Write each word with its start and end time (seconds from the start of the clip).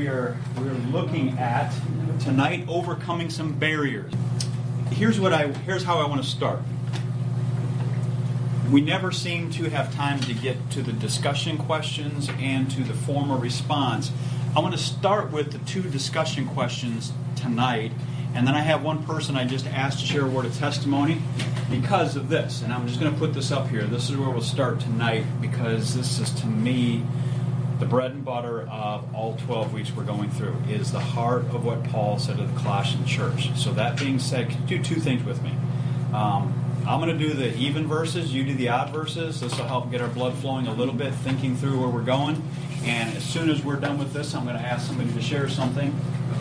we 0.00 0.08
are 0.08 0.34
we're 0.56 0.72
looking 0.92 1.38
at 1.38 1.70
tonight 2.20 2.64
overcoming 2.68 3.28
some 3.28 3.52
barriers. 3.52 4.10
Here's 4.92 5.20
what 5.20 5.34
I 5.34 5.48
here's 5.48 5.84
how 5.84 5.98
I 5.98 6.08
want 6.08 6.24
to 6.24 6.26
start. 6.26 6.60
We 8.70 8.80
never 8.80 9.12
seem 9.12 9.50
to 9.50 9.68
have 9.68 9.94
time 9.94 10.18
to 10.20 10.32
get 10.32 10.70
to 10.70 10.80
the 10.80 10.94
discussion 10.94 11.58
questions 11.58 12.30
and 12.38 12.70
to 12.70 12.82
the 12.82 12.94
formal 12.94 13.36
response. 13.36 14.10
I 14.56 14.60
want 14.60 14.72
to 14.72 14.82
start 14.82 15.32
with 15.32 15.52
the 15.52 15.58
two 15.70 15.82
discussion 15.82 16.48
questions 16.48 17.12
tonight, 17.36 17.92
and 18.34 18.46
then 18.46 18.54
I 18.54 18.60
have 18.60 18.82
one 18.82 19.04
person 19.04 19.36
I 19.36 19.44
just 19.44 19.66
asked 19.66 20.00
to 20.00 20.06
share 20.06 20.24
a 20.24 20.30
word 20.30 20.46
of 20.46 20.56
testimony 20.56 21.20
because 21.70 22.16
of 22.16 22.30
this. 22.30 22.62
And 22.62 22.72
I'm 22.72 22.88
just 22.88 23.00
going 23.00 23.12
to 23.12 23.18
put 23.18 23.34
this 23.34 23.52
up 23.52 23.68
here. 23.68 23.82
This 23.82 24.08
is 24.08 24.16
where 24.16 24.30
we'll 24.30 24.40
start 24.40 24.80
tonight 24.80 25.26
because 25.42 25.94
this 25.94 26.18
is 26.18 26.30
to 26.40 26.46
me 26.46 27.04
the 27.80 27.86
bread 27.86 28.10
and 28.10 28.24
butter 28.24 28.68
of 28.68 29.14
all 29.14 29.36
12 29.46 29.72
weeks 29.72 29.90
we're 29.90 30.04
going 30.04 30.30
through 30.30 30.54
is 30.68 30.92
the 30.92 31.00
heart 31.00 31.44
of 31.46 31.64
what 31.64 31.82
Paul 31.84 32.18
said 32.18 32.36
to 32.36 32.44
the 32.44 32.60
Colossian 32.60 33.06
church. 33.06 33.50
So 33.56 33.72
that 33.72 33.98
being 33.98 34.18
said, 34.18 34.54
do 34.66 34.82
two 34.82 34.96
things 34.96 35.24
with 35.24 35.42
me. 35.42 35.52
Um, 36.12 36.54
I'm 36.86 37.00
going 37.00 37.16
to 37.16 37.18
do 37.18 37.32
the 37.32 37.56
even 37.56 37.86
verses, 37.86 38.34
you 38.34 38.44
do 38.44 38.54
the 38.54 38.68
odd 38.68 38.90
verses. 38.90 39.40
This 39.40 39.56
will 39.56 39.64
help 39.64 39.90
get 39.90 40.02
our 40.02 40.08
blood 40.08 40.34
flowing 40.34 40.66
a 40.66 40.74
little 40.74 40.92
bit, 40.92 41.14
thinking 41.14 41.56
through 41.56 41.80
where 41.80 41.88
we're 41.88 42.02
going. 42.02 42.42
And 42.84 43.16
as 43.16 43.24
soon 43.24 43.48
as 43.48 43.64
we're 43.64 43.76
done 43.76 43.98
with 43.98 44.12
this, 44.12 44.34
I'm 44.34 44.44
going 44.44 44.56
to 44.56 44.62
ask 44.62 44.86
somebody 44.86 45.10
to 45.12 45.22
share 45.22 45.48
something. 45.48 45.98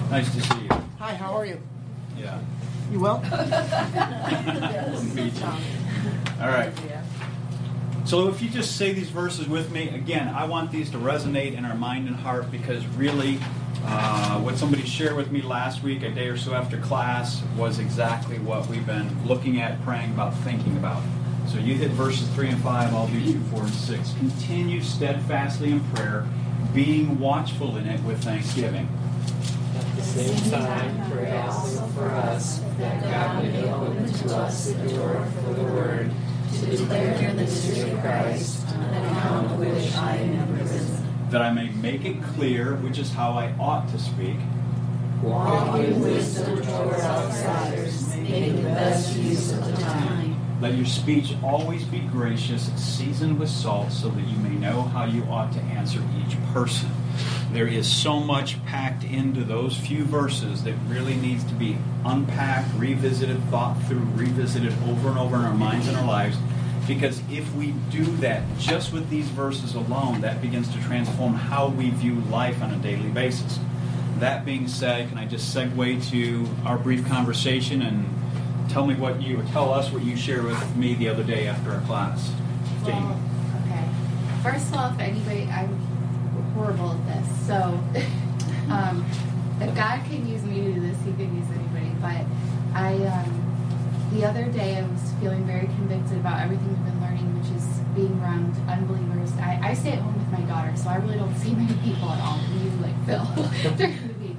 Nice 0.09 0.33
to 0.35 0.41
see 0.41 0.63
you. 0.63 0.69
Hi, 0.99 1.15
how 1.15 1.37
are 1.37 1.45
you? 1.45 1.61
Yeah. 2.17 2.37
You 2.91 2.99
well? 2.99 3.17
All 6.41 6.47
right. 6.47 6.73
So 8.09 8.27
if 8.27 8.41
you 8.41 8.49
just 8.49 8.75
say 8.75 8.91
these 8.91 9.11
verses 9.11 9.47
with 9.47 9.71
me, 9.71 9.89
again, 9.89 10.29
I 10.29 10.45
want 10.45 10.71
these 10.71 10.89
to 10.89 10.97
resonate 10.97 11.55
in 11.55 11.63
our 11.63 11.75
mind 11.75 12.07
and 12.07 12.15
heart 12.15 12.49
because 12.49 12.83
really, 12.87 13.37
uh, 13.85 14.39
what 14.39 14.57
somebody 14.57 14.83
shared 14.83 15.15
with 15.15 15.31
me 15.31 15.43
last 15.43 15.83
week, 15.83 16.01
a 16.01 16.09
day 16.09 16.27
or 16.27 16.35
so 16.35 16.55
after 16.55 16.79
class, 16.79 17.43
was 17.55 17.77
exactly 17.77 18.39
what 18.39 18.67
we've 18.67 18.87
been 18.87 19.15
looking 19.27 19.61
at, 19.61 19.79
praying 19.83 20.09
about, 20.09 20.33
thinking 20.37 20.75
about. 20.77 21.03
So 21.49 21.59
you 21.59 21.75
hit 21.75 21.91
verses 21.91 22.27
3 22.29 22.47
and 22.47 22.63
5, 22.63 22.95
I'll 22.95 23.07
do 23.09 23.31
2, 23.31 23.39
4, 23.41 23.61
and 23.61 23.69
6. 23.69 24.13
Continue 24.13 24.81
steadfastly 24.81 25.73
in 25.73 25.79
prayer, 25.91 26.25
being 26.73 27.19
watchful 27.19 27.77
in 27.77 27.85
it 27.85 28.01
with 28.01 28.23
thanksgiving. 28.23 28.89
At 29.77 29.95
the 29.95 30.01
same 30.01 30.51
time, 30.51 31.11
pray 31.11 31.37
also 31.37 31.85
for 31.89 32.07
us 32.07 32.57
that 32.79 33.03
God 33.03 33.43
may 33.43 33.71
open 33.71 34.11
to 34.11 34.35
us 34.35 34.71
the 34.71 34.89
door 34.89 35.27
for 35.45 35.53
the 35.53 35.63
word 35.65 36.11
to 36.59 36.65
declare 36.65 37.31
the 37.31 37.33
mystery 37.35 37.91
of 37.91 38.01
Christ, 38.01 38.67
on 38.75 38.83
account 38.83 39.45
of 39.45 39.59
which 39.59 39.93
I 39.95 40.15
am. 40.17 41.29
That 41.29 41.41
I 41.41 41.51
may 41.51 41.69
make 41.69 42.05
it 42.05 42.21
clear 42.23 42.75
which 42.75 42.97
is 42.97 43.11
how 43.11 43.33
I 43.33 43.53
ought 43.59 43.87
to 43.89 43.99
speak. 43.99 44.37
Walk 45.21 45.79
in 45.79 46.01
wisdom 46.01 46.61
towards 46.61 47.01
outsiders, 47.01 48.15
making 48.15 48.55
the 48.57 48.61
best 48.63 49.15
use 49.15 49.51
of 49.51 49.65
the 49.65 49.73
time. 49.73 50.39
Let 50.61 50.75
your 50.75 50.85
speech 50.85 51.35
always 51.43 51.83
be 51.85 51.99
gracious, 51.99 52.71
seasoned 52.75 53.39
with 53.39 53.49
salt, 53.49 53.91
so 53.91 54.09
that 54.09 54.27
you 54.27 54.37
may 54.37 54.55
know 54.55 54.81
how 54.81 55.05
you 55.05 55.23
ought 55.23 55.53
to 55.53 55.59
answer 55.59 56.01
each 56.19 56.35
person. 56.51 56.89
There 57.51 57.67
is 57.67 57.91
so 57.91 58.19
much 58.19 58.63
packed 58.65 59.03
into 59.03 59.43
those 59.43 59.75
few 59.75 60.03
verses 60.03 60.63
that 60.65 60.75
really 60.87 61.15
needs 61.15 61.43
to 61.45 61.53
be 61.53 61.77
unpacked, 62.05 62.69
revisited, 62.75 63.41
thought 63.45 63.75
through, 63.87 64.05
revisited 64.13 64.71
over 64.87 65.09
and 65.09 65.17
over 65.17 65.35
in 65.37 65.41
our 65.41 65.55
minds 65.55 65.87
and 65.87 65.97
our 65.97 66.05
lives. 66.05 66.37
Because 66.87 67.21
if 67.31 67.51
we 67.55 67.71
do 67.89 68.03
that 68.17 68.43
just 68.59 68.93
with 68.93 69.09
these 69.09 69.27
verses 69.29 69.73
alone, 69.73 70.21
that 70.21 70.41
begins 70.41 70.71
to 70.73 70.81
transform 70.83 71.33
how 71.33 71.69
we 71.69 71.89
view 71.89 72.15
life 72.31 72.61
on 72.61 72.71
a 72.71 72.77
daily 72.77 73.09
basis. 73.09 73.59
That 74.19 74.45
being 74.45 74.67
said, 74.67 75.09
can 75.09 75.17
I 75.17 75.25
just 75.25 75.55
segue 75.55 76.07
to 76.11 76.47
our 76.65 76.77
brief 76.77 77.07
conversation 77.07 77.81
and 77.81 78.05
tell 78.69 78.85
me 78.85 78.93
what 78.93 79.21
you, 79.21 79.39
or 79.39 79.43
tell 79.45 79.73
us 79.73 79.91
what 79.91 80.03
you 80.03 80.15
shared 80.15 80.43
with 80.45 80.75
me 80.75 80.93
the 80.93 81.09
other 81.09 81.23
day 81.23 81.47
after 81.47 81.71
our 81.71 81.81
class? 81.81 82.31
Well, 82.83 83.19
okay. 83.65 83.85
First 84.43 84.73
off, 84.75 84.99
anybody, 84.99 85.43
I'm 85.51 85.88
horrible 86.59 86.91
at 86.91 87.03
this. 87.07 87.47
So, 87.47 87.55
um, 88.75 89.07
if 89.63 89.71
God 89.75 90.03
can 90.11 90.27
use 90.27 90.43
me 90.43 90.59
to 90.59 90.73
do 90.73 90.79
this, 90.81 90.97
He 91.07 91.11
can 91.15 91.31
use 91.31 91.47
anybody. 91.55 91.95
But 92.03 92.27
I, 92.75 92.99
um, 93.07 93.31
the 94.11 94.25
other 94.27 94.45
day, 94.51 94.75
I 94.75 94.83
was 94.83 94.99
feeling 95.21 95.47
very 95.47 95.67
convicted 95.79 96.19
about 96.19 96.43
everything 96.43 96.67
we've 96.67 96.83
been 96.83 96.99
learning, 96.99 97.27
which 97.39 97.51
is 97.55 97.63
being 97.95 98.19
around 98.19 98.51
unbelievers. 98.67 99.31
I, 99.39 99.71
I 99.71 99.73
stay 99.73 99.93
at 99.93 99.99
home 99.99 100.19
with 100.19 100.31
my 100.35 100.43
daughter, 100.51 100.75
so 100.75 100.89
I 100.89 100.97
really 100.97 101.17
don't 101.17 101.35
see 101.39 101.55
many 101.55 101.75
people 101.79 102.11
at 102.11 102.19
all. 102.19 102.39
You 102.51 102.69
like 102.83 102.97
Phil 103.07 103.23
during 103.79 104.07
the 104.07 104.13
week. 104.19 104.37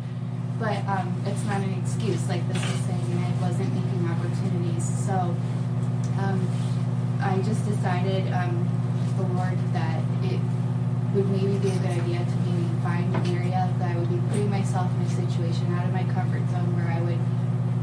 But 0.61 0.85
um, 0.85 1.09
it's 1.25 1.45
not 1.49 1.65
an 1.65 1.73
excuse, 1.81 2.29
like 2.29 2.45
this 2.53 2.61
is 2.61 2.81
saying, 2.85 3.07
and 3.17 3.25
I 3.25 3.33
wasn't 3.41 3.73
making 3.73 4.05
opportunities. 4.05 4.85
So 5.09 5.17
um, 6.21 6.39
I 7.17 7.41
just 7.41 7.65
decided, 7.65 8.29
um, 8.33 8.69
the 9.17 9.25
Lord, 9.33 9.57
that 9.73 10.05
it 10.21 10.41
would 11.15 11.29
maybe 11.31 11.59
be 11.59 11.71
a 11.71 11.79
good 11.83 11.91
idea 11.91 12.19
to 12.23 12.37
maybe 12.47 12.69
find 12.83 13.15
an 13.15 13.27
area 13.35 13.67
that 13.79 13.91
I 13.91 13.99
would 13.99 14.11
be 14.11 14.21
putting 14.31 14.51
myself 14.51 14.91
in 14.95 15.03
a 15.03 15.11
situation 15.11 15.75
out 15.75 15.85
of 15.85 15.93
my 15.93 16.05
comfort 16.15 16.47
zone 16.51 16.71
where 16.79 16.87
I 16.87 17.01
would 17.03 17.19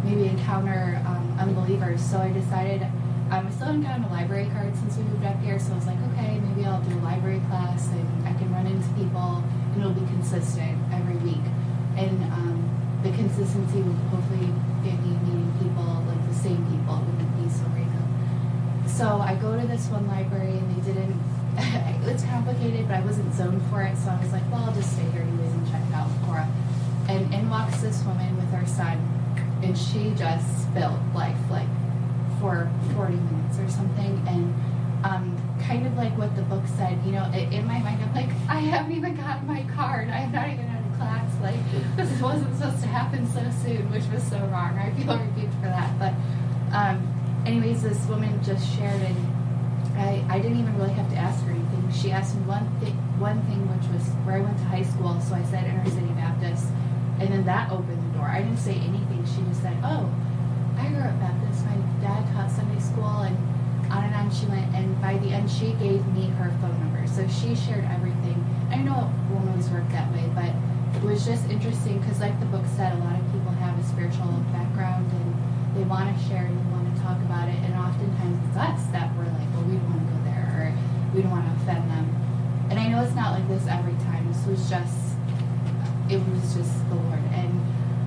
maybe 0.03 0.29
encounter 0.29 1.01
um, 1.05 1.35
unbelievers. 1.39 1.99
So 1.99 2.17
I 2.19 2.31
decided 2.31 2.83
um, 3.29 3.45
I 3.45 3.51
still 3.51 3.67
haven't 3.67 3.83
gotten 3.83 4.03
a 4.05 4.11
library 4.11 4.47
card 4.55 4.71
since 4.77 4.95
we 4.95 5.03
moved 5.03 5.25
up 5.25 5.35
here, 5.43 5.59
so 5.59 5.73
I 5.73 5.75
was 5.75 5.87
like, 5.87 5.99
okay, 6.13 6.39
maybe 6.39 6.63
I'll 6.63 6.79
do 6.79 6.95
a 6.95 7.03
library 7.03 7.43
class 7.51 7.91
and 7.91 8.07
I 8.23 8.31
can 8.39 8.47
run 8.53 8.65
into 8.65 8.87
people 8.95 9.43
and 9.75 9.81
it'll 9.81 9.91
be 9.91 10.07
consistent 10.07 10.79
every 10.95 11.17
week. 11.19 11.43
And 11.99 12.23
um, 12.31 12.63
the 13.03 13.11
consistency 13.11 13.83
will 13.83 13.99
hopefully 14.07 14.47
get 14.87 14.95
me 15.03 15.19
meeting 15.27 15.51
people, 15.59 15.83
like 16.07 16.23
the 16.31 16.39
same 16.39 16.63
people, 16.71 17.03
wouldn't 17.03 17.35
be 17.35 17.51
so 17.51 17.67
random. 17.75 18.07
So 18.87 19.19
I 19.19 19.35
go 19.35 19.59
to 19.59 19.67
this 19.67 19.87
one 19.91 20.07
library 20.07 20.55
and 20.55 20.65
they 20.71 20.87
didn't, 20.87 21.19
it's 22.07 22.23
complicated, 22.23 22.87
but 22.87 22.97
I 22.97 23.01
wasn't 23.01 23.33
zoned 23.33 23.61
for 23.69 23.81
it, 23.81 23.97
so 23.97 24.09
I 24.09 24.21
was 24.21 24.31
like, 24.31 24.43
well, 24.51 24.63
I'll 24.65 24.73
just 24.73 24.93
stay 24.93 25.03
here 25.11 25.21
anyways 25.21 25.51
and 25.51 25.69
check 25.71 25.81
it 25.87 25.93
out 25.93 26.09
for 26.25 26.45
And 27.11 27.33
in 27.33 27.49
walks 27.49 27.81
this 27.81 28.03
woman 28.03 28.35
with 28.35 28.49
her 28.51 28.65
son, 28.65 28.97
and 29.63 29.77
she 29.77 30.11
just 30.15 30.63
spilled 30.63 30.99
life, 31.13 31.37
like 31.49 31.67
for 32.39 32.69
40 32.93 33.15
minutes 33.15 33.59
or 33.59 33.69
something. 33.69 34.23
And 34.27 34.53
um, 35.03 35.37
kind 35.65 35.85
of 35.85 35.95
like 35.97 36.17
what 36.17 36.35
the 36.35 36.41
book 36.43 36.63
said, 36.77 36.99
you 37.05 37.11
know, 37.11 37.25
in, 37.25 37.53
in 37.53 37.65
my 37.65 37.79
mind, 37.79 38.01
I'm 38.01 38.13
like, 38.13 38.29
I 38.49 38.59
haven't 38.59 38.91
even 38.91 39.15
gotten 39.15 39.47
my 39.47 39.65
card. 39.75 40.09
I'm 40.09 40.31
not 40.31 40.49
even 40.49 40.65
out 40.67 40.85
of 40.85 40.97
class. 40.97 41.41
Like, 41.41 41.59
this 41.95 42.21
wasn't 42.21 42.55
supposed 42.55 42.81
to 42.81 42.87
happen 42.87 43.25
so 43.27 43.41
soon, 43.63 43.89
which 43.91 44.05
was 44.13 44.23
so 44.23 44.39
wrong. 44.47 44.77
I 44.77 44.91
feel 44.91 45.17
rebuked 45.17 45.53
for 45.55 45.69
that. 45.69 45.97
But, 45.99 46.13
um, 46.75 47.43
anyways, 47.45 47.83
this 47.83 48.05
woman 48.07 48.41
just 48.43 48.65
shared, 48.77 49.01
and 49.01 49.17
I, 49.97 50.25
I 50.29 50.39
didn't 50.39 50.59
even 50.59 50.77
really 50.77 50.93
have 50.93 51.09
to 51.09 51.16
her 51.41 51.51
anything. 51.51 51.91
She 51.91 52.11
asked 52.11 52.35
me 52.35 52.41
one 52.43 52.67
thing, 52.79 52.95
one 53.19 53.41
thing, 53.47 53.61
which 53.69 53.87
was 53.93 54.03
where 54.25 54.37
I 54.37 54.41
went 54.41 54.57
to 54.57 54.63
high 54.65 54.83
school. 54.83 55.19
So 55.21 55.35
I 55.35 55.43
said 55.43 55.65
Inner 55.65 55.85
City 55.85 56.13
Baptist, 56.17 56.67
and 57.19 57.29
then 57.31 57.45
that 57.45 57.71
opened 57.71 57.97
the 57.97 58.17
door. 58.17 58.27
I 58.27 58.41
didn't 58.41 58.59
say 58.59 58.75
anything. 58.75 59.25
She 59.25 59.41
just 59.49 59.61
said, 59.61 59.77
"Oh, 59.83 60.09
I 60.77 60.87
grew 60.89 61.01
up 61.01 61.17
Baptist. 61.19 61.65
My 61.65 61.77
dad 62.01 62.25
taught 62.33 62.51
Sunday 62.51 62.79
school, 62.79 63.25
and 63.25 63.37
on 63.91 64.03
and 64.03 64.15
on 64.15 64.31
she 64.31 64.45
went. 64.47 64.67
And 64.75 64.99
by 65.01 65.17
the 65.17 65.29
end, 65.31 65.49
she 65.49 65.73
gave 65.79 66.05
me 66.13 66.27
her 66.37 66.51
phone 66.61 66.77
number. 66.79 67.05
So 67.07 67.27
she 67.27 67.55
shared 67.55 67.85
everything. 67.85 68.37
I 68.69 68.77
know 68.77 69.09
it 69.09 69.09
won't 69.31 69.49
always 69.49 69.69
work 69.69 69.87
that 69.89 70.11
way, 70.11 70.29
but 70.35 70.51
it 70.95 71.03
was 71.03 71.25
just 71.25 71.47
interesting 71.49 71.99
because, 71.99 72.19
like 72.19 72.37
the 72.39 72.47
book 72.47 72.65
said, 72.75 72.93
a 72.93 72.99
lot 72.99 73.15
of 73.19 73.25
people 73.31 73.51
have 73.63 73.77
a 73.79 73.83
spiritual 73.83 74.27
background 74.51 75.11
and 75.11 75.29
they 75.75 75.83
want 75.83 76.09
to 76.09 76.15
share 76.27 76.45
and 76.45 76.55
they 76.57 76.67
want 76.71 76.85
to 76.89 76.95
talk 77.01 77.17
about 77.27 77.47
it. 77.47 77.59
And 77.63 77.73
oftentimes 77.75 78.37
it's 78.49 78.57
us 78.57 78.81
that 78.91 79.13
we're 79.15 79.29
like, 79.29 79.47
well, 79.55 79.65
we 79.67 79.77
want 79.87 80.03
to 80.03 80.06
we 81.17 81.23
don't 81.23 81.31
want 81.31 81.45
to 81.49 81.63
offend 81.63 81.89
them. 81.89 82.05
And 82.69 82.79
I 82.79 82.87
know 82.89 83.01
it's 83.01 83.15
not 83.15 83.33
like 83.33 83.47
this 83.47 83.65
every 83.65 83.97
time. 84.05 84.31
This 84.31 84.45
was 84.45 84.69
just, 84.69 85.17
it 86.09 86.21
was 86.29 86.53
just 86.53 86.77
the 86.89 86.95
Lord. 86.95 87.25
And 87.33 87.57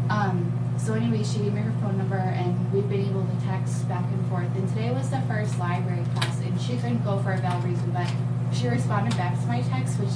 um, 0.09 0.77
so 0.79 0.95
anyway, 0.95 1.25
she 1.25 1.41
gave 1.41 1.53
me 1.53 1.61
her 1.61 1.75
phone 1.83 1.99
number, 1.99 2.17
and 2.17 2.55
we've 2.73 2.89
been 2.89 3.05
able 3.05 3.27
to 3.27 3.47
text 3.47 3.89
back 3.89 4.05
and 4.05 4.29
forth. 4.31 4.47
And 4.55 4.69
today 4.69 4.93
was 4.93 5.11
the 5.11 5.21
first 5.27 5.59
library 5.59 6.05
class, 6.15 6.39
and 6.41 6.55
she 6.61 6.77
couldn't 6.77 7.03
go 7.03 7.19
for 7.19 7.33
a 7.33 7.39
valid 7.39 7.65
reason, 7.65 7.91
but 7.91 8.07
she 8.55 8.69
responded 8.69 9.17
back 9.17 9.35
to 9.41 9.47
my 9.47 9.61
text, 9.63 9.99
which 9.99 10.15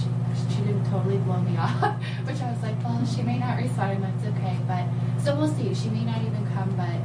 she 0.55 0.63
didn't 0.63 0.89
totally 0.89 1.19
blow 1.19 1.41
me 1.41 1.57
off. 1.59 1.99
which 2.23 2.41
I 2.41 2.53
was 2.53 2.63
like, 2.63 2.79
well, 2.85 3.05
she 3.05 3.23
may 3.23 3.39
not 3.39 3.59
respond, 3.59 4.05
and 4.05 4.05
that's 4.05 4.39
okay. 4.39 4.57
But 4.71 4.87
so 5.19 5.35
we'll 5.35 5.51
see. 5.51 5.75
She 5.75 5.91
may 5.91 6.05
not 6.05 6.23
even 6.23 6.47
come, 6.55 6.71
but 6.79 7.03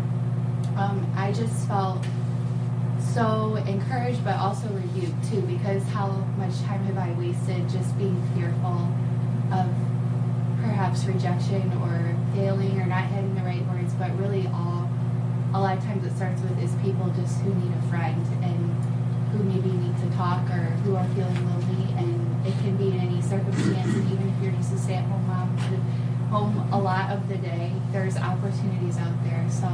um, 0.77 1.01
I 1.17 1.31
just 1.31 1.67
felt 1.67 2.05
so 3.13 3.55
encouraged, 3.67 4.23
but 4.23 4.37
also 4.37 4.67
rebuked 4.69 5.23
too, 5.29 5.41
because 5.41 5.83
how 5.89 6.07
much 6.37 6.57
time 6.63 6.83
have 6.85 6.97
I 6.97 7.11
wasted 7.13 7.69
just 7.69 7.97
being 7.97 8.21
fearful 8.35 8.89
of 9.51 9.67
perhaps 10.61 11.05
rejection 11.05 11.71
or 11.81 12.15
failing 12.35 12.79
or 12.79 12.85
not 12.85 13.05
having 13.05 13.33
the 13.35 13.41
right 13.41 13.65
words, 13.67 13.93
but 13.95 14.15
really 14.17 14.47
all 14.47 14.89
a 15.53 15.59
lot 15.59 15.77
of 15.77 15.83
times 15.83 16.05
it 16.05 16.15
starts 16.15 16.41
with 16.41 16.61
is 16.61 16.71
people 16.83 17.09
just 17.17 17.41
who 17.41 17.53
need 17.55 17.73
a 17.73 17.81
friend 17.89 18.21
and 18.43 18.59
who 19.33 19.43
maybe 19.43 19.71
need 19.71 19.97
to 19.97 20.09
talk 20.15 20.45
or 20.49 20.69
who 20.85 20.95
are 20.95 21.05
feeling 21.15 21.41
lonely 21.49 21.89
and 21.97 22.47
it 22.47 22.53
can 22.61 22.77
be 22.77 22.89
in 22.89 22.99
any 22.99 23.21
circumstance 23.21 23.93
and 23.95 24.11
even 24.11 24.29
if 24.29 24.43
you're 24.43 24.51
just 24.53 24.73
a 24.73 24.77
stay-at-home 24.77 25.25
mom 25.27 25.57
home 26.29 26.71
a 26.71 26.79
lot 26.79 27.11
of 27.11 27.27
the 27.27 27.37
day. 27.37 27.73
There's 27.91 28.15
opportunities 28.15 28.97
out 28.97 29.23
there. 29.23 29.45
So 29.49 29.67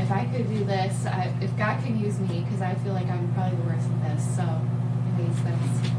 if 0.00 0.10
I 0.10 0.24
could 0.24 0.48
do 0.48 0.64
this, 0.64 1.06
I, 1.06 1.32
if 1.40 1.56
God 1.56 1.82
can 1.84 1.98
use 1.98 2.18
me, 2.18 2.40
because 2.40 2.62
I 2.62 2.74
feel 2.76 2.94
like 2.94 3.08
I'm 3.08 3.32
probably 3.34 3.58
the 3.58 3.64
worst 3.64 3.86
at 3.86 4.16
this. 4.16 4.36
So, 4.36 4.42
anyways, 4.42 5.42
that's. 5.42 5.90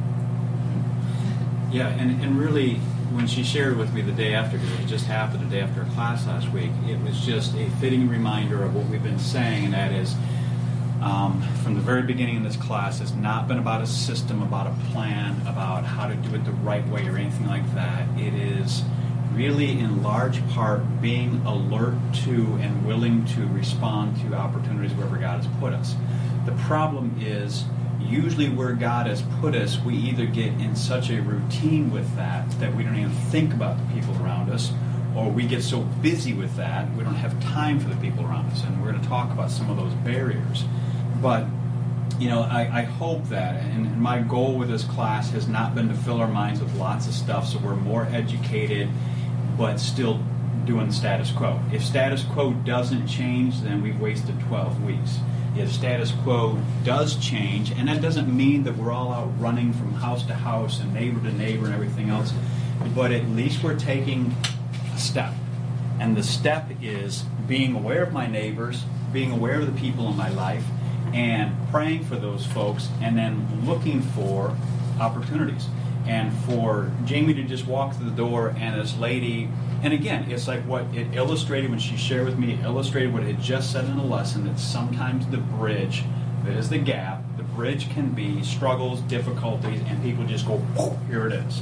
Yeah, 1.71 1.87
and, 1.87 2.21
and 2.21 2.37
really, 2.37 2.75
when 3.13 3.27
she 3.27 3.43
shared 3.43 3.77
with 3.77 3.93
me 3.93 4.01
the 4.01 4.11
day 4.11 4.33
after, 4.33 4.57
because 4.57 4.79
it 4.79 4.87
just 4.87 5.05
happened 5.05 5.41
the 5.41 5.49
day 5.49 5.61
after 5.61 5.83
class 5.93 6.27
last 6.27 6.51
week, 6.51 6.71
it 6.87 6.99
was 7.01 7.19
just 7.21 7.55
a 7.55 7.69
fitting 7.79 8.09
reminder 8.09 8.63
of 8.63 8.75
what 8.75 8.87
we've 8.87 9.03
been 9.03 9.19
saying, 9.19 9.65
and 9.65 9.73
that 9.73 9.91
is, 9.91 10.15
um, 11.01 11.41
from 11.63 11.75
the 11.75 11.81
very 11.81 12.03
beginning 12.03 12.37
of 12.37 12.43
this 12.43 12.57
class, 12.57 13.01
it's 13.01 13.13
not 13.13 13.47
been 13.47 13.57
about 13.57 13.81
a 13.81 13.87
system, 13.87 14.41
about 14.41 14.67
a 14.67 14.75
plan, 14.91 15.35
about 15.47 15.85
how 15.85 16.07
to 16.07 16.15
do 16.15 16.35
it 16.35 16.43
the 16.45 16.51
right 16.51 16.87
way 16.89 17.07
or 17.07 17.17
anything 17.17 17.47
like 17.47 17.73
that. 17.73 18.07
It 18.19 18.33
is 18.33 18.83
really, 19.33 19.79
in 19.79 20.03
large 20.03 20.45
part, 20.49 21.01
being 21.01 21.41
alert 21.45 21.95
to 22.25 22.57
and 22.61 22.85
willing 22.85 23.25
to 23.25 23.47
respond 23.47 24.17
to 24.21 24.35
opportunities 24.35 24.93
wherever 24.93 25.17
God 25.17 25.43
has 25.43 25.47
put 25.59 25.73
us. 25.73 25.95
The 26.45 26.53
problem 26.53 27.15
is, 27.19 27.65
usually 27.99 28.49
where 28.49 28.73
God 28.73 29.07
has 29.07 29.23
put 29.39 29.55
us, 29.55 29.79
we 29.79 29.95
either 29.95 30.25
get 30.25 30.47
in 30.53 30.75
such 30.75 31.09
a 31.09 31.21
routine 31.21 31.91
with 31.91 32.15
that 32.15 32.49
that 32.59 32.75
we 32.75 32.83
don't 32.83 32.97
even 32.97 33.11
think 33.11 33.53
about 33.53 33.77
the 33.77 33.93
people 33.93 34.15
around 34.23 34.49
us, 34.49 34.71
or 35.15 35.29
we 35.29 35.45
get 35.45 35.61
so 35.61 35.81
busy 36.01 36.33
with 36.33 36.55
that 36.55 36.91
we 36.95 37.03
don't 37.03 37.15
have 37.15 37.39
time 37.43 37.79
for 37.79 37.89
the 37.89 37.95
people 37.97 38.25
around 38.25 38.51
us. 38.51 38.63
And 38.63 38.81
we're 38.81 38.91
going 38.91 39.01
to 39.01 39.07
talk 39.07 39.31
about 39.31 39.51
some 39.51 39.69
of 39.69 39.77
those 39.77 39.93
barriers. 40.05 40.65
But 41.21 41.45
you 42.21 42.29
know, 42.29 42.43
I, 42.43 42.69
I 42.71 42.83
hope 42.83 43.29
that, 43.29 43.55
and, 43.55 43.99
my 43.99 44.19
goal 44.19 44.57
with 44.57 44.69
this 44.69 44.83
class 44.83 45.29
has 45.31 45.47
not 45.47 45.75
been 45.75 45.87
to 45.89 45.93
fill 45.93 46.21
our 46.21 46.27
minds 46.27 46.59
with 46.59 46.73
lots 46.75 47.07
of 47.07 47.13
stuff 47.13 47.47
so 47.47 47.59
we're 47.59 47.75
more 47.75 48.05
educated, 48.11 48.89
but 49.57 49.79
still 49.79 50.19
doing 50.65 50.87
the 50.87 50.93
status 50.93 51.31
quo. 51.31 51.59
If 51.71 51.83
status 51.83 52.23
quo 52.23 52.53
doesn't 52.53 53.07
change, 53.07 53.61
then 53.61 53.81
we've 53.81 53.99
wasted 53.99 54.39
12 54.41 54.83
weeks. 54.83 55.19
If 55.55 55.71
status 55.71 56.11
quo 56.23 56.57
does 56.83 57.15
change, 57.17 57.71
and 57.71 57.87
that 57.87 58.01
doesn't 58.01 58.33
mean 58.33 58.63
that 58.63 58.77
we're 58.77 58.91
all 58.91 59.11
out 59.11 59.39
running 59.39 59.73
from 59.73 59.93
house 59.93 60.25
to 60.27 60.33
house 60.33 60.79
and 60.79 60.93
neighbor 60.93 61.19
to 61.21 61.35
neighbor 61.35 61.65
and 61.65 61.73
everything 61.73 62.09
else, 62.09 62.33
but 62.95 63.11
at 63.11 63.27
least 63.29 63.63
we're 63.63 63.77
taking 63.77 64.35
a 64.93 64.97
step. 64.97 65.33
And 65.99 66.15
the 66.15 66.23
step 66.23 66.69
is 66.81 67.23
being 67.47 67.75
aware 67.75 68.03
of 68.03 68.13
my 68.13 68.27
neighbors, 68.27 68.83
being 69.11 69.31
aware 69.31 69.59
of 69.59 69.65
the 69.65 69.79
people 69.79 70.09
in 70.09 70.15
my 70.15 70.29
life, 70.29 70.65
and 71.13 71.53
praying 71.69 72.05
for 72.05 72.15
those 72.15 72.45
folks, 72.45 72.87
and 73.01 73.17
then 73.17 73.65
looking 73.65 74.01
for 74.01 74.55
opportunities. 74.99 75.67
And 76.07 76.33
for 76.45 76.91
Jamie 77.05 77.33
to 77.35 77.43
just 77.43 77.67
walk 77.67 77.95
through 77.95 78.09
the 78.09 78.15
door 78.15 78.55
and 78.57 78.79
this 78.79 78.97
lady, 78.97 79.49
and 79.83 79.93
again, 79.93 80.29
it's 80.31 80.47
like 80.47 80.61
what 80.63 80.85
it 80.93 81.15
illustrated 81.15 81.69
when 81.69 81.79
she 81.79 81.95
shared 81.95 82.25
with 82.25 82.37
me, 82.37 82.53
it 82.53 82.59
illustrated 82.61 83.13
what 83.13 83.23
it 83.23 83.39
just 83.39 83.71
said 83.71 83.85
in 83.85 83.97
the 83.97 84.03
lesson 84.03 84.45
that 84.45 84.59
sometimes 84.59 85.27
the 85.27 85.37
bridge 85.37 86.03
that 86.43 86.53
is 86.53 86.69
the 86.69 86.79
gap, 86.79 87.23
the 87.37 87.43
bridge 87.43 87.89
can 87.91 88.09
be 88.09 88.41
struggles, 88.43 89.01
difficulties, 89.01 89.81
and 89.87 90.01
people 90.03 90.25
just 90.25 90.47
go, 90.47 90.57
here 91.07 91.27
it 91.27 91.33
is. 91.33 91.61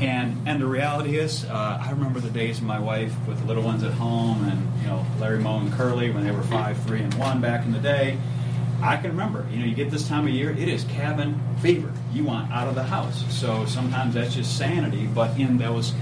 And 0.00 0.48
and 0.48 0.60
the 0.60 0.66
reality 0.66 1.18
is, 1.18 1.44
uh, 1.44 1.78
I 1.80 1.90
remember 1.90 2.20
the 2.20 2.30
days 2.30 2.58
of 2.58 2.64
my 2.64 2.78
wife 2.78 3.14
with 3.28 3.38
the 3.40 3.44
little 3.44 3.62
ones 3.62 3.82
at 3.82 3.92
home, 3.92 4.42
and 4.44 4.80
you 4.80 4.86
know 4.86 5.04
Larry, 5.18 5.38
Moe, 5.38 5.58
and 5.58 5.70
Curly 5.72 6.10
when 6.10 6.24
they 6.24 6.30
were 6.30 6.42
five, 6.42 6.82
three, 6.84 7.00
and 7.02 7.12
one 7.14 7.40
back 7.42 7.66
in 7.66 7.72
the 7.72 7.78
day. 7.78 8.18
I 8.82 8.96
can 8.96 9.10
remember, 9.10 9.46
you 9.50 9.58
know, 9.58 9.66
you 9.66 9.74
get 9.74 9.90
this 9.90 10.08
time 10.08 10.26
of 10.26 10.32
year, 10.32 10.50
it 10.50 10.68
is 10.68 10.84
cabin 10.84 11.38
fever. 11.60 11.92
You 12.12 12.24
want 12.24 12.50
out 12.50 12.66
of 12.66 12.74
the 12.74 12.82
house. 12.82 13.24
So 13.32 13.66
sometimes 13.66 14.14
that's 14.14 14.34
just 14.34 14.56
sanity, 14.56 15.06
but 15.06 15.38
in 15.38 15.58
those 15.58 15.92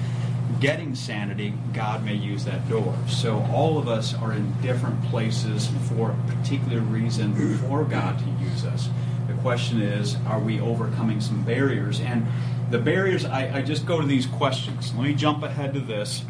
getting 0.60 0.94
sanity, 0.94 1.54
God 1.72 2.04
may 2.04 2.14
use 2.14 2.44
that 2.44 2.68
door. 2.68 2.96
So 3.08 3.44
all 3.52 3.78
of 3.78 3.88
us 3.88 4.14
are 4.14 4.32
in 4.32 4.52
different 4.60 5.02
places 5.04 5.68
for 5.88 6.12
a 6.12 6.32
particular 6.32 6.80
reason 6.80 7.34
for 7.58 7.84
God 7.84 8.18
to 8.18 8.44
use 8.44 8.64
us. 8.64 8.88
The 9.26 9.34
question 9.34 9.82
is, 9.82 10.16
are 10.26 10.40
we 10.40 10.60
overcoming 10.60 11.20
some 11.20 11.42
barriers? 11.44 12.00
And 12.00 12.26
the 12.70 12.78
barriers, 12.78 13.24
I, 13.24 13.58
I 13.58 13.62
just 13.62 13.86
go 13.86 14.00
to 14.00 14.06
these 14.06 14.26
questions. 14.26 14.94
Let 14.94 15.04
me 15.04 15.14
jump 15.14 15.42
ahead 15.42 15.74
to 15.74 15.80
this 15.80 16.24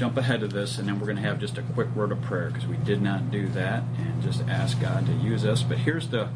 jump 0.00 0.16
ahead 0.16 0.40
to 0.40 0.48
this, 0.48 0.78
and 0.78 0.88
then 0.88 0.98
we're 0.98 1.04
going 1.04 1.16
to 1.16 1.22
have 1.22 1.38
just 1.38 1.58
a 1.58 1.62
quick 1.62 1.94
word 1.94 2.10
of 2.10 2.22
prayer 2.22 2.48
because 2.48 2.66
we 2.66 2.78
did 2.78 3.02
not 3.02 3.30
do 3.30 3.46
that 3.48 3.82
and 3.98 4.22
just 4.22 4.40
ask 4.48 4.80
God 4.80 5.04
to 5.04 5.12
use 5.12 5.44
us. 5.44 5.62
But 5.62 5.76
here's 5.76 6.08
the 6.08 6.22
oh, 6.22 6.28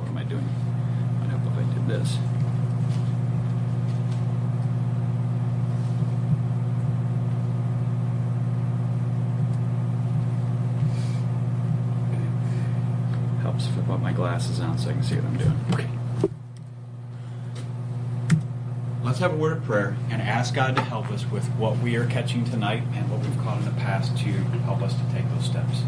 what 0.00 0.08
am 0.08 0.18
I 0.18 0.24
doing? 0.24 0.48
I 1.22 1.26
hope 1.26 1.52
if 1.52 1.56
I 1.56 1.72
did 1.72 1.86
this. 1.86 2.18
Helps 13.42 13.68
if 13.68 13.78
I 13.78 13.82
put 13.82 14.00
my 14.00 14.12
glasses 14.12 14.58
on 14.58 14.76
so 14.76 14.90
I 14.90 14.94
can 14.94 15.02
see 15.04 15.14
what 15.14 15.26
I'm 15.26 15.38
doing. 15.38 15.64
Okay. 15.74 16.01
Let's 19.12 19.20
have 19.20 19.34
a 19.34 19.36
word 19.36 19.58
of 19.58 19.64
prayer 19.64 19.94
and 20.08 20.22
ask 20.22 20.54
God 20.54 20.74
to 20.74 20.80
help 20.80 21.10
us 21.10 21.30
with 21.30 21.46
what 21.56 21.76
we 21.80 21.96
are 21.96 22.06
catching 22.06 22.46
tonight 22.46 22.82
and 22.94 23.10
what 23.10 23.20
we've 23.20 23.38
caught 23.40 23.58
in 23.58 23.66
the 23.66 23.72
past 23.72 24.16
to 24.16 24.32
help 24.64 24.80
us 24.80 24.94
to 24.94 25.02
take 25.12 25.28
those 25.34 25.44
steps. 25.44 25.82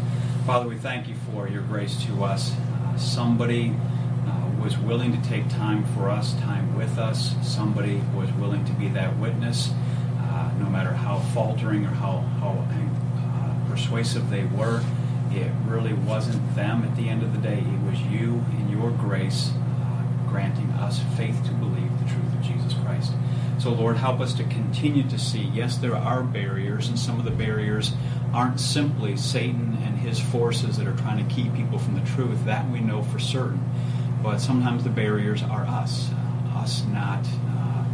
Father, 0.45 0.69
we 0.69 0.77
thank 0.77 1.07
you 1.07 1.15
for 1.33 1.47
your 1.47 1.63
grace 1.63 2.05
to 2.05 2.23
us. 2.23 2.53
Uh, 2.53 2.95
somebody 2.97 3.73
uh, 4.27 4.61
was 4.61 4.77
willing 4.77 5.11
to 5.11 5.27
take 5.27 5.49
time 5.49 5.83
for 5.95 6.07
us, 6.07 6.35
time 6.41 6.77
with 6.77 6.99
us. 6.99 7.33
Somebody 7.41 7.99
was 8.15 8.31
willing 8.33 8.63
to 8.63 8.73
be 8.73 8.89
that 8.89 9.17
witness, 9.17 9.71
uh, 10.19 10.51
no 10.59 10.69
matter 10.69 10.93
how 10.93 11.17
faltering 11.33 11.83
or 11.83 11.95
how, 11.95 12.19
how 12.39 12.51
uh, 12.51 13.71
persuasive 13.71 14.29
they 14.29 14.43
were. 14.43 14.83
It 15.31 15.51
really 15.65 15.93
wasn't 15.93 16.55
them 16.55 16.83
at 16.83 16.95
the 16.95 17.09
end 17.09 17.23
of 17.23 17.33
the 17.33 17.39
day. 17.39 17.57
It 17.57 17.89
was 17.89 17.99
you 18.01 18.45
in 18.59 18.69
your 18.69 18.91
grace 18.91 19.49
granting 20.35 20.69
us 20.71 20.99
faith 21.15 21.41
to 21.45 21.51
believe 21.53 21.89
the 21.97 22.09
truth 22.11 22.33
of 22.33 22.41
Jesus 22.41 22.73
Christ. 22.83 23.13
So, 23.57 23.71
Lord, 23.71 23.95
help 23.95 24.19
us 24.19 24.33
to 24.33 24.43
continue 24.43 25.07
to 25.09 25.17
see. 25.17 25.39
Yes, 25.53 25.77
there 25.77 25.95
are 25.95 26.23
barriers, 26.23 26.89
and 26.89 26.99
some 26.99 27.19
of 27.19 27.23
the 27.23 27.31
barriers 27.31 27.93
aren't 28.33 28.59
simply 28.59 29.15
Satan 29.15 29.77
and 29.81 29.97
his 29.97 30.19
forces 30.19 30.75
that 30.75 30.87
are 30.87 30.97
trying 30.97 31.25
to 31.25 31.33
keep 31.33 31.53
people 31.55 31.79
from 31.79 31.95
the 31.95 32.05
truth. 32.05 32.43
That 32.43 32.69
we 32.69 32.81
know 32.81 33.01
for 33.01 33.17
certain. 33.17 33.63
But 34.21 34.39
sometimes 34.39 34.83
the 34.83 34.89
barriers 34.89 35.41
are 35.41 35.63
us, 35.63 36.09
uh, 36.11 36.59
us 36.59 36.83
not 36.91 37.25
uh, 37.47 37.85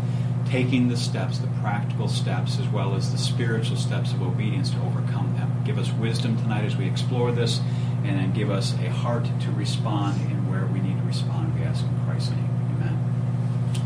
taking 0.50 0.88
the 0.88 0.98
steps, 0.98 1.38
the 1.38 1.48
practical 1.62 2.08
steps, 2.08 2.58
as 2.60 2.68
well 2.70 2.96
as 2.96 3.12
the 3.12 3.20
spiritual 3.20 3.78
steps 3.78 4.14
of 4.14 4.24
obedience 4.24 4.72
to 4.72 4.82
overcome 4.82 5.36
them. 5.38 5.62
Give 5.64 5.78
us 5.78 5.92
wisdom 5.92 6.38
tonight 6.38 6.66
as 6.66 6.76
we 6.76 6.88
explore 6.88 7.32
this, 7.32 7.60
and 8.04 8.18
then 8.18 8.34
give 8.34 8.50
us 8.50 8.74
a 8.80 8.90
heart 8.90 9.26
to 9.42 9.52
respond 9.52 10.20
in 10.22 10.50
where 10.50 10.66
we 10.66 10.80
need 10.80 10.98
to 10.98 11.04
respond. 11.04 11.54
We 11.58 11.64
ask 11.66 11.84
in 11.86 12.06
Christ's 12.06 12.32
name. 12.32 12.50
Amen. 12.76 12.98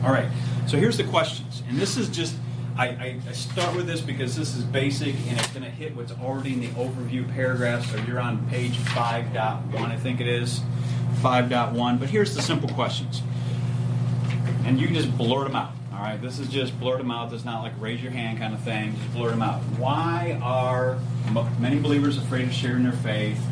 All 0.06 0.12
right, 0.12 0.30
so 0.68 0.78
here's 0.78 0.98
the 0.98 1.04
questions. 1.04 1.64
And 1.68 1.80
this 1.80 1.98
is 1.98 2.10
just, 2.10 2.36
I, 2.78 2.90
I, 2.90 3.20
I 3.28 3.32
start 3.32 3.76
with 3.76 3.88
this 3.88 4.02
because 4.02 4.36
this 4.36 4.56
is 4.56 4.64
basic 4.64 5.16
and 5.28 5.40
it's 5.40 5.48
going 5.48 5.64
to 5.64 5.72
hit 5.72 5.96
what's 5.96 6.12
already 6.12 6.54
in 6.54 6.60
the 6.60 6.68
overview 6.68 7.28
paragraph. 7.34 7.90
So 7.90 7.98
you're 8.04 8.20
on 8.20 8.48
page 8.48 8.74
5.1, 8.74 9.74
I 9.76 9.98
think 9.98 10.22
it 10.22 10.28
is. 10.28 10.60
5.1. 11.22 12.00
But 12.00 12.10
here's 12.12 12.36
the 12.36 12.44
simple 12.44 12.70
questions. 12.70 13.24
And 14.64 14.80
you 14.80 14.86
can 14.86 14.96
just 14.96 15.18
blurt 15.18 15.48
them 15.48 15.56
out. 15.56 15.72
All 15.92 16.02
right, 16.02 16.22
this 16.22 16.38
is 16.38 16.50
just 16.50 16.80
blurt 16.80 17.00
them 17.00 17.10
out. 17.10 17.34
Is 17.34 17.44
not 17.44 17.64
like 17.64 17.74
raise 17.80 18.04
your 18.04 18.12
hand 18.12 18.38
kind 18.38 18.54
of 18.54 18.62
thing. 18.62 18.96
Just 18.96 19.14
blurt 19.14 19.32
them 19.32 19.42
out. 19.42 19.62
Why 19.80 20.40
are 20.44 21.00
many 21.60 21.80
believers 21.80 22.20
afraid 22.20 22.46
of 22.46 22.54
sharing 22.54 22.84
their 22.84 22.92
faith? 22.92 23.44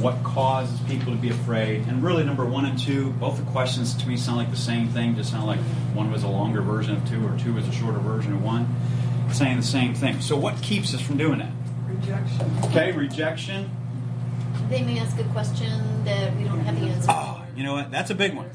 What 0.00 0.22
causes 0.24 0.80
people 0.88 1.12
to 1.12 1.18
be 1.18 1.28
afraid? 1.28 1.86
And 1.86 2.02
really, 2.02 2.24
number 2.24 2.46
one 2.46 2.64
and 2.64 2.78
two, 2.78 3.10
both 3.12 3.36
the 3.36 3.50
questions 3.50 3.94
to 3.94 4.08
me 4.08 4.16
sound 4.16 4.38
like 4.38 4.50
the 4.50 4.56
same 4.56 4.88
thing. 4.88 5.14
Just 5.14 5.30
sound 5.30 5.46
like 5.46 5.60
one 5.94 6.10
was 6.10 6.22
a 6.22 6.28
longer 6.28 6.62
version 6.62 6.96
of 6.96 7.06
two, 7.08 7.26
or 7.26 7.36
two 7.38 7.52
was 7.52 7.68
a 7.68 7.72
shorter 7.72 7.98
version 7.98 8.32
of 8.32 8.42
one. 8.42 8.66
Saying 9.32 9.58
the 9.58 9.62
same 9.62 9.94
thing. 9.94 10.20
So, 10.20 10.36
what 10.36 10.60
keeps 10.62 10.94
us 10.94 11.00
from 11.00 11.18
doing 11.18 11.38
that? 11.38 11.52
Rejection. 11.86 12.50
Okay, 12.64 12.92
rejection. 12.92 13.70
They 14.70 14.82
may 14.82 14.98
ask 14.98 15.18
a 15.18 15.24
question 15.24 16.04
that 16.04 16.34
we 16.36 16.44
don't 16.44 16.60
have 16.60 16.80
the 16.80 16.86
answer 16.86 17.10
Oh, 17.10 17.42
you 17.54 17.62
know 17.62 17.74
what? 17.74 17.90
That's 17.90 18.10
a 18.10 18.14
big 18.14 18.34
one. 18.34 18.50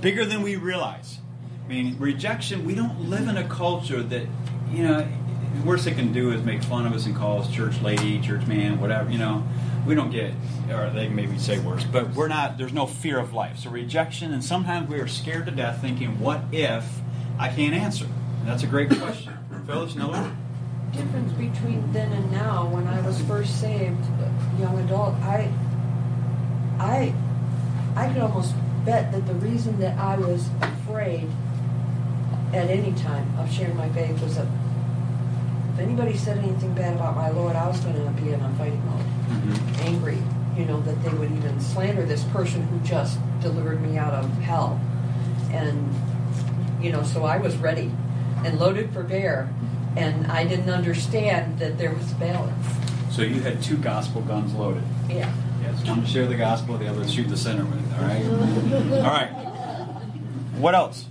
Bigger 0.00 0.24
than 0.24 0.42
we 0.42 0.56
realize. 0.56 1.18
I 1.64 1.68
mean, 1.68 1.96
rejection, 1.98 2.66
we 2.66 2.74
don't 2.74 3.08
live 3.08 3.28
in 3.28 3.36
a 3.36 3.48
culture 3.48 4.02
that, 4.02 4.26
you 4.70 4.82
know, 4.82 4.98
the 4.98 5.21
worst 5.64 5.84
they 5.84 5.92
can 5.92 6.12
do 6.12 6.32
is 6.32 6.42
make 6.42 6.62
fun 6.62 6.86
of 6.86 6.92
us 6.92 7.06
and 7.06 7.14
call 7.14 7.40
us 7.40 7.50
church 7.50 7.80
lady, 7.82 8.20
church 8.20 8.46
man, 8.46 8.80
whatever, 8.80 9.10
you 9.10 9.18
know. 9.18 9.46
We 9.86 9.94
don't 9.94 10.10
get, 10.10 10.32
or 10.70 10.90
they 10.90 11.08
maybe 11.08 11.38
say 11.38 11.58
worse, 11.58 11.84
but 11.84 12.14
we're 12.14 12.28
not, 12.28 12.56
there's 12.56 12.72
no 12.72 12.86
fear 12.86 13.18
of 13.18 13.32
life. 13.32 13.58
So 13.58 13.70
rejection, 13.70 14.32
and 14.32 14.44
sometimes 14.44 14.88
we 14.88 15.00
are 15.00 15.08
scared 15.08 15.46
to 15.46 15.52
death 15.52 15.80
thinking, 15.80 16.20
what 16.20 16.42
if 16.52 17.00
I 17.38 17.48
can't 17.48 17.74
answer? 17.74 18.04
And 18.04 18.48
that's 18.48 18.62
a 18.62 18.68
great 18.68 18.90
question. 18.90 19.36
Phyllis, 19.66 19.94
another? 19.94 20.34
Difference 20.92 21.32
between 21.32 21.92
then 21.92 22.12
and 22.12 22.30
now, 22.30 22.66
when 22.68 22.86
I 22.86 23.00
was 23.00 23.20
first 23.22 23.60
saved, 23.60 23.98
young 24.58 24.78
adult, 24.78 25.14
I, 25.16 25.52
I, 26.78 27.14
I 27.96 28.12
could 28.12 28.22
almost 28.22 28.54
bet 28.84 29.10
that 29.12 29.26
the 29.26 29.34
reason 29.34 29.80
that 29.80 29.98
I 29.98 30.16
was 30.16 30.48
afraid 30.60 31.28
at 32.52 32.68
any 32.68 32.92
time 32.92 33.36
of 33.38 33.50
sharing 33.52 33.76
my 33.76 33.88
faith 33.90 34.20
was 34.22 34.36
a 34.36 34.61
anybody 35.82 36.16
said 36.16 36.38
anything 36.38 36.72
bad 36.74 36.94
about 36.94 37.16
my 37.16 37.30
Lord, 37.30 37.56
I 37.56 37.66
was 37.68 37.80
going 37.80 37.96
to 37.96 38.22
be 38.22 38.32
in 38.32 38.40
a 38.40 38.48
fighting 38.50 38.82
mode, 38.86 39.04
Mhm. 39.30 39.84
angry. 39.86 40.18
You 40.56 40.64
know 40.66 40.80
that 40.82 41.02
they 41.02 41.10
would 41.10 41.32
even 41.32 41.60
slander 41.60 42.04
this 42.04 42.24
person 42.24 42.62
who 42.62 42.78
just 42.80 43.18
delivered 43.40 43.80
me 43.82 43.96
out 43.98 44.12
of 44.14 44.30
hell, 44.42 44.78
and 45.50 45.94
you 46.80 46.90
know, 46.92 47.02
so 47.02 47.24
I 47.24 47.38
was 47.38 47.56
ready 47.56 47.90
and 48.44 48.58
loaded 48.58 48.92
for 48.92 49.02
bear, 49.02 49.48
and 49.96 50.26
I 50.30 50.44
didn't 50.44 50.68
understand 50.70 51.58
that 51.58 51.78
there 51.78 51.92
was 51.94 52.12
balance. 52.14 52.66
So 53.10 53.22
you 53.22 53.40
had 53.40 53.62
two 53.62 53.76
gospel 53.76 54.20
guns 54.22 54.52
loaded. 54.54 54.82
Yeah. 55.08 55.30
Yes, 55.62 55.86
one 55.86 56.00
to 56.02 56.06
share 56.06 56.26
the 56.26 56.34
gospel, 56.34 56.76
the 56.76 56.88
other 56.88 57.02
to 57.02 57.08
shoot 57.08 57.28
the 57.28 57.36
sinner 57.36 57.64
with. 57.64 57.98
All 57.98 58.04
right. 58.04 58.24
All 58.96 59.02
right. 59.02 59.30
What 60.58 60.74
else? 60.74 61.06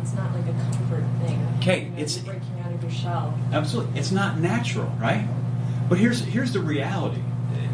It's 0.00 0.14
not 0.14 0.32
like 0.34 0.44
a 0.46 0.52
comfort 0.72 1.04
thing. 1.24 1.46
Okay, 1.58 1.84
You 1.84 1.90
know, 1.90 1.96
it's- 1.96 2.18
breaking 2.18 2.42
out 2.64 2.72
of 2.72 2.82
your 2.82 2.90
shell. 2.90 3.34
Absolutely, 3.52 3.98
it's 3.98 4.10
not 4.12 4.38
natural, 4.40 4.90
right? 5.00 5.26
But 5.88 5.98
here's 5.98 6.20
here's 6.24 6.52
the 6.52 6.60
reality. 6.60 7.20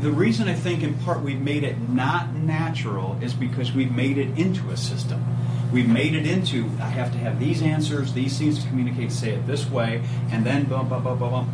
The 0.01 0.11
reason 0.11 0.49
I 0.49 0.55
think 0.55 0.83
in 0.83 0.95
part 0.95 1.23
we've 1.23 1.41
made 1.41 1.65
it 1.65 1.89
not 1.89 2.35
natural 2.35 3.17
is 3.23 3.33
because 3.33 3.73
we've 3.73 3.93
made 3.93 4.19
it 4.19 4.39
into 4.39 4.71
a 4.71 4.77
system. 4.77 5.25
We've 5.73 5.89
made 5.89 6.15
it 6.15 6.27
into 6.27 6.67
I 6.81 6.89
have 6.91 7.11
to 7.13 7.19
have 7.19 7.41
these 7.41 7.63
answers, 7.63 8.13
these 8.13 8.39
things 8.39 8.63
to 8.63 8.69
communicate, 8.69 9.11
say 9.11 9.31
it 9.31 9.47
this 9.47 9.69
way, 9.71 10.03
and 10.31 10.45
then 10.45 10.65
bum 10.65 10.89
bum 10.89 11.03
bum 11.03 11.19
bum 11.19 11.31
bum. 11.31 11.51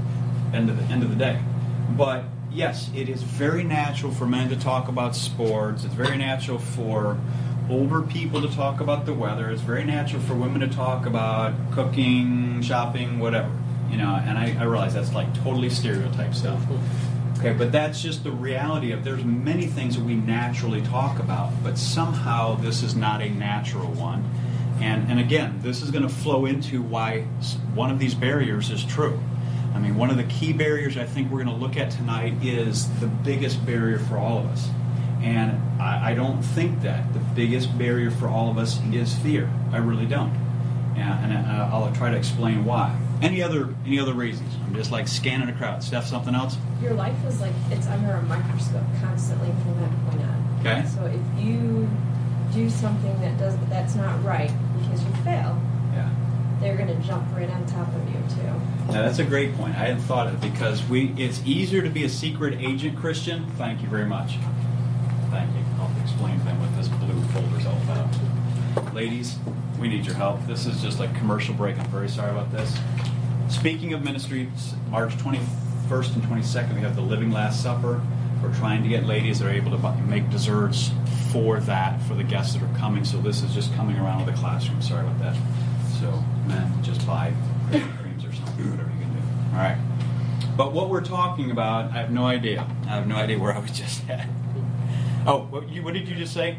End 0.52 0.68
of 0.68 0.76
the 0.76 0.92
end 0.92 1.02
of 1.02 1.10
the 1.10 1.16
day. 1.16 1.38
But 1.96 2.24
yes, 2.52 2.90
it 2.94 3.08
is 3.08 3.22
very 3.22 3.62
natural 3.62 4.12
for 4.12 4.26
men 4.26 4.48
to 4.50 4.56
talk 4.56 4.88
about 4.88 5.14
sports. 5.14 5.84
It's 5.84 5.94
very 5.94 6.18
natural 6.18 6.58
for 6.58 7.16
older 7.70 8.02
people 8.02 8.42
to 8.42 8.48
talk 8.48 8.80
about 8.80 9.06
the 9.06 9.14
weather. 9.14 9.50
It's 9.50 9.62
very 9.62 9.84
natural 9.84 10.20
for 10.22 10.34
women 10.34 10.60
to 10.60 10.68
talk 10.68 11.06
about 11.06 11.54
cooking, 11.72 12.60
shopping, 12.62 13.18
whatever. 13.18 13.50
You 13.90 13.96
know, 13.96 14.20
and 14.24 14.38
I, 14.38 14.56
I 14.58 14.64
realize 14.64 14.94
that's 14.94 15.12
like 15.14 15.32
totally 15.42 15.70
stereotype 15.70 16.34
stuff. 16.34 16.62
Okay, 17.38 17.52
but 17.52 17.72
that's 17.72 18.02
just 18.02 18.22
the 18.22 18.30
reality 18.30 18.92
of 18.92 19.02
there's 19.02 19.24
many 19.24 19.66
things 19.66 19.96
that 19.96 20.04
we 20.04 20.14
naturally 20.14 20.82
talk 20.82 21.18
about, 21.18 21.50
but 21.64 21.78
somehow 21.78 22.54
this 22.56 22.82
is 22.82 22.94
not 22.94 23.22
a 23.22 23.30
natural 23.30 23.88
one. 23.92 24.30
And, 24.80 25.10
and 25.10 25.18
again, 25.18 25.58
this 25.62 25.82
is 25.82 25.90
going 25.90 26.02
to 26.02 26.08
flow 26.08 26.46
into 26.46 26.82
why 26.82 27.22
one 27.74 27.90
of 27.90 27.98
these 27.98 28.14
barriers 28.14 28.70
is 28.70 28.84
true. 28.84 29.18
I 29.74 29.78
mean, 29.78 29.96
one 29.96 30.10
of 30.10 30.16
the 30.16 30.24
key 30.24 30.52
barriers 30.52 30.96
I 30.96 31.06
think 31.06 31.30
we're 31.30 31.42
going 31.42 31.58
to 31.58 31.64
look 31.64 31.76
at 31.76 31.90
tonight 31.90 32.34
is 32.42 32.88
the 33.00 33.06
biggest 33.06 33.64
barrier 33.64 33.98
for 33.98 34.18
all 34.18 34.38
of 34.38 34.46
us. 34.46 34.68
And 35.22 35.80
I, 35.80 36.12
I 36.12 36.14
don't 36.14 36.42
think 36.42 36.82
that 36.82 37.12
the 37.12 37.18
biggest 37.18 37.76
barrier 37.76 38.10
for 38.10 38.28
all 38.28 38.50
of 38.50 38.56
us 38.58 38.80
is 38.92 39.14
fear. 39.18 39.50
I 39.72 39.76
really 39.78 40.06
don't. 40.06 40.30
And, 40.96 41.32
and 41.32 41.46
I, 41.46 41.68
I'll 41.70 41.92
try 41.92 42.10
to 42.10 42.16
explain 42.16 42.64
why. 42.64 42.98
Any 43.22 43.42
other 43.42 43.74
any 43.84 44.00
other 44.00 44.14
reasons? 44.14 44.54
I'm 44.66 44.74
just 44.74 44.90
like 44.90 45.06
scanning 45.06 45.46
the 45.46 45.52
crowd. 45.52 45.82
Steph, 45.82 46.06
something 46.06 46.34
else? 46.34 46.56
Your 46.80 46.94
life 46.94 47.22
is 47.26 47.38
like 47.40 47.52
it's 47.70 47.86
under 47.86 48.12
a 48.12 48.22
microscope 48.22 48.82
constantly 49.02 49.48
from 49.62 49.78
that 49.80 50.10
point 50.10 50.22
on. 50.22 50.56
Okay. 50.60 50.88
So 50.88 51.04
if 51.04 51.44
you 51.44 51.88
do 52.54 52.70
something 52.70 53.20
that 53.20 53.38
does 53.38 53.56
that's 53.68 53.94
not 53.94 54.24
right 54.24 54.50
because 54.80 55.04
you 55.04 55.12
fail, 55.22 55.60
Yeah. 55.92 56.08
they're 56.60 56.76
going 56.76 56.88
to 56.88 57.06
jump 57.06 57.24
right 57.36 57.48
on 57.50 57.66
top 57.66 57.88
of 57.94 58.08
you 58.08 58.20
too. 58.34 58.92
Now 58.92 59.02
that's 59.02 59.18
a 59.18 59.24
great 59.24 59.54
point. 59.54 59.74
I 59.74 59.80
hadn't 59.80 60.00
thought 60.00 60.26
of 60.26 60.42
it 60.42 60.50
because 60.52 60.82
we 60.88 61.12
it's 61.18 61.42
easier 61.44 61.82
to 61.82 61.90
be 61.90 62.04
a 62.04 62.08
secret 62.08 62.58
agent 62.58 62.98
Christian. 62.98 63.44
Thank 63.58 63.82
you 63.82 63.88
very 63.88 64.06
much. 64.06 64.36
Thank 65.30 65.54
you. 65.54 65.62
I'll 65.78 65.90
explain 66.02 66.38
to 66.38 66.44
them 66.44 66.60
what 66.60 66.76
this 66.76 66.88
blue 66.88 67.22
folder's 67.32 67.64
all 67.64 67.76
about. 67.82 68.94
Ladies, 68.94 69.36
we 69.78 69.88
need 69.88 70.04
your 70.04 70.16
help. 70.16 70.44
This 70.46 70.66
is 70.66 70.82
just 70.82 70.98
a 70.98 71.06
commercial 71.18 71.54
break. 71.54 71.78
I'm 71.78 71.86
very 71.86 72.08
sorry 72.08 72.30
about 72.30 72.50
this. 72.50 72.76
Speaking 73.48 73.92
of 73.92 74.02
ministries, 74.02 74.74
March 74.90 75.12
21st 75.18 76.14
and 76.14 76.22
22nd, 76.24 76.74
we 76.74 76.80
have 76.80 76.96
the 76.96 77.02
Living 77.02 77.30
Last 77.30 77.62
Supper. 77.62 78.02
We're 78.42 78.54
trying 78.54 78.82
to 78.82 78.88
get 78.88 79.04
ladies 79.06 79.38
that 79.38 79.46
are 79.46 79.52
able 79.52 79.70
to 79.70 79.92
make 80.08 80.28
desserts 80.30 80.90
for 81.32 81.60
that, 81.60 82.02
for 82.02 82.14
the 82.14 82.24
guests 82.24 82.54
that 82.54 82.62
are 82.62 82.78
coming. 82.78 83.04
So 83.04 83.18
this 83.18 83.42
is 83.42 83.54
just 83.54 83.72
coming 83.74 83.96
around 83.98 84.26
with 84.26 84.34
the 84.34 84.40
classroom. 84.40 84.82
Sorry 84.82 85.06
about 85.06 85.18
that. 85.20 85.36
So, 86.00 86.10
men, 86.48 86.82
just 86.82 87.06
buy 87.06 87.32
creams 87.70 88.24
or 88.24 88.32
something, 88.32 88.70
whatever 88.70 88.90
you 88.90 88.98
can 89.04 89.12
do. 89.12 89.56
All 89.56 89.62
right. 89.62 89.78
But 90.56 90.72
what 90.72 90.88
we're 90.88 91.04
talking 91.04 91.50
about, 91.52 91.92
I 91.92 91.98
have 91.98 92.10
no 92.10 92.26
idea. 92.26 92.66
I 92.84 92.88
have 92.88 93.06
no 93.06 93.16
idea 93.16 93.38
where 93.38 93.52
I 93.52 93.58
was 93.60 93.70
just 93.70 94.08
at. 94.08 94.28
Oh, 95.26 95.46
what, 95.50 95.68
you, 95.68 95.82
what 95.82 95.94
did 95.94 96.08
you 96.08 96.16
just 96.16 96.32
say? 96.32 96.56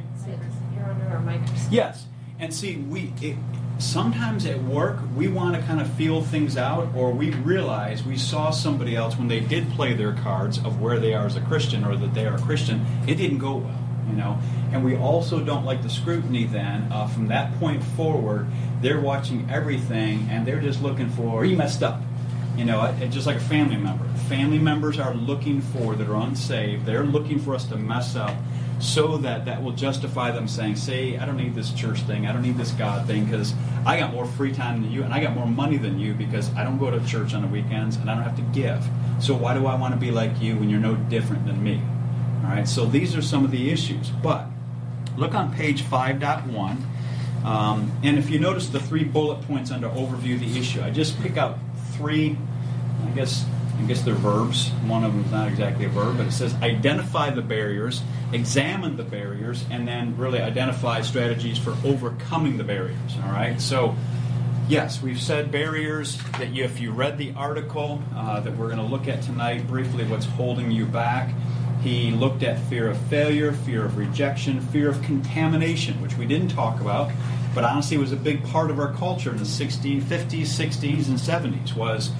You're 0.75 0.85
under 0.85 1.05
a 1.07 1.21
microscope. 1.21 1.71
Yes, 1.71 2.05
and 2.39 2.53
see, 2.53 2.77
we 2.77 3.13
it, 3.21 3.37
sometimes 3.79 4.45
at 4.45 4.61
work 4.63 4.99
we 5.15 5.27
want 5.27 5.55
to 5.55 5.61
kind 5.63 5.81
of 5.81 5.91
feel 5.93 6.21
things 6.21 6.57
out, 6.57 6.89
or 6.95 7.11
we 7.11 7.31
realize 7.31 8.03
we 8.03 8.17
saw 8.17 8.51
somebody 8.51 8.95
else 8.95 9.17
when 9.17 9.27
they 9.27 9.39
did 9.39 9.69
play 9.71 9.93
their 9.93 10.13
cards 10.13 10.57
of 10.59 10.79
where 10.81 10.99
they 10.99 11.13
are 11.13 11.25
as 11.25 11.35
a 11.35 11.41
Christian 11.41 11.83
or 11.83 11.95
that 11.95 12.13
they 12.13 12.25
are 12.25 12.35
a 12.35 12.41
Christian. 12.41 12.85
It 13.07 13.15
didn't 13.15 13.39
go 13.39 13.57
well, 13.57 13.79
you 14.07 14.13
know. 14.13 14.39
And 14.71 14.85
we 14.85 14.95
also 14.95 15.43
don't 15.43 15.65
like 15.65 15.81
the 15.81 15.89
scrutiny. 15.89 16.45
Then 16.45 16.91
uh, 16.91 17.07
from 17.07 17.27
that 17.27 17.57
point 17.59 17.83
forward, 17.83 18.47
they're 18.81 19.01
watching 19.01 19.49
everything 19.51 20.27
and 20.29 20.45
they're 20.45 20.61
just 20.61 20.81
looking 20.81 21.09
for 21.09 21.43
you 21.45 21.57
messed 21.57 21.83
up. 21.83 22.01
You 22.61 22.67
know, 22.67 22.95
just 23.09 23.25
like 23.25 23.37
a 23.37 23.39
family 23.39 23.75
member. 23.75 24.07
Family 24.29 24.59
members 24.59 24.99
are 24.99 25.15
looking 25.15 25.61
for 25.61 25.95
that 25.95 26.07
are 26.07 26.15
unsaved. 26.15 26.85
They're 26.85 27.03
looking 27.03 27.39
for 27.39 27.55
us 27.55 27.65
to 27.69 27.75
mess 27.75 28.15
up 28.15 28.35
so 28.79 29.17
that 29.17 29.45
that 29.45 29.63
will 29.63 29.71
justify 29.71 30.29
them 30.29 30.47
saying, 30.47 30.75
"Say, 30.75 31.17
I 31.17 31.25
don't 31.25 31.37
need 31.37 31.55
this 31.55 31.71
church 31.71 32.01
thing. 32.01 32.27
I 32.27 32.31
don't 32.31 32.43
need 32.43 32.59
this 32.59 32.69
God 32.69 33.07
thing 33.07 33.25
because 33.25 33.55
I 33.83 33.97
got 33.97 34.13
more 34.13 34.27
free 34.27 34.51
time 34.51 34.83
than 34.83 34.91
you, 34.91 35.01
and 35.01 35.11
I 35.11 35.19
got 35.19 35.33
more 35.33 35.47
money 35.47 35.77
than 35.77 35.97
you 35.97 36.13
because 36.13 36.53
I 36.55 36.63
don't 36.63 36.77
go 36.77 36.91
to 36.91 37.03
church 37.03 37.33
on 37.33 37.41
the 37.41 37.47
weekends 37.47 37.95
and 37.95 38.07
I 38.11 38.13
don't 38.13 38.23
have 38.23 38.35
to 38.35 38.43
give. 38.53 38.87
So 39.19 39.33
why 39.33 39.55
do 39.55 39.65
I 39.65 39.73
want 39.73 39.95
to 39.95 39.99
be 39.99 40.11
like 40.11 40.39
you 40.39 40.55
when 40.55 40.69
you're 40.69 40.79
no 40.79 40.93
different 40.93 41.47
than 41.47 41.63
me?" 41.63 41.81
All 42.43 42.51
right. 42.51 42.67
So 42.67 42.85
these 42.85 43.15
are 43.15 43.23
some 43.23 43.43
of 43.43 43.49
the 43.49 43.71
issues, 43.71 44.11
but 44.21 44.45
look 45.17 45.33
on 45.33 45.51
page 45.51 45.81
5.1 45.81 46.77
um, 47.43 47.91
and 48.03 48.19
if 48.19 48.29
you 48.29 48.39
notice 48.39 48.67
the 48.67 48.79
three 48.79 49.03
bullet 49.03 49.41
points 49.47 49.71
under 49.71 49.89
overview 49.89 50.35
of 50.35 50.39
the 50.39 50.57
issue 50.57 50.81
i 50.81 50.89
just 50.89 51.19
pick 51.21 51.35
out 51.35 51.57
three 51.91 52.37
i 53.05 53.09
guess 53.11 53.45
i 53.79 53.83
guess 53.83 54.01
they're 54.01 54.13
verbs 54.15 54.69
one 54.85 55.03
of 55.03 55.13
them 55.13 55.23
is 55.25 55.31
not 55.31 55.47
exactly 55.47 55.85
a 55.85 55.89
verb 55.89 56.17
but 56.17 56.27
it 56.27 56.31
says 56.31 56.53
identify 56.61 57.29
the 57.29 57.41
barriers 57.41 58.01
examine 58.33 58.97
the 58.97 59.03
barriers 59.03 59.65
and 59.69 59.87
then 59.87 60.15
really 60.17 60.39
identify 60.39 61.01
strategies 61.01 61.57
for 61.57 61.75
overcoming 61.83 62.57
the 62.57 62.63
barriers 62.63 63.15
all 63.23 63.31
right 63.31 63.59
so 63.59 63.95
Yes, 64.71 65.01
we've 65.01 65.19
said 65.19 65.51
barriers 65.51 66.17
that 66.39 66.53
you, 66.53 66.63
if 66.63 66.79
you 66.79 66.91
read 66.91 67.17
the 67.17 67.33
article 67.35 68.01
uh, 68.15 68.39
that 68.39 68.55
we're 68.55 68.67
going 68.67 68.77
to 68.77 68.85
look 68.85 69.09
at 69.09 69.21
tonight 69.21 69.67
briefly, 69.67 70.05
what's 70.05 70.25
holding 70.25 70.71
you 70.71 70.85
back. 70.85 71.33
He 71.81 72.11
looked 72.11 72.41
at 72.41 72.57
fear 72.69 72.89
of 72.89 72.97
failure, 73.07 73.51
fear 73.51 73.83
of 73.83 73.97
rejection, 73.97 74.61
fear 74.61 74.87
of 74.87 75.01
contamination, 75.01 76.01
which 76.01 76.15
we 76.15 76.25
didn't 76.25 76.51
talk 76.51 76.79
about, 76.79 77.11
but 77.53 77.65
honestly 77.65 77.97
was 77.97 78.13
a 78.13 78.15
big 78.15 78.45
part 78.45 78.71
of 78.71 78.79
our 78.79 78.93
culture 78.93 79.31
in 79.31 79.37
the 79.37 79.43
60s, 79.43 80.03
50s, 80.03 80.43
60s, 80.43 81.07
and 81.09 81.17
70s. 81.17 81.75
Was 81.75 82.11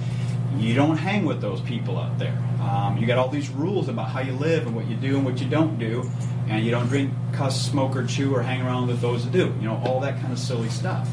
you 0.58 0.74
don't 0.74 0.96
hang 0.96 1.24
with 1.24 1.40
those 1.40 1.60
people 1.62 1.98
out 1.98 2.18
there. 2.18 2.36
Um, 2.60 2.96
you 2.96 3.06
got 3.06 3.18
all 3.18 3.28
these 3.28 3.50
rules 3.50 3.88
about 3.88 4.08
how 4.10 4.20
you 4.20 4.32
live 4.32 4.66
and 4.66 4.74
what 4.74 4.86
you 4.86 4.96
do 4.96 5.16
and 5.16 5.24
what 5.24 5.40
you 5.40 5.48
don't 5.48 5.78
do, 5.78 6.08
and 6.48 6.64
you 6.64 6.70
don't 6.70 6.88
drink, 6.88 7.12
cuss, 7.32 7.60
smoke, 7.60 7.96
or 7.96 8.06
chew, 8.06 8.34
or 8.34 8.42
hang 8.42 8.62
around 8.62 8.86
with 8.88 9.00
those 9.00 9.24
that 9.24 9.32
do. 9.32 9.54
You 9.60 9.68
know 9.68 9.82
all 9.84 10.00
that 10.00 10.20
kind 10.20 10.32
of 10.32 10.38
silly 10.38 10.68
stuff. 10.68 11.08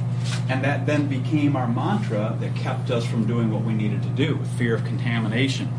And 0.49 0.63
that 0.63 0.85
then 0.85 1.07
became 1.07 1.55
our 1.55 1.67
mantra 1.67 2.37
that 2.39 2.55
kept 2.55 2.91
us 2.91 3.05
from 3.05 3.25
doing 3.25 3.51
what 3.51 3.63
we 3.63 3.73
needed 3.73 4.03
to 4.03 4.09
do 4.09 4.35
with 4.35 4.47
fear 4.57 4.75
of 4.75 4.83
contamination, 4.83 5.71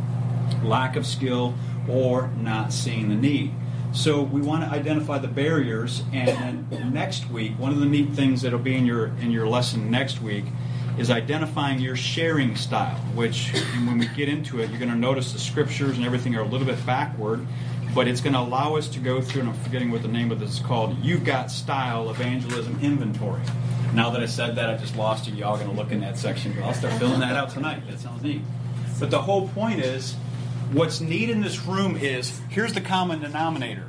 lack 0.64 0.97
of 0.97 1.07
skill, 1.07 1.55
or 1.88 2.29
not 2.37 2.73
seeing 2.73 3.09
the 3.09 3.14
need. 3.14 3.52
So 3.93 4.23
we 4.23 4.40
want 4.40 4.62
to 4.62 4.71
identify 4.71 5.19
the 5.19 5.29
barriers, 5.29 6.05
and 6.12 6.93
next 6.93 7.29
week, 7.31 7.59
one 7.59 7.73
of 7.73 7.81
the 7.81 7.87
neat 7.87 8.11
things 8.11 8.43
that'll 8.43 8.59
be 8.61 8.76
in 8.76 8.87
your 8.87 9.07
in 9.21 9.31
your 9.31 9.49
lesson 9.49 9.90
next 9.90 10.23
week 10.23 10.45
is 10.99 11.11
identifying 11.11 11.78
your 11.78 11.97
sharing 11.97 12.56
style. 12.56 12.97
Which, 13.14 13.50
when 13.87 13.99
we 13.99 14.06
get 14.09 14.28
into 14.28 14.61
it, 14.61 14.70
you're 14.70 14.78
going 14.78 14.90
to 14.90 14.97
notice 14.97 15.32
the 15.32 15.38
scriptures 15.38 15.97
and 15.97 16.04
everything 16.04 16.35
are 16.37 16.42
a 16.42 16.49
little 16.49 16.66
bit 16.66 16.85
backward, 16.87 17.47
but 17.94 18.06
it's 18.09 18.20
going 18.20 18.35
to 18.35 18.40
allow 18.40 18.76
us 18.76 18.88
to 18.88 18.99
go 18.99 19.20
through. 19.20 19.42
And 19.42 19.50
I'm 19.50 19.56
forgetting 19.56 19.90
what 19.90 20.02
the 20.02 20.09
name 20.09 20.30
of 20.30 20.40
this 20.40 20.54
is 20.54 20.61
called. 20.61 20.97
You've 21.02 21.25
got 21.25 21.50
style 21.50 22.11
evangelism 22.11 22.78
inventory. 22.82 23.42
Now 23.94 24.11
that 24.11 24.23
I 24.23 24.26
said 24.26 24.54
that, 24.56 24.70
I 24.70 24.76
just 24.76 24.97
lost 24.97 25.26
you. 25.26 25.35
Y'all 25.35 25.56
going 25.56 25.68
to 25.68 25.76
look 25.76 25.90
in 25.90 26.00
that 26.00 26.16
section. 26.16 26.52
But 26.52 26.64
I'll 26.64 26.75
start 26.75 26.94
filling 26.94 27.20
that 27.20 27.35
out 27.35 27.50
tonight. 27.50 27.82
That 27.88 27.99
sounds 27.99 28.23
neat. 28.23 28.42
But 29.00 29.11
the 29.11 29.23
whole 29.23 29.49
point 29.49 29.80
is, 29.80 30.14
what's 30.73 31.00
neat 31.00 31.30
in 31.30 31.40
this 31.40 31.64
room 31.64 31.97
is 31.97 32.40
here's 32.50 32.75
the 32.75 32.80
common 32.80 33.20
denominator. 33.20 33.87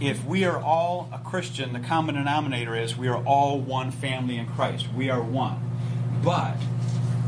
If 0.00 0.24
we 0.24 0.44
are 0.44 0.60
all 0.60 1.08
a 1.12 1.18
Christian, 1.18 1.72
the 1.72 1.80
common 1.80 2.16
denominator 2.16 2.76
is 2.76 2.96
we 2.96 3.08
are 3.08 3.24
all 3.24 3.58
one 3.58 3.90
family 3.90 4.36
in 4.36 4.46
Christ. 4.46 4.86
We 4.94 5.08
are 5.08 5.22
one. 5.22 5.73
But 6.24 6.56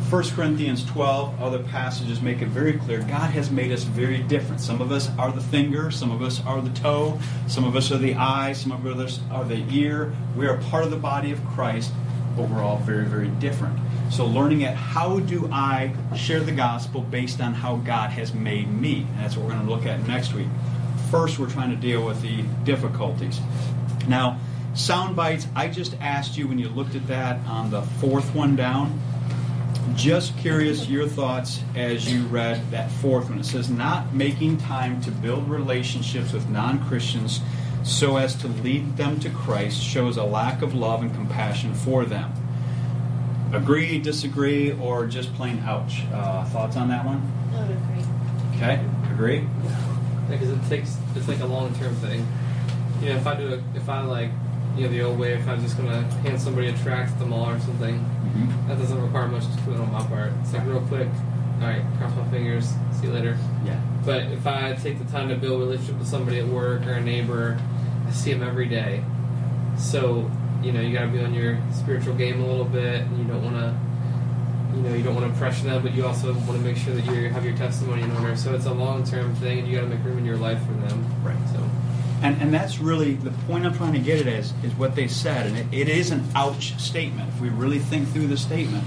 1 0.09 0.23
Corinthians 0.31 0.85
12, 0.87 1.43
other 1.43 1.59
passages 1.65 2.23
make 2.23 2.41
it 2.41 2.49
very 2.49 2.75
clear 2.75 3.01
God 3.01 3.31
has 3.33 3.51
made 3.51 3.73
us 3.73 3.83
very 3.83 4.23
different. 4.23 4.61
Some 4.61 4.81
of 4.81 4.93
us 4.93 5.11
are 5.19 5.33
the 5.33 5.41
finger, 5.41 5.91
some 5.91 6.11
of 6.11 6.23
us 6.23 6.41
are 6.47 6.63
the 6.63 6.71
toe, 6.71 7.19
some 7.49 7.65
of 7.65 7.77
us 7.77 7.91
are 7.93 7.99
the 7.99 8.15
eye, 8.15 8.53
some 8.53 8.73
of 8.73 8.87
us 8.87 9.21
are 9.31 9.45
the 9.45 9.65
ear. 9.71 10.15
We 10.37 10.47
are 10.47 10.57
part 10.57 10.85
of 10.85 10.91
the 10.91 10.97
body 10.97 11.33
of 11.33 11.45
Christ, 11.45 11.93
but 12.37 12.49
we're 12.49 12.63
all 12.63 12.79
very, 12.79 13.05
very 13.05 13.29
different. 13.29 13.79
So 14.11 14.25
learning 14.25 14.65
at 14.65 14.77
how 14.77 15.19
do 15.19 15.51
I 15.53 15.93
share 16.17 16.41
the 16.41 16.53
gospel 16.53 17.01
based 17.01 17.41
on 17.41 17.53
how 17.53 17.77
God 17.77 18.11
has 18.11 18.33
made 18.33 18.73
me. 18.73 19.01
And 19.01 19.19
that's 19.19 19.37
what 19.37 19.45
we're 19.47 19.53
going 19.53 19.67
to 19.67 19.71
look 19.71 19.87
at 19.87 20.07
next 20.07 20.33
week. 20.33 20.47
First, 21.11 21.39
we're 21.39 21.51
trying 21.51 21.71
to 21.71 21.77
deal 21.77 22.07
with 22.07 22.23
the 22.23 22.43
difficulties. 22.65 23.41
Now, 24.07 24.39
sound 24.77 25.17
bites, 25.17 25.47
I 25.55 25.69
just 25.69 25.97
asked 26.01 26.37
you 26.37 26.47
when 26.47 26.59
you 26.59 26.69
looked 26.69 26.95
at 26.95 27.07
that 27.09 27.45
on 27.47 27.71
the 27.71 27.83
fourth 27.83 28.35
one 28.35 28.57
down. 28.57 29.01
Just 29.95 30.37
curious 30.39 30.89
your 30.89 31.09
thoughts 31.09 31.63
as 31.75 32.13
you 32.13 32.25
read 32.27 32.71
that 32.71 32.91
fourth 32.91 33.31
one. 33.31 33.39
It 33.39 33.45
says, 33.45 33.71
not 33.71 34.15
making 34.15 34.59
time 34.59 35.01
to 35.03 35.11
build 35.11 35.49
relationships 35.49 36.33
with 36.33 36.49
non 36.49 36.85
Christians 36.87 37.41
so 37.83 38.17
as 38.17 38.35
to 38.37 38.49
lead 38.49 38.97
them 38.97 39.19
to 39.21 39.31
Christ 39.31 39.81
shows 39.81 40.17
a 40.17 40.25
lack 40.25 40.61
of 40.61 40.75
love 40.75 41.03
and 41.03 41.15
compassion 41.15 41.73
for 41.73 42.05
them. 42.05 42.33
Agree, 43.53 43.99
disagree, 43.99 44.73
or 44.73 45.07
just 45.07 45.33
plain 45.35 45.63
ouch? 45.65 46.03
Uh, 46.13 46.45
thoughts 46.47 46.77
on 46.77 46.89
that 46.89 47.05
one? 47.07 47.23
I 47.55 47.61
would 47.63 47.71
agree. 47.71 48.05
Okay, 48.57 48.85
agree? 49.13 49.49
Because 50.29 50.51
it 50.51 50.69
takes 50.69 50.97
it's 51.15 51.29
like 51.29 51.41
a 51.41 51.47
long 51.47 51.73
term 51.77 51.95
thing. 51.97 52.27
You 53.01 53.11
know, 53.11 53.17
if 53.17 53.27
I 53.27 53.37
do 53.37 53.55
a, 53.55 53.77
if 53.77 53.89
I 53.89 54.01
like 54.03 54.31
you 54.77 54.85
know 54.85 54.89
the 54.91 55.03
old 55.03 55.19
way, 55.19 55.33
if 55.35 55.49
I'm 55.49 55.61
just 55.61 55.77
gonna 55.77 56.03
hand 56.23 56.41
somebody 56.41 56.69
a 56.69 56.77
tract 56.79 57.13
at 57.13 57.19
the 57.19 57.27
mall 57.27 57.51
or 57.51 57.59
something, 57.61 58.05
Mm-hmm. 58.27 58.69
that 58.69 58.79
doesn't 58.79 59.01
require 59.01 59.29
much 59.29 59.45
commitment 59.65 59.81
on 59.81 59.93
my 59.93 60.03
part. 60.09 60.31
It's 60.43 60.53
like 60.53 60.67
real 60.67 60.81
quick. 60.83 61.09
All 61.63 61.69
right, 61.69 61.83
cross 61.97 62.15
my 62.17 62.29
fingers. 62.29 62.67
See 63.01 63.07
you 63.07 63.13
later. 63.15 63.39
Yeah. 63.65 63.81
But 64.05 64.25
if 64.25 64.47
I 64.47 64.75
take 64.75 64.99
the 64.99 65.11
time 65.11 65.31
to 65.31 65.37
build 65.37 65.63
a 65.63 65.65
relationship 65.65 65.99
with 65.99 66.07
somebody 66.09 66.41
at 66.41 66.47
work 66.47 66.85
or 66.87 66.93
a 66.95 67.01
neighbor, 67.01 67.59
I 68.07 68.11
see 68.11 68.35
them 68.35 68.43
every 68.43 68.69
day. 68.69 69.03
So 69.79 70.31
you 70.63 70.73
know 70.73 70.81
you 70.83 70.93
got 70.93 71.07
to 71.07 71.13
be 71.13 71.21
on 71.25 71.33
your 71.33 71.59
spiritual 71.73 72.15
game 72.15 72.43
a 72.43 72.47
little 72.47 72.67
bit. 72.67 73.03
And 73.03 73.17
you 73.19 73.25
don't 73.25 73.43
want 73.43 73.57
to, 73.57 74.77
you 74.77 74.83
know, 74.83 74.95
you 74.95 75.03
don't 75.03 75.15
want 75.15 75.33
to 75.33 75.39
pressure 75.39 75.65
them, 75.65 75.83
but 75.83 75.95
you 75.95 76.05
also 76.05 76.35
want 76.35 76.53
to 76.53 76.59
make 76.59 76.77
sure 76.77 76.95
that 76.95 77.07
you 77.07 77.31
have 77.31 77.43
your 77.45 77.57
testimony 77.57 78.03
in 78.03 78.11
order. 78.17 78.37
So 78.37 78.55
it's 78.55 78.67
a 78.67 78.73
long 78.75 79.03
term 79.05 79.35
thing, 79.37 79.61
and 79.61 79.69
you 79.69 79.77
got 79.77 79.83
to 79.83 79.89
make 79.89 80.05
room 80.05 80.19
in 80.19 80.27
your 80.27 80.37
life 80.37 80.59
for 80.67 80.75
them. 80.75 81.07
Right. 81.25 81.37
So 81.55 81.61
And, 82.23 82.41
and 82.41 82.53
that's 82.53 82.79
really 82.79 83.15
the 83.15 83.31
point 83.47 83.67
I'm 83.67 83.75
trying 83.75 83.93
to 83.93 83.99
get 83.99 84.21
at 84.21 84.27
is, 84.27 84.53
is 84.63 84.73
what 84.75 84.95
they 84.95 85.09
said. 85.09 85.47
And 85.47 85.57
it, 85.57 85.67
it 85.73 85.89
is 85.89 86.11
an 86.11 86.25
ouch 86.35 86.79
statement. 86.81 87.29
If 87.29 87.41
we 87.41 87.51
really 87.51 87.79
think 87.79 88.09
through 88.09 88.29
the 88.29 88.37
statement, 88.39 88.85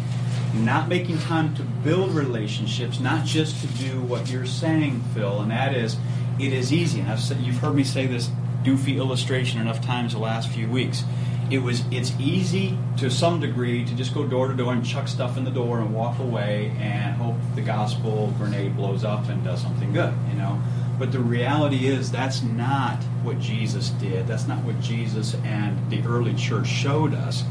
not 0.54 0.88
making 0.88 1.20
time 1.20 1.56
to 1.56 1.64
build 1.64 2.12
relationships, 2.12 3.00
not 3.00 3.26
just 3.26 3.62
to 3.62 3.68
do 3.68 4.02
what 4.02 4.30
you're 4.30 4.46
saying, 4.46 5.02
Phil, 5.14 5.42
and 5.42 5.52
that 5.52 5.76
is, 5.76 5.98
it 6.40 6.54
is 6.54 6.74
easy. 6.74 7.00
And 7.02 7.12
I've 7.12 7.20
said, 7.20 7.40
you've 7.40 7.58
heard 7.58 7.76
me 7.76 7.84
say 7.84 8.08
this 8.08 8.30
doofy 8.64 8.98
illustration 8.98 9.62
enough 9.62 9.82
times 9.82 10.14
the 10.14 10.20
last 10.20 10.50
few 10.50 10.68
weeks. 10.68 11.04
It 11.52 11.60
was 11.60 11.84
it's 11.92 12.14
easy 12.20 12.78
to 12.98 13.10
some 13.10 13.40
degree 13.40 13.84
to 13.84 13.96
just 13.96 14.14
go 14.14 14.28
door 14.28 14.50
to 14.50 14.54
door 14.54 14.72
and 14.72 14.86
chuck 14.86 15.08
stuff 15.08 15.36
in 15.36 15.46
the 15.46 15.52
door 15.52 15.80
and 15.80 15.96
walk 15.96 16.20
away 16.20 16.76
and 16.80 17.16
hope 17.16 17.38
the 17.56 17.62
gospel 17.62 18.32
grenade 18.38 18.76
blows 18.76 19.04
up 19.04 19.30
and 19.30 19.44
does 19.44 19.62
something 19.62 19.92
good, 19.92 20.14
you 20.30 20.36
know. 20.36 20.62
But 21.00 21.14
the 21.14 21.20
reality 21.20 21.88
is 21.88 22.12
that's 22.12 22.42
not 22.44 23.02
what 23.24 23.40
Jesus 23.40 23.90
did. 23.92 24.28
That's 24.28 24.48
not 24.48 24.64
what 24.66 24.80
Jesus 24.82 25.34
and 25.46 25.90
the 25.90 26.04
early 26.06 26.34
church 26.34 26.68
showed 26.68 27.14
us. 27.14 27.46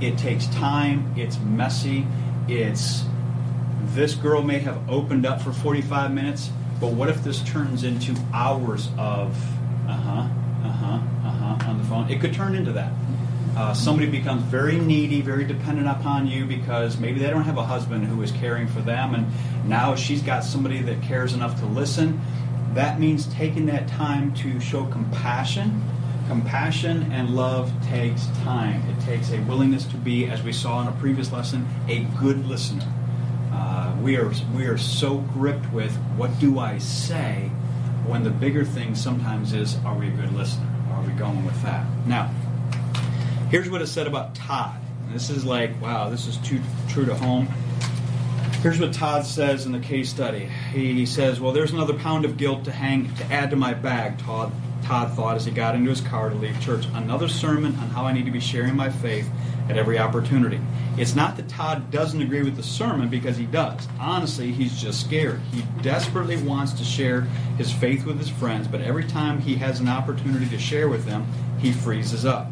It 0.00 0.18
takes 0.18 0.46
time, 0.48 1.14
it's 1.16 1.38
messy, 1.38 2.04
it's 2.48 3.04
this 3.94 4.14
girl 4.14 4.42
may 4.42 4.58
have 4.58 4.88
opened 4.90 5.24
up 5.24 5.40
for 5.40 5.52
45 5.52 6.12
minutes, 6.12 6.50
but 6.80 6.92
what 6.92 7.08
if 7.08 7.22
this 7.22 7.42
turns 7.42 7.84
into 7.84 8.14
hours 8.32 8.88
of 8.98 9.36
uh 9.88 9.92
huh, 9.92 10.28
uh 10.64 10.68
huh, 10.68 11.00
uh 11.24 11.30
huh 11.30 11.70
on 11.70 11.78
the 11.78 11.84
phone? 11.84 12.10
It 12.10 12.20
could 12.20 12.34
turn 12.34 12.54
into 12.54 12.72
that. 12.72 12.92
Uh, 13.56 13.74
somebody 13.74 14.08
becomes 14.08 14.42
very 14.44 14.78
needy, 14.78 15.20
very 15.20 15.44
dependent 15.44 15.88
upon 15.88 16.26
you 16.26 16.46
because 16.46 16.98
maybe 16.98 17.18
they 17.18 17.28
don't 17.28 17.42
have 17.42 17.58
a 17.58 17.64
husband 17.64 18.04
who 18.04 18.22
is 18.22 18.32
caring 18.32 18.66
for 18.68 18.80
them, 18.80 19.14
and 19.14 19.26
now 19.68 19.94
she's 19.94 20.22
got 20.22 20.44
somebody 20.44 20.80
that 20.80 21.02
cares 21.02 21.34
enough 21.34 21.58
to 21.60 21.66
listen. 21.66 22.20
That 22.74 23.00
means 23.00 23.26
taking 23.34 23.66
that 23.66 23.88
time 23.88 24.32
to 24.34 24.60
show 24.60 24.84
compassion. 24.86 25.82
Compassion 26.28 27.10
and 27.10 27.34
love 27.34 27.72
takes 27.88 28.26
time. 28.44 28.88
It 28.88 29.00
takes 29.04 29.32
a 29.32 29.40
willingness 29.40 29.84
to 29.86 29.96
be, 29.96 30.26
as 30.26 30.42
we 30.42 30.52
saw 30.52 30.80
in 30.80 30.86
a 30.86 30.92
previous 30.92 31.32
lesson, 31.32 31.66
a 31.88 32.04
good 32.20 32.46
listener. 32.46 32.86
Uh, 33.52 33.96
we 34.00 34.16
are 34.16 34.32
we 34.54 34.66
are 34.66 34.78
so 34.78 35.18
gripped 35.18 35.72
with 35.72 35.92
what 36.16 36.30
do 36.38 36.60
I 36.60 36.78
say 36.78 37.50
when 38.06 38.22
the 38.22 38.30
bigger 38.30 38.64
thing 38.64 38.94
sometimes 38.94 39.52
is 39.52 39.76
are 39.84 39.96
we 39.96 40.06
a 40.06 40.12
good 40.12 40.32
listener? 40.32 40.68
Are 40.92 41.02
we 41.02 41.12
going 41.14 41.44
with 41.44 41.60
that? 41.62 41.84
Now, 42.06 42.32
here's 43.50 43.68
what 43.68 43.82
it 43.82 43.88
said 43.88 44.06
about 44.06 44.36
Todd. 44.36 44.80
This 45.12 45.28
is 45.30 45.44
like 45.44 45.80
wow, 45.82 46.08
this 46.08 46.28
is 46.28 46.36
too 46.38 46.60
true 46.88 47.04
to 47.06 47.14
home. 47.16 47.48
Here's 48.62 48.78
what 48.78 48.92
Todd 48.92 49.24
says 49.24 49.64
in 49.64 49.72
the 49.72 49.78
case 49.78 50.10
study. 50.10 50.50
He 50.72 51.06
says, 51.06 51.40
"Well, 51.40 51.52
there's 51.52 51.72
another 51.72 51.94
pound 51.94 52.24
of 52.24 52.36
guilt 52.36 52.64
to 52.64 52.72
hang 52.72 53.10
to 53.16 53.32
add 53.32 53.50
to 53.50 53.56
my 53.56 53.72
bag." 53.72 54.18
Todd 54.18 54.52
Todd 54.82 55.12
thought 55.12 55.36
as 55.36 55.44
he 55.44 55.50
got 55.50 55.74
into 55.74 55.90
his 55.90 56.00
car 56.00 56.30
to 56.30 56.34
leave 56.34 56.60
church. 56.60 56.86
Another 56.94 57.28
sermon 57.28 57.76
on 57.80 57.90
how 57.90 58.04
I 58.04 58.12
need 58.12 58.24
to 58.24 58.30
be 58.30 58.40
sharing 58.40 58.76
my 58.76 58.90
faith 58.90 59.30
at 59.68 59.76
every 59.76 59.98
opportunity. 59.98 60.60
It's 60.96 61.14
not 61.14 61.36
that 61.36 61.48
Todd 61.48 61.90
doesn't 61.90 62.20
agree 62.20 62.42
with 62.42 62.56
the 62.56 62.62
sermon 62.62 63.08
because 63.08 63.36
he 63.36 63.44
does. 63.46 63.86
Honestly, 63.98 64.50
he's 64.52 64.80
just 64.80 65.00
scared. 65.00 65.40
He 65.52 65.62
desperately 65.82 66.36
wants 66.36 66.72
to 66.72 66.84
share 66.84 67.22
his 67.56 67.70
faith 67.70 68.04
with 68.04 68.18
his 68.18 68.28
friends, 68.28 68.68
but 68.68 68.80
every 68.80 69.04
time 69.04 69.40
he 69.40 69.54
has 69.56 69.80
an 69.80 69.88
opportunity 69.88 70.46
to 70.48 70.58
share 70.58 70.88
with 70.88 71.06
them, 71.06 71.26
he 71.58 71.72
freezes 71.72 72.24
up. 72.24 72.50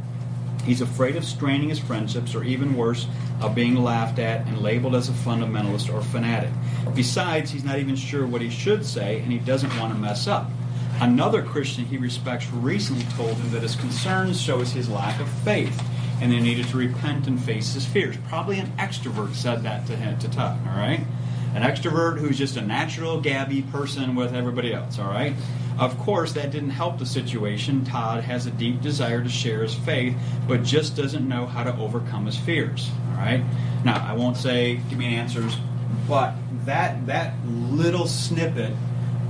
He's 0.64 0.80
afraid 0.80 1.16
of 1.16 1.24
straining 1.24 1.70
his 1.70 1.78
friendships, 1.78 2.34
or 2.34 2.44
even 2.44 2.76
worse, 2.76 3.06
of 3.40 3.54
being 3.54 3.76
laughed 3.76 4.18
at 4.18 4.46
and 4.46 4.60
labeled 4.60 4.94
as 4.94 5.08
a 5.08 5.12
fundamentalist 5.12 5.92
or 5.92 6.02
fanatic. 6.02 6.50
Besides, 6.94 7.50
he's 7.50 7.64
not 7.64 7.78
even 7.78 7.96
sure 7.96 8.26
what 8.26 8.40
he 8.40 8.50
should 8.50 8.84
say, 8.84 9.20
and 9.20 9.30
he 9.30 9.38
doesn't 9.38 9.76
want 9.78 9.92
to 9.92 9.98
mess 9.98 10.26
up. 10.26 10.50
Another 11.00 11.42
Christian 11.42 11.84
he 11.84 11.96
respects 11.96 12.50
recently 12.50 13.04
told 13.16 13.36
him 13.36 13.50
that 13.52 13.62
his 13.62 13.76
concerns 13.76 14.40
shows 14.40 14.72
his 14.72 14.88
lack 14.88 15.20
of 15.20 15.28
faith, 15.28 15.80
and 16.20 16.32
they 16.32 16.40
needed 16.40 16.66
to 16.68 16.76
repent 16.76 17.28
and 17.28 17.40
face 17.40 17.74
his 17.74 17.86
fears. 17.86 18.16
Probably 18.28 18.58
an 18.58 18.66
extrovert 18.78 19.34
said 19.34 19.62
that 19.62 19.86
to 19.86 19.94
him, 19.94 20.18
to 20.18 20.28
Todd, 20.28 20.58
all 20.66 20.76
right? 20.76 21.00
An 21.54 21.62
extrovert 21.62 22.18
who's 22.18 22.38
just 22.38 22.56
a 22.56 22.60
natural 22.60 23.20
gabby 23.20 23.62
person 23.62 24.14
with 24.14 24.34
everybody 24.34 24.72
else, 24.72 24.98
all 24.98 25.08
right? 25.08 25.34
Of 25.78 25.96
course, 25.98 26.32
that 26.32 26.50
didn't 26.50 26.70
help 26.70 26.98
the 26.98 27.06
situation. 27.06 27.84
Todd 27.84 28.24
has 28.24 28.46
a 28.46 28.50
deep 28.50 28.80
desire 28.80 29.22
to 29.22 29.28
share 29.28 29.62
his 29.62 29.74
faith, 29.74 30.16
but 30.46 30.64
just 30.64 30.96
doesn't 30.96 31.28
know 31.28 31.46
how 31.46 31.62
to 31.62 31.76
overcome 31.78 32.26
his 32.26 32.36
fears, 32.36 32.90
all 33.10 33.18
right? 33.18 33.44
Now, 33.84 34.04
I 34.04 34.14
won't 34.14 34.36
say 34.36 34.80
give 34.88 34.98
me 34.98 35.14
answers, 35.14 35.56
but 36.08 36.34
that 36.64 37.06
that 37.06 37.34
little 37.46 38.06
snippet 38.06 38.74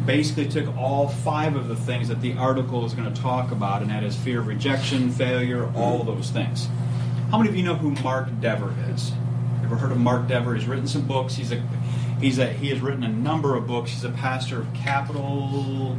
basically 0.06 0.48
took 0.48 0.74
all 0.76 1.08
five 1.08 1.54
of 1.54 1.68
the 1.68 1.76
things 1.76 2.08
that 2.08 2.22
the 2.22 2.32
article 2.32 2.86
is 2.86 2.94
going 2.94 3.12
to 3.12 3.20
talk 3.20 3.50
about, 3.50 3.82
and 3.82 3.90
that 3.90 4.02
is 4.02 4.16
fear 4.16 4.40
of 4.40 4.46
rejection, 4.46 5.10
failure, 5.10 5.70
all 5.76 6.02
those 6.02 6.30
things. 6.30 6.66
How 7.30 7.36
many 7.36 7.50
of 7.50 7.56
you 7.56 7.62
know 7.62 7.74
who 7.74 7.90
Mark 8.02 8.28
Dever 8.40 8.74
is? 8.90 9.12
Ever 9.62 9.76
heard 9.76 9.92
of 9.92 9.98
Mark 9.98 10.26
Dever? 10.26 10.54
He's 10.54 10.66
written 10.66 10.86
some 10.86 11.06
books. 11.06 11.34
He's 11.34 11.52
a 11.52 11.62
he's 12.20 12.38
a 12.38 12.46
he 12.52 12.68
has 12.70 12.80
written 12.80 13.04
a 13.04 13.08
number 13.08 13.56
of 13.56 13.66
books. 13.66 13.90
He's 13.90 14.04
a 14.04 14.10
pastor 14.10 14.60
of 14.60 14.72
Capital 14.74 15.96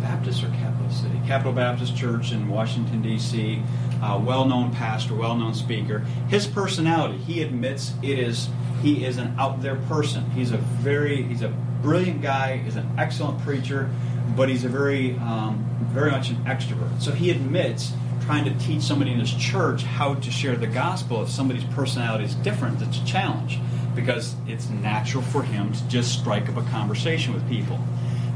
Baptist 0.00 0.42
or 0.42 0.48
Capital 0.48 0.90
City, 0.90 1.20
Capital 1.26 1.52
Baptist 1.52 1.96
Church 1.96 2.32
in 2.32 2.48
Washington 2.48 3.02
D.C. 3.02 3.62
Uh, 4.02 4.20
well-known 4.24 4.72
pastor, 4.72 5.14
well-known 5.14 5.54
speaker. 5.54 6.00
His 6.28 6.46
personality, 6.46 7.18
he 7.18 7.42
admits, 7.42 7.92
it 8.02 8.18
is 8.18 8.48
he 8.82 9.04
is 9.04 9.18
an 9.18 9.34
out 9.38 9.60
there 9.60 9.76
person. 9.76 10.30
He's 10.30 10.52
a 10.52 10.58
very 10.58 11.22
he's 11.22 11.42
a 11.42 11.48
brilliant 11.82 12.22
guy. 12.22 12.58
He's 12.58 12.76
an 12.76 12.88
excellent 12.98 13.40
preacher, 13.40 13.90
but 14.36 14.48
he's 14.48 14.64
a 14.64 14.68
very 14.68 15.16
um, 15.18 15.64
very 15.92 16.10
much 16.10 16.30
an 16.30 16.36
extrovert. 16.44 17.00
So 17.02 17.12
he 17.12 17.30
admits 17.30 17.92
trying 18.22 18.44
to 18.44 18.54
teach 18.64 18.82
somebody 18.82 19.10
in 19.10 19.18
his 19.18 19.32
church 19.32 19.82
how 19.82 20.14
to 20.14 20.30
share 20.30 20.54
the 20.54 20.66
gospel 20.66 21.22
if 21.22 21.30
somebody's 21.30 21.64
personality 21.64 22.24
is 22.24 22.34
different, 22.36 22.80
it's 22.82 22.98
a 22.98 23.04
challenge 23.06 23.58
because 23.98 24.36
it's 24.46 24.68
natural 24.68 25.22
for 25.24 25.42
him 25.42 25.72
to 25.72 25.88
just 25.88 26.16
strike 26.16 26.48
up 26.48 26.56
a 26.56 26.62
conversation 26.70 27.34
with 27.34 27.46
people. 27.48 27.80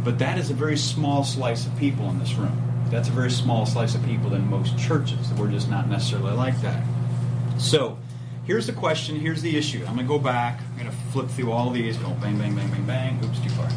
But 0.02 0.18
that 0.18 0.36
is 0.36 0.50
a 0.50 0.54
very 0.54 0.76
small 0.76 1.22
slice 1.22 1.66
of 1.66 1.76
people 1.78 2.10
in 2.10 2.18
this 2.18 2.34
room. 2.34 2.60
That's 2.90 3.08
a 3.08 3.12
very 3.12 3.30
small 3.30 3.64
slice 3.64 3.94
of 3.94 4.04
people 4.04 4.34
in 4.34 4.50
most 4.50 4.76
churches. 4.76 5.32
We're 5.34 5.50
just 5.50 5.70
not 5.70 5.88
necessarily 5.88 6.32
like 6.32 6.60
that. 6.62 6.84
So, 7.58 7.96
here's 8.44 8.66
the 8.66 8.72
question, 8.72 9.20
here's 9.20 9.40
the 9.40 9.56
issue. 9.56 9.84
I'm 9.86 9.94
going 9.94 10.06
to 10.06 10.12
go 10.12 10.18
back, 10.18 10.60
I'm 10.72 10.78
going 10.78 10.90
to 10.90 10.96
flip 11.12 11.28
through 11.28 11.52
all 11.52 11.70
these, 11.70 11.96
go 11.96 12.10
bang, 12.20 12.36
bang, 12.36 12.56
bang, 12.56 12.68
bang, 12.68 12.84
bang. 12.84 13.24
Oops, 13.24 13.38
too 13.38 13.50
far. 13.50 13.68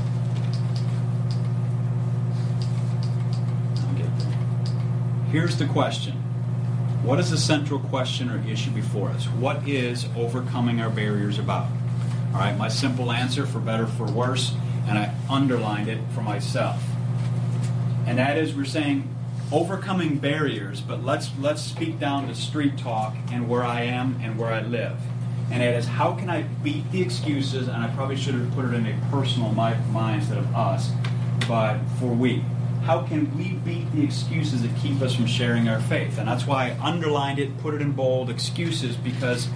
Here's 5.31 5.57
the 5.57 5.65
question 5.67 6.24
What 7.05 7.19
is 7.19 7.29
the 7.29 7.37
central 7.37 7.79
question 7.79 8.31
or 8.31 8.43
issue 8.49 8.71
before 8.71 9.09
us? 9.09 9.25
What 9.27 9.67
is 9.67 10.07
overcoming 10.17 10.81
our 10.81 10.89
barriers 10.89 11.37
about? 11.37 11.67
All 12.33 12.39
right, 12.39 12.57
my 12.57 12.67
simple 12.67 13.11
answer, 13.11 13.45
for 13.45 13.59
better, 13.59 13.85
for 13.85 14.05
worse, 14.05 14.55
and 14.87 14.97
I 14.97 15.13
underlined 15.29 15.87
it 15.87 15.99
for 16.15 16.21
myself. 16.21 16.81
And 18.07 18.17
that 18.17 18.39
is 18.39 18.55
we're 18.55 18.65
saying 18.65 19.07
overcoming 19.51 20.17
barriers, 20.17 20.81
but 20.81 21.03
let's 21.03 21.29
let's 21.39 21.61
speak 21.61 21.99
down 21.99 22.27
to 22.27 22.33
street 22.33 22.75
talk 22.75 23.15
and 23.31 23.47
where 23.47 23.63
I 23.63 23.83
am 23.83 24.19
and 24.23 24.35
where 24.39 24.51
I 24.51 24.61
live. 24.61 24.97
and 25.51 25.61
it 25.61 25.75
is 25.75 25.85
how 25.85 26.13
can 26.13 26.29
I 26.29 26.41
beat 26.63 26.91
the 26.91 27.03
excuses? 27.03 27.67
And 27.67 27.77
I 27.77 27.87
probably 27.89 28.17
should 28.17 28.33
have 28.33 28.51
put 28.55 28.65
it 28.65 28.73
in 28.73 28.87
a 28.87 28.99
personal 29.11 29.51
my, 29.51 29.75
my 29.91 30.15
instead 30.15 30.39
of 30.39 30.55
us, 30.55 30.91
but 31.47 31.77
for 31.99 32.07
we. 32.07 32.43
How 32.85 33.01
can 33.01 33.35
we 33.35 33.53
beat 33.53 33.91
the 33.93 34.03
excuses 34.03 34.61
that 34.61 34.69
keep 34.77 35.01
us 35.01 35.15
from 35.15 35.25
sharing 35.25 35.67
our 35.67 35.81
faith? 35.81 36.19
And 36.19 36.27
that's 36.27 36.45
why 36.45 36.69
I 36.69 36.87
underlined 36.87 37.39
it, 37.39 37.57
put 37.57 37.73
it 37.73 37.81
in 37.81 37.93
bold, 37.93 38.29
excuses, 38.29 38.95
because 38.95 39.47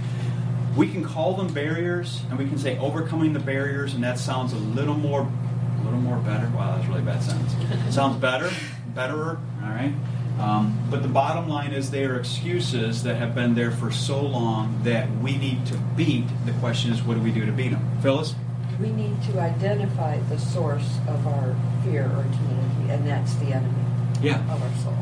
we 0.76 0.90
can 0.90 1.04
call 1.04 1.36
them 1.36 1.54
barriers 1.54 2.24
and 2.32 2.40
we 2.40 2.48
can 2.48 2.58
say 2.58 2.80
overcoming 2.80 3.34
the 3.34 3.40
barriers, 3.40 3.94
and 3.94 4.04
that 4.04 4.18
sounds 4.18 4.54
a 4.54 4.58
little 4.58 4.96
more, 4.96 5.22
a 5.22 5.84
little 5.84 6.00
more 6.00 6.18
better. 6.18 6.50
Wow, 6.56 6.76
that's 6.76 6.88
a 6.88 6.90
really 6.90 7.04
bad 7.04 7.22
sentence. 7.22 7.54
It 7.88 7.92
sounds 7.92 8.20
better, 8.20 8.50
betterer. 8.96 9.40
All 9.62 9.70
right. 9.70 9.94
Um, 10.40 10.80
but 10.90 11.04
the 11.04 11.08
bottom 11.08 11.48
line 11.48 11.72
is 11.72 11.92
they 11.92 12.06
are 12.06 12.18
excuses 12.18 13.04
that 13.04 13.18
have 13.18 13.36
been 13.36 13.54
there 13.54 13.70
for 13.70 13.92
so 13.92 14.26
long 14.26 14.82
that 14.86 15.08
we 15.18 15.38
need 15.38 15.68
to 15.68 15.78
beat. 15.96 16.26
The 16.48 16.54
question 16.54 16.92
is, 16.92 17.04
what 17.04 17.14
do 17.14 17.20
we 17.20 17.32
do 17.32 17.46
to 17.46 17.52
beat 17.52 17.70
them? 17.70 18.00
Phyllis? 18.02 18.34
We 18.80 18.92
need 18.92 19.22
to 19.24 19.40
identify 19.40 20.20
the 20.30 20.40
source 20.40 21.00
of 21.08 21.28
our 21.28 21.56
fear 21.84 22.06
or 22.06 22.24
timidity, 22.24 22.92
and 22.94 23.06
that's 23.06 23.34
the 23.36 23.48
enemy 23.54 23.74
Yeah. 24.22 24.40
of 24.54 24.62
our 24.62 24.84
soul. 24.84 24.96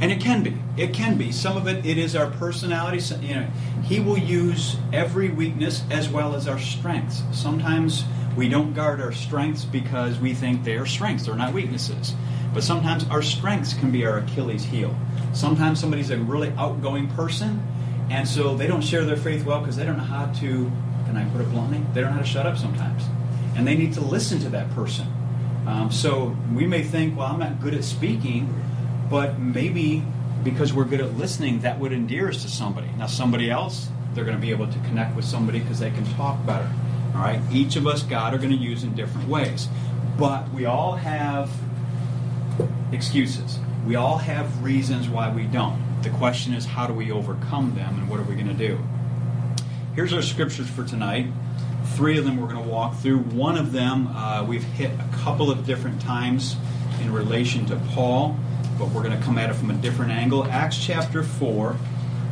And 0.00 0.12
it 0.12 0.20
can 0.20 0.42
be. 0.42 0.56
It 0.76 0.92
can 0.92 1.16
be. 1.16 1.32
Some 1.32 1.56
of 1.56 1.66
it, 1.66 1.84
it 1.84 1.98
is 1.98 2.14
our 2.14 2.26
personality. 2.26 3.00
So, 3.00 3.16
you 3.20 3.34
know, 3.34 3.46
he 3.82 4.00
will 4.00 4.18
use 4.18 4.76
every 4.92 5.30
weakness 5.30 5.82
as 5.90 6.08
well 6.08 6.34
as 6.34 6.46
our 6.48 6.58
strengths. 6.58 7.22
Sometimes 7.32 8.04
we 8.36 8.48
don't 8.48 8.72
guard 8.74 9.00
our 9.00 9.12
strengths 9.12 9.64
because 9.64 10.18
we 10.18 10.34
think 10.34 10.64
they 10.64 10.76
are 10.76 10.86
strengths. 10.86 11.26
They're 11.26 11.36
not 11.36 11.52
weaknesses. 11.52 12.14
But 12.52 12.62
sometimes 12.62 13.04
our 13.10 13.22
strengths 13.22 13.74
can 13.74 13.90
be 13.90 14.04
our 14.06 14.18
Achilles 14.18 14.64
heel. 14.64 14.94
Sometimes 15.32 15.80
somebody's 15.80 16.10
a 16.10 16.18
really 16.18 16.52
outgoing 16.56 17.08
person, 17.08 17.62
and 18.10 18.28
so 18.28 18.56
they 18.56 18.66
don't 18.68 18.82
share 18.82 19.04
their 19.04 19.16
faith 19.16 19.44
well 19.44 19.58
because 19.60 19.76
they 19.76 19.84
don't 19.84 19.96
know 19.96 20.04
how 20.04 20.26
to, 20.26 20.70
can 21.06 21.16
I 21.16 21.24
put 21.30 21.40
it 21.40 21.50
bluntly? 21.50 21.80
They 21.94 22.00
don't 22.00 22.10
know 22.10 22.16
how 22.16 22.22
to 22.22 22.26
shut 22.28 22.46
up 22.46 22.56
sometimes. 22.56 23.02
And 23.54 23.66
they 23.66 23.76
need 23.76 23.94
to 23.94 24.00
listen 24.00 24.40
to 24.40 24.48
that 24.50 24.70
person. 24.72 25.06
Um, 25.66 25.90
so 25.90 26.36
we 26.52 26.66
may 26.66 26.82
think, 26.82 27.16
well, 27.16 27.28
I'm 27.28 27.38
not 27.38 27.60
good 27.60 27.74
at 27.74 27.84
speaking, 27.84 28.62
but 29.08 29.38
maybe 29.38 30.02
because 30.42 30.72
we're 30.72 30.84
good 30.84 31.00
at 31.00 31.16
listening, 31.16 31.60
that 31.60 31.78
would 31.78 31.92
endear 31.92 32.28
us 32.28 32.42
to 32.42 32.48
somebody. 32.48 32.88
Now, 32.98 33.06
somebody 33.06 33.50
else, 33.50 33.88
they're 34.12 34.24
going 34.24 34.36
to 34.36 34.40
be 34.40 34.50
able 34.50 34.66
to 34.66 34.78
connect 34.80 35.16
with 35.16 35.24
somebody 35.24 35.60
because 35.60 35.80
they 35.80 35.90
can 35.90 36.04
talk 36.14 36.44
better. 36.44 36.70
All 37.14 37.22
right? 37.22 37.40
Each 37.50 37.76
of 37.76 37.86
us, 37.86 38.02
God, 38.02 38.34
are 38.34 38.38
going 38.38 38.50
to 38.50 38.56
use 38.56 38.84
in 38.84 38.94
different 38.94 39.28
ways. 39.28 39.68
But 40.18 40.50
we 40.52 40.66
all 40.66 40.96
have 40.96 41.50
excuses. 42.92 43.58
We 43.86 43.96
all 43.96 44.18
have 44.18 44.62
reasons 44.62 45.08
why 45.08 45.32
we 45.32 45.44
don't. 45.44 46.02
The 46.02 46.10
question 46.10 46.52
is, 46.54 46.66
how 46.66 46.86
do 46.86 46.92
we 46.92 47.10
overcome 47.10 47.74
them 47.74 47.98
and 47.98 48.08
what 48.08 48.20
are 48.20 48.24
we 48.24 48.34
going 48.34 48.48
to 48.48 48.54
do? 48.54 48.78
Here's 49.94 50.12
our 50.12 50.22
scriptures 50.22 50.68
for 50.68 50.84
tonight. 50.84 51.26
Three 51.96 52.18
of 52.18 52.24
them 52.24 52.38
we're 52.38 52.48
going 52.48 52.62
to 52.62 52.68
walk 52.68 52.96
through. 52.96 53.18
One 53.18 53.56
of 53.56 53.72
them 53.72 54.08
uh, 54.08 54.44
we've 54.46 54.64
hit 54.64 54.90
a 54.92 55.16
couple 55.16 55.50
of 55.50 55.64
different 55.66 56.00
times 56.00 56.56
in 57.00 57.12
relation 57.12 57.66
to 57.66 57.76
Paul, 57.90 58.36
but 58.78 58.88
we're 58.88 59.02
going 59.02 59.16
to 59.16 59.24
come 59.24 59.38
at 59.38 59.50
it 59.50 59.54
from 59.54 59.70
a 59.70 59.74
different 59.74 60.12
angle. 60.12 60.44
Acts 60.44 60.84
chapter 60.84 61.22
4. 61.22 61.76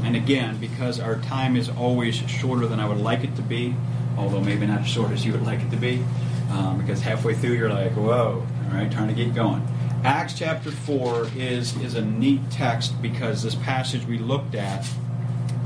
And 0.03 0.17
again, 0.17 0.59
because 0.59 0.99
our 0.99 1.21
time 1.21 1.57
is 1.57 1.69
always 1.69 2.17
shorter 2.17 2.67
than 2.67 2.81
I 2.81 2.89
would 2.89 2.99
like 2.99 3.23
it 3.23 3.37
to 3.37 3.43
be, 3.43 3.75
although 4.19 4.41
maybe 4.41 4.67
not 4.67 4.81
as 4.81 4.89
short 4.89 5.13
as 5.13 5.25
you 5.25 5.33
would 5.33 5.45
like 5.45 5.61
it 5.61 5.71
to 5.71 5.77
be, 5.77 6.05
um, 6.51 6.79
because 6.79 7.01
halfway 7.01 7.35
through 7.35 7.53
you're 7.53 7.73
like, 7.73 7.93
whoa, 7.93 8.45
all 8.65 8.77
right, 8.77 8.91
trying 8.91 9.09
to 9.09 9.15
get 9.15 9.33
going. 9.35 9.67
Acts 10.05 10.35
chapter 10.35 10.73
4 10.73 11.29
is, 11.37 11.77
is 11.77 11.95
a 11.95 12.05
neat 12.05 12.41
text 12.51 13.01
because 13.01 13.45
this 13.45 13.55
passage 13.55 14.05
we 14.05 14.19
looked 14.19 14.57
at, 14.57 14.85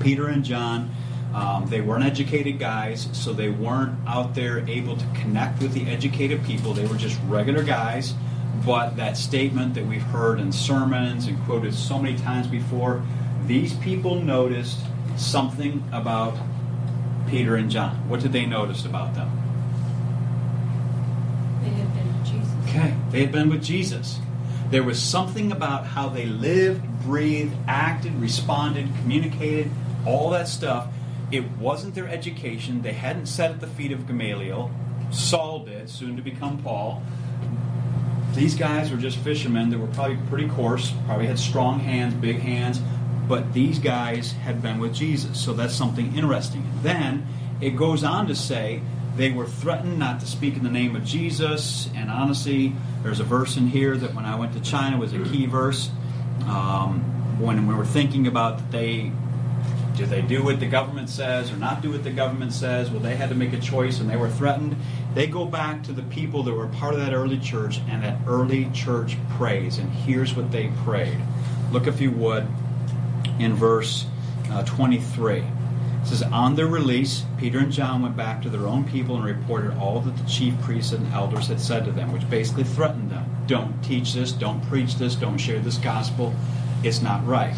Peter 0.01 0.29
and 0.29 0.44
John, 0.44 0.94
um, 1.37 1.66
they 1.66 1.83
weren't 1.83 2.03
educated 2.03 2.59
guys, 2.59 3.11
so 3.12 3.35
they 3.35 3.51
weren't 3.51 3.94
out 4.07 4.35
there 4.35 4.66
able 4.66 4.96
to 4.96 5.05
connect 5.14 5.61
with 5.61 5.75
the 5.75 5.87
educated 5.87 6.42
people. 6.46 6.72
They 6.72 6.87
were 6.87 6.96
just 6.96 7.20
regular 7.27 7.62
guys. 7.62 8.14
But 8.64 8.96
that 8.96 9.18
statement 9.18 9.75
that 9.75 9.85
we've 9.85 10.01
heard 10.03 10.40
in 10.40 10.51
sermons 10.51 11.27
and 11.27 11.38
quoted 11.44 11.75
so 11.75 11.99
many 11.99 12.16
times 12.16 12.46
before, 12.46 13.03
these 13.44 13.75
people 13.75 14.14
noticed 14.14 14.79
something 15.18 15.85
about 15.92 16.38
Peter 17.29 17.57
and 17.57 17.70
John. 17.70 18.09
What 18.09 18.20
did 18.20 18.33
they 18.33 18.46
notice 18.46 18.87
about 18.87 19.14
them? 19.14 19.31
They 21.62 21.68
had 21.68 21.94
been 21.94 22.16
with 22.16 22.27
Jesus. 22.27 22.55
Okay, 22.64 22.94
they 23.11 23.20
had 23.20 23.33
been 23.33 23.51
with 23.51 23.62
Jesus. 23.62 24.20
There 24.70 24.83
was 24.83 25.01
something 25.03 25.53
about 25.53 25.85
how 25.85 26.09
they 26.09 26.25
lived, 26.25 26.83
breathed, 27.03 27.55
acted, 27.68 28.14
responded, 28.14 28.88
communicated, 29.03 29.70
all 30.07 30.31
that 30.31 30.49
stuff. 30.49 30.88
It 31.31 31.51
wasn't 31.53 31.95
their 31.95 32.09
education. 32.09 32.83
They 32.83 32.93
hadn't 32.93 33.27
sat 33.27 33.51
at 33.51 33.61
the 33.61 33.67
feet 33.67 33.93
of 33.93 34.07
Gamaliel. 34.07 34.71
Saul 35.11 35.61
did, 35.65 35.89
soon 35.89 36.17
to 36.17 36.23
become 36.23 36.59
Paul. 36.62 37.03
These 38.35 38.55
guys 38.55 38.91
were 38.91 38.97
just 38.97 39.17
fishermen 39.19 39.71
that 39.71 39.79
were 39.79 39.87
probably 39.89 40.19
pretty 40.29 40.49
coarse, 40.49 40.93
probably 41.07 41.27
had 41.27 41.39
strong 41.39 41.81
hands, 41.81 42.15
big 42.15 42.39
hands, 42.39 42.81
but 43.29 43.53
these 43.53 43.79
guys 43.79 44.33
had 44.33 44.62
been 44.62 44.79
with 44.79 44.95
Jesus. 44.95 45.43
So 45.43 45.53
that's 45.53 45.75
something 45.75 46.17
interesting. 46.17 46.71
Then 46.83 47.27
it 47.61 47.71
goes 47.71 48.05
on 48.05 48.27
to 48.27 48.35
say 48.35 48.83
they 49.17 49.31
were 49.31 49.47
threatened 49.47 49.99
not 49.99 50.21
to 50.21 50.27
speak 50.27 50.57
in 50.57 50.62
the 50.62 50.71
name 50.71 50.95
of 50.95 51.05
Jesus. 51.05 51.89
And 51.95 52.11
honestly, 52.11 52.75
there's 53.03 53.21
a 53.21 53.25
verse 53.25 53.57
in 53.57 53.69
here 53.69 53.97
that 53.97 54.15
when 54.15 54.27
I 54.27 54.37
went 54.37 54.53
to 54.53 54.61
China 54.61 54.99
was 54.99 55.12
a 55.12 55.19
key 55.25 55.47
verse. 55.47 55.91
Um, 56.45 57.01
when 57.39 57.67
we 57.67 57.75
were 57.75 57.87
thinking 57.87 58.27
about 58.27 58.59
that 58.59 58.71
they 58.71 59.12
do 59.97 60.07
they 60.07 60.23
do 60.23 60.45
what 60.45 60.61
the 60.61 60.67
government 60.67 61.09
says 61.09 61.51
or 61.51 61.57
not 61.57 61.81
do 61.81 61.91
what 61.91 62.05
the 62.05 62.11
government 62.11 62.53
says? 62.53 62.91
Well, 62.91 63.01
they 63.01 63.17
had 63.17 63.31
to 63.31 63.35
make 63.35 63.53
a 63.53 63.59
choice 63.59 63.99
and 63.99 64.09
they 64.09 64.17
were 64.17 64.31
threatened. 64.31 64.77
They 65.15 65.27
go 65.27 65.47
back 65.47 65.83
to 65.85 65.93
the 65.93 66.03
people 66.03 66.43
that 66.43 66.53
were 66.53 66.69
part 66.69 66.95
of 66.95 67.01
that 67.01 67.15
early 67.15 67.39
church, 67.39 67.81
and 67.89 68.03
that 68.05 68.19
early 68.27 68.71
church 68.75 69.17
prays. 69.31 69.79
And 69.79 69.91
here's 69.91 70.35
what 70.35 70.53
they 70.53 70.71
prayed. 70.85 71.19
Look, 71.73 71.87
if 71.87 72.01
you 72.01 72.11
would, 72.11 72.47
in 73.39 73.55
verse 73.55 74.07
uh, 74.51 74.63
23. 74.65 75.39
It 75.39 75.45
says, 76.05 76.23
On 76.23 76.55
their 76.55 76.67
release, 76.67 77.25
Peter 77.39 77.59
and 77.59 77.73
John 77.73 78.03
went 78.03 78.17
back 78.17 78.43
to 78.43 78.49
their 78.49 78.67
own 78.67 78.85
people 78.85 79.17
and 79.17 79.25
reported 79.25 79.77
all 79.79 80.01
that 80.01 80.17
the 80.17 80.29
chief 80.29 80.59
priests 80.61 80.93
and 80.93 81.13
elders 81.13 81.49
had 81.49 81.61
said 81.61 81.85
to 81.85 81.93
them, 81.93 82.13
which 82.13 82.29
basically 82.31 82.65
threatened 82.65 83.11
them. 83.11 83.25
Don't 83.47 83.83
teach 83.83 84.15
this, 84.15 84.33
don't 84.33 84.65
preach 84.69 84.97
this, 84.97 85.17
don't 85.17 85.39
share 85.39 85.59
this 85.59 85.79
gospel. 85.79 86.35
It's 86.85 87.03
not 87.03 87.27
right. 87.27 87.57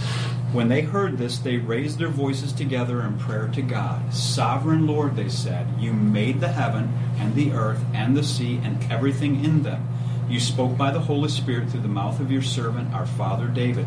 When 0.53 0.69
they 0.69 0.81
heard 0.81 1.19
this, 1.19 1.39
they 1.39 1.59
raised 1.59 1.99
their 1.99 2.09
voices 2.09 2.55
together 2.55 3.03
in 3.03 3.19
prayer 3.19 3.49
to 3.49 3.61
God. 3.61 4.15
Sovereign 4.15 4.87
Lord, 4.87 5.15
they 5.15 5.29
said, 5.29 5.67
you 5.79 5.93
made 5.93 6.41
the 6.41 6.49
heaven 6.49 6.91
and 7.19 7.35
the 7.35 7.53
earth 7.53 7.85
and 7.93 8.17
the 8.17 8.25
sea 8.25 8.59
and 8.65 8.83
everything 8.91 9.45
in 9.45 9.63
them. 9.63 9.87
You 10.29 10.41
spoke 10.41 10.77
by 10.77 10.91
the 10.91 11.01
Holy 11.01 11.29
Spirit 11.29 11.69
through 11.69 11.83
the 11.83 11.89
mouth 11.89 12.19
of 12.19 12.33
your 12.33 12.43
servant, 12.43 12.95
our 12.95 13.07
father 13.07 13.47
David. 13.47 13.85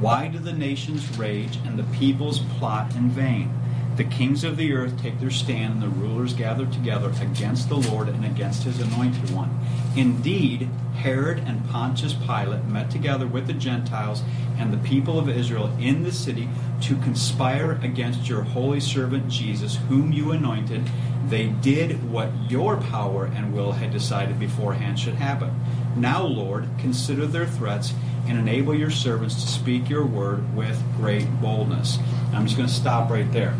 Why 0.00 0.28
do 0.28 0.38
the 0.38 0.52
nations 0.52 1.18
rage 1.18 1.58
and 1.66 1.78
the 1.78 1.98
peoples 1.98 2.40
plot 2.58 2.94
in 2.96 3.10
vain? 3.10 3.57
The 3.98 4.04
kings 4.04 4.44
of 4.44 4.56
the 4.56 4.74
earth 4.74 5.02
take 5.02 5.18
their 5.18 5.28
stand, 5.28 5.72
and 5.72 5.82
the 5.82 5.88
rulers 5.88 6.32
gather 6.32 6.66
together 6.66 7.12
against 7.20 7.68
the 7.68 7.78
Lord 7.78 8.08
and 8.08 8.24
against 8.24 8.62
his 8.62 8.78
anointed 8.78 9.30
one. 9.30 9.58
Indeed, 9.96 10.68
Herod 10.94 11.38
and 11.38 11.68
Pontius 11.68 12.14
Pilate 12.14 12.64
met 12.66 12.92
together 12.92 13.26
with 13.26 13.48
the 13.48 13.54
Gentiles 13.54 14.22
and 14.56 14.72
the 14.72 14.88
people 14.88 15.18
of 15.18 15.28
Israel 15.28 15.76
in 15.80 16.04
the 16.04 16.12
city 16.12 16.48
to 16.82 16.96
conspire 16.98 17.72
against 17.82 18.28
your 18.28 18.42
holy 18.42 18.78
servant 18.78 19.28
Jesus, 19.28 19.78
whom 19.88 20.12
you 20.12 20.30
anointed. 20.30 20.88
They 21.26 21.48
did 21.48 22.08
what 22.08 22.30
your 22.48 22.76
power 22.76 23.24
and 23.24 23.52
will 23.52 23.72
had 23.72 23.92
decided 23.92 24.38
beforehand 24.38 25.00
should 25.00 25.16
happen. 25.16 25.52
Now, 25.96 26.22
Lord, 26.22 26.68
consider 26.78 27.26
their 27.26 27.46
threats 27.46 27.92
and 28.28 28.38
enable 28.38 28.76
your 28.76 28.90
servants 28.90 29.42
to 29.42 29.48
speak 29.48 29.88
your 29.88 30.06
word 30.06 30.54
with 30.54 30.80
great 30.96 31.26
boldness. 31.40 31.98
I'm 32.32 32.44
just 32.46 32.56
going 32.56 32.68
to 32.68 32.74
stop 32.74 33.10
right 33.10 33.30
there. 33.32 33.56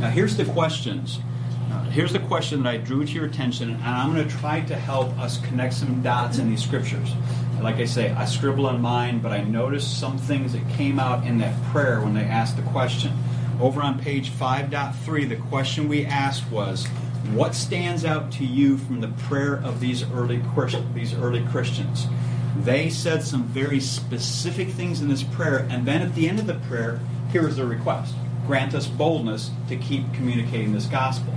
Now, 0.00 0.10
here's 0.10 0.36
the 0.36 0.44
questions. 0.44 1.18
Uh, 1.72 1.82
here's 1.90 2.12
the 2.12 2.20
question 2.20 2.62
that 2.62 2.68
I 2.68 2.76
drew 2.76 3.04
to 3.04 3.12
your 3.12 3.26
attention, 3.26 3.70
and 3.70 3.84
I'm 3.84 4.14
going 4.14 4.26
to 4.26 4.36
try 4.36 4.60
to 4.60 4.76
help 4.76 5.18
us 5.18 5.38
connect 5.38 5.74
some 5.74 6.02
dots 6.02 6.38
in 6.38 6.48
these 6.48 6.62
scriptures. 6.62 7.12
Like 7.60 7.76
I 7.76 7.84
say, 7.84 8.12
I 8.12 8.24
scribble 8.24 8.68
on 8.68 8.80
mine, 8.80 9.18
but 9.18 9.32
I 9.32 9.42
noticed 9.42 9.98
some 9.98 10.16
things 10.16 10.52
that 10.52 10.68
came 10.70 11.00
out 11.00 11.26
in 11.26 11.38
that 11.38 11.60
prayer 11.64 12.00
when 12.00 12.14
they 12.14 12.22
asked 12.22 12.56
the 12.56 12.62
question. 12.62 13.12
Over 13.60 13.82
on 13.82 13.98
page 13.98 14.30
5.3, 14.30 15.28
the 15.28 15.34
question 15.34 15.88
we 15.88 16.06
asked 16.06 16.48
was, 16.48 16.86
"What 17.34 17.56
stands 17.56 18.04
out 18.04 18.30
to 18.32 18.46
you 18.46 18.78
from 18.78 19.00
the 19.00 19.08
prayer 19.08 19.56
of 19.56 19.80
these 19.80 20.08
early 20.12 20.40
these 20.94 21.12
early 21.12 21.42
Christians?" 21.50 22.06
They 22.56 22.88
said 22.88 23.24
some 23.24 23.42
very 23.44 23.80
specific 23.80 24.70
things 24.70 25.00
in 25.00 25.08
this 25.08 25.24
prayer, 25.24 25.66
and 25.68 25.84
then 25.84 26.02
at 26.02 26.14
the 26.14 26.28
end 26.28 26.38
of 26.38 26.46
the 26.46 26.54
prayer, 26.54 27.00
here 27.32 27.48
is 27.48 27.56
their 27.56 27.66
request: 27.66 28.14
Grant 28.48 28.74
us 28.74 28.86
boldness 28.88 29.50
to 29.68 29.76
keep 29.76 30.12
communicating 30.14 30.72
this 30.72 30.86
gospel. 30.86 31.34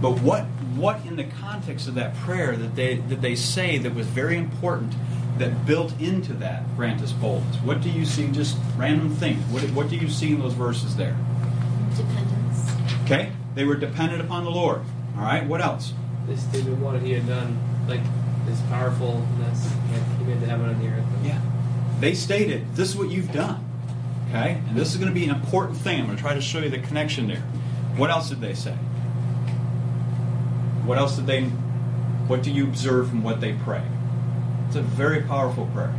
But 0.00 0.20
what 0.20 0.44
what 0.76 1.04
in 1.06 1.16
the 1.16 1.24
context 1.24 1.88
of 1.88 1.94
that 1.94 2.14
prayer 2.18 2.54
that 2.54 2.76
they 2.76 2.96
that 2.96 3.22
they 3.22 3.34
say 3.34 3.78
that 3.78 3.94
was 3.94 4.06
very 4.06 4.36
important 4.36 4.94
that 5.38 5.64
built 5.64 5.98
into 5.98 6.34
that 6.34 6.62
grant 6.76 7.00
us 7.00 7.12
boldness? 7.12 7.56
What 7.62 7.80
do 7.80 7.88
you 7.88 8.04
see? 8.04 8.28
Just 8.28 8.58
random 8.76 9.16
things. 9.16 9.42
What 9.46 9.62
what 9.70 9.88
do 9.88 9.96
you 9.96 10.10
see 10.10 10.32
in 10.32 10.40
those 10.40 10.52
verses 10.52 10.96
there? 10.96 11.16
Dependence. 11.96 12.70
Okay, 13.04 13.32
They 13.54 13.64
were 13.64 13.76
dependent 13.76 14.20
upon 14.20 14.44
the 14.44 14.50
Lord. 14.50 14.82
All 15.16 15.22
right, 15.22 15.46
what 15.46 15.62
else? 15.62 15.94
They 16.26 16.36
stated 16.36 16.78
what 16.80 17.00
he 17.00 17.12
had 17.12 17.26
done, 17.26 17.58
like 17.88 18.00
his 18.46 18.60
powerfulness, 18.62 19.70
like 19.90 20.18
he 20.18 20.24
made 20.24 20.40
the 20.42 20.46
heaven 20.46 20.68
and 20.68 20.80
the 20.82 20.88
earth. 20.88 21.04
Yeah. 21.22 21.40
They 22.00 22.14
stated, 22.14 22.76
this 22.76 22.90
is 22.90 22.96
what 22.96 23.08
you've 23.10 23.32
done. 23.32 23.64
Okay? 24.28 24.60
And 24.68 24.76
this 24.76 24.90
is 24.92 24.96
going 24.96 25.08
to 25.08 25.14
be 25.14 25.24
an 25.24 25.34
important 25.34 25.78
thing. 25.78 26.00
I'm 26.00 26.06
going 26.06 26.16
to 26.16 26.22
try 26.22 26.34
to 26.34 26.40
show 26.40 26.58
you 26.60 26.70
the 26.70 26.78
connection 26.78 27.28
there. 27.28 27.42
What 27.96 28.10
else 28.10 28.28
did 28.28 28.40
they 28.40 28.54
say? 28.54 28.74
What 30.84 30.98
else 30.98 31.16
did 31.16 31.26
they, 31.26 31.44
what 31.44 32.42
do 32.42 32.50
you 32.50 32.64
observe 32.64 33.08
from 33.08 33.22
what 33.22 33.40
they 33.40 33.52
pray? 33.52 33.82
It's 34.66 34.76
a 34.76 34.82
very 34.82 35.22
powerful 35.22 35.66
prayer. 35.66 35.94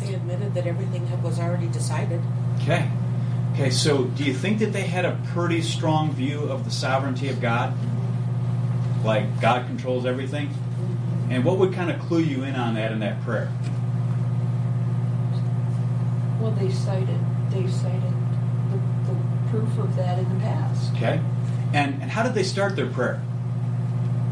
They 0.00 0.14
admitted 0.14 0.54
that 0.54 0.66
everything 0.66 1.06
had- 1.06 1.22
was 1.22 1.38
already 1.38 1.68
decided. 1.68 2.20
Okay. 2.60 2.88
Okay, 3.54 3.70
so 3.70 4.04
do 4.04 4.24
you 4.24 4.34
think 4.34 4.58
that 4.60 4.72
they 4.72 4.82
had 4.82 5.04
a 5.04 5.18
pretty 5.34 5.60
strong 5.60 6.10
view 6.12 6.40
of 6.40 6.64
the 6.64 6.70
sovereignty 6.70 7.28
of 7.28 7.40
God? 7.40 7.74
Like 9.04 9.40
God 9.40 9.66
controls 9.66 10.06
everything? 10.06 10.50
And 11.30 11.44
what 11.44 11.58
would 11.58 11.72
kind 11.72 11.90
of 11.90 11.98
clue 12.00 12.20
you 12.20 12.44
in 12.44 12.54
on 12.54 12.74
that 12.74 12.92
in 12.92 13.00
that 13.00 13.22
prayer? 13.22 13.50
Well, 16.40 16.50
they 16.52 16.70
cited, 16.70 17.20
they 17.50 17.66
cited 17.68 18.12
the, 18.70 18.76
the 19.06 19.18
proof 19.48 19.78
of 19.78 19.96
that 19.96 20.18
in 20.18 20.28
the 20.28 20.40
past. 20.40 20.92
Okay? 20.94 21.20
And, 21.72 22.02
and 22.02 22.10
how 22.10 22.22
did 22.22 22.34
they 22.34 22.42
start 22.42 22.76
their 22.76 22.88
prayer? 22.88 23.22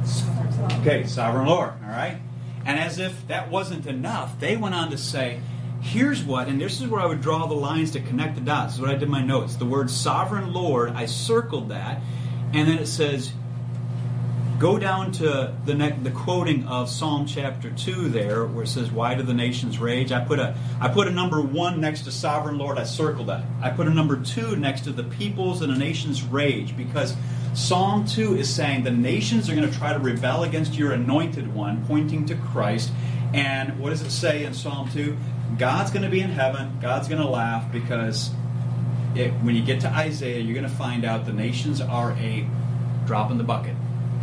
Sovereign. 0.04 0.80
Okay, 0.80 1.06
sovereign 1.06 1.46
Lord, 1.46 1.72
all 1.82 1.90
right? 1.90 2.18
And 2.66 2.78
as 2.78 2.98
if 2.98 3.26
that 3.28 3.50
wasn't 3.50 3.86
enough, 3.86 4.38
they 4.38 4.56
went 4.56 4.74
on 4.74 4.90
to 4.90 4.98
say, 4.98 5.40
here's 5.80 6.22
what, 6.22 6.48
and 6.48 6.60
this 6.60 6.80
is 6.80 6.88
where 6.88 7.00
I 7.00 7.06
would 7.06 7.22
draw 7.22 7.46
the 7.46 7.54
lines 7.54 7.90
to 7.92 8.00
connect 8.00 8.34
the 8.34 8.40
dots. 8.42 8.72
This 8.72 8.74
is 8.74 8.80
what 8.82 8.90
I 8.90 8.94
did 8.94 9.04
in 9.04 9.10
my 9.10 9.22
notes. 9.22 9.56
The 9.56 9.64
word 9.64 9.90
sovereign 9.90 10.52
Lord, 10.52 10.90
I 10.90 11.06
circled 11.06 11.70
that, 11.70 12.02
and 12.52 12.68
then 12.68 12.78
it 12.78 12.86
says, 12.86 13.32
go 14.60 14.78
down 14.78 15.10
to 15.10 15.56
the 15.64 15.74
ne- 15.74 15.98
the 16.02 16.10
quoting 16.10 16.66
of 16.66 16.90
Psalm 16.90 17.26
chapter 17.26 17.70
2 17.70 18.10
there, 18.10 18.44
where 18.44 18.64
it 18.64 18.68
says, 18.68 18.90
Why 18.90 19.14
do 19.14 19.22
the 19.22 19.34
nations 19.34 19.78
rage? 19.78 20.12
I 20.12 20.22
put 20.22 20.38
a 20.38 20.54
I 20.80 20.88
put 20.88 21.08
a 21.08 21.10
number 21.10 21.40
one 21.40 21.80
next 21.80 22.02
to 22.02 22.12
sovereign 22.12 22.58
Lord, 22.58 22.78
I 22.78 22.84
circled 22.84 23.28
that. 23.28 23.44
I 23.62 23.70
put 23.70 23.86
a 23.88 23.90
number 23.90 24.20
two 24.20 24.56
next 24.56 24.82
to 24.82 24.92
the 24.92 25.02
peoples 25.02 25.62
and 25.62 25.72
the 25.72 25.78
nations 25.78 26.22
rage, 26.22 26.76
because 26.76 27.16
Psalm 27.54 28.04
2 28.04 28.36
is 28.36 28.54
saying 28.54 28.84
the 28.84 28.92
nations 28.92 29.48
are 29.48 29.56
going 29.56 29.68
to 29.68 29.76
try 29.76 29.92
to 29.92 29.98
rebel 29.98 30.44
against 30.44 30.74
your 30.74 30.92
anointed 30.92 31.52
one, 31.52 31.84
pointing 31.86 32.26
to 32.26 32.36
Christ. 32.36 32.92
And 33.32 33.80
what 33.80 33.90
does 33.90 34.02
it 34.02 34.10
say 34.10 34.44
in 34.44 34.54
Psalm 34.54 34.90
2? 34.90 35.16
God's 35.58 35.90
going 35.90 36.04
to 36.04 36.10
be 36.10 36.20
in 36.20 36.30
heaven. 36.30 36.78
God's 36.80 37.08
going 37.08 37.20
to 37.20 37.26
laugh 37.26 37.72
because 37.72 38.30
it, 39.16 39.30
when 39.42 39.56
you 39.56 39.62
get 39.62 39.80
to 39.80 39.88
Isaiah, 39.88 40.38
you're 40.38 40.54
going 40.54 40.68
to 40.68 40.76
find 40.76 41.04
out 41.04 41.26
the 41.26 41.32
nations 41.32 41.80
are 41.80 42.12
a 42.12 42.46
drop 43.06 43.30
in 43.30 43.38
the 43.38 43.44
bucket. 43.44 43.74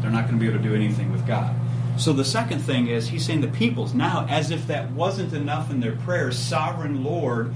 They're 0.02 0.12
not 0.12 0.26
going 0.26 0.40
to 0.40 0.40
be 0.40 0.48
able 0.48 0.62
to 0.62 0.64
do 0.64 0.76
anything 0.76 1.12
with 1.12 1.26
God. 1.28 1.56
So 1.98 2.14
the 2.14 2.26
second 2.26 2.60
thing 2.60 2.88
is 2.88 3.10
he's 3.10 3.26
saying 3.26 3.42
the 3.42 3.48
peoples 3.48 3.94
now, 3.94 4.28
as 4.30 4.52
if 4.52 4.68
that 4.68 4.92
wasn't 4.92 5.34
enough 5.34 5.72
in 5.72 5.80
their 5.80 5.96
prayers, 5.96 6.38
sovereign 6.38 7.04
Lord, 7.04 7.56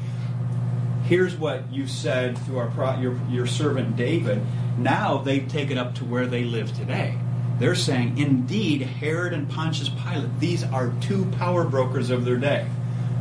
here's 1.04 1.36
what 1.36 1.72
you 1.72 1.86
said 1.86 2.38
through 2.40 2.58
our 2.58 3.00
your 3.00 3.20
your 3.30 3.46
servant 3.46 3.96
David. 3.96 4.42
Now 4.78 5.20
they've 5.20 5.48
taken 5.48 5.78
it 5.78 5.82
up 5.82 5.94
to 5.96 6.06
where 6.06 6.26
they 6.26 6.44
live 6.44 6.76
today. 6.76 7.18
They're 7.60 7.76
saying, 7.76 8.18
indeed, 8.18 8.82
Herod 8.82 9.34
and 9.34 9.48
Pontius 9.48 9.90
Pilate, 9.90 10.40
these 10.40 10.64
are 10.64 10.92
two 11.02 11.26
power 11.38 11.64
brokers 11.64 12.10
of 12.10 12.26
their 12.26 12.38
day. 12.38 12.68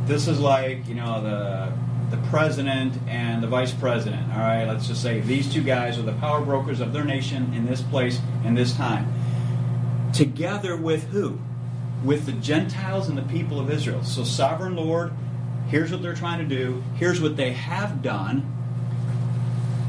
This 0.05 0.27
is 0.27 0.39
like, 0.39 0.87
you 0.87 0.95
know, 0.95 1.21
the 1.21 1.71
the 2.11 2.17
president 2.29 2.93
and 3.07 3.41
the 3.41 3.47
vice 3.47 3.73
president. 3.73 4.31
All 4.33 4.39
right, 4.39 4.65
let's 4.65 4.87
just 4.87 5.01
say 5.01 5.21
these 5.21 5.51
two 5.51 5.63
guys 5.63 5.97
are 5.97 6.03
the 6.03 6.13
power 6.13 6.41
brokers 6.41 6.81
of 6.81 6.93
their 6.93 7.05
nation 7.05 7.53
in 7.53 7.65
this 7.65 7.81
place 7.81 8.19
and 8.43 8.57
this 8.57 8.75
time. 8.75 9.11
Together 10.13 10.75
with 10.75 11.09
who? 11.09 11.39
With 12.03 12.25
the 12.25 12.33
Gentiles 12.33 13.07
and 13.07 13.17
the 13.17 13.23
people 13.23 13.59
of 13.59 13.71
Israel. 13.71 14.03
So, 14.03 14.23
sovereign 14.23 14.75
Lord, 14.75 15.13
here's 15.69 15.91
what 15.91 16.01
they're 16.01 16.13
trying 16.13 16.39
to 16.39 16.55
do. 16.55 16.83
Here's 16.97 17.21
what 17.21 17.37
they 17.37 17.53
have 17.53 18.01
done. 18.01 18.51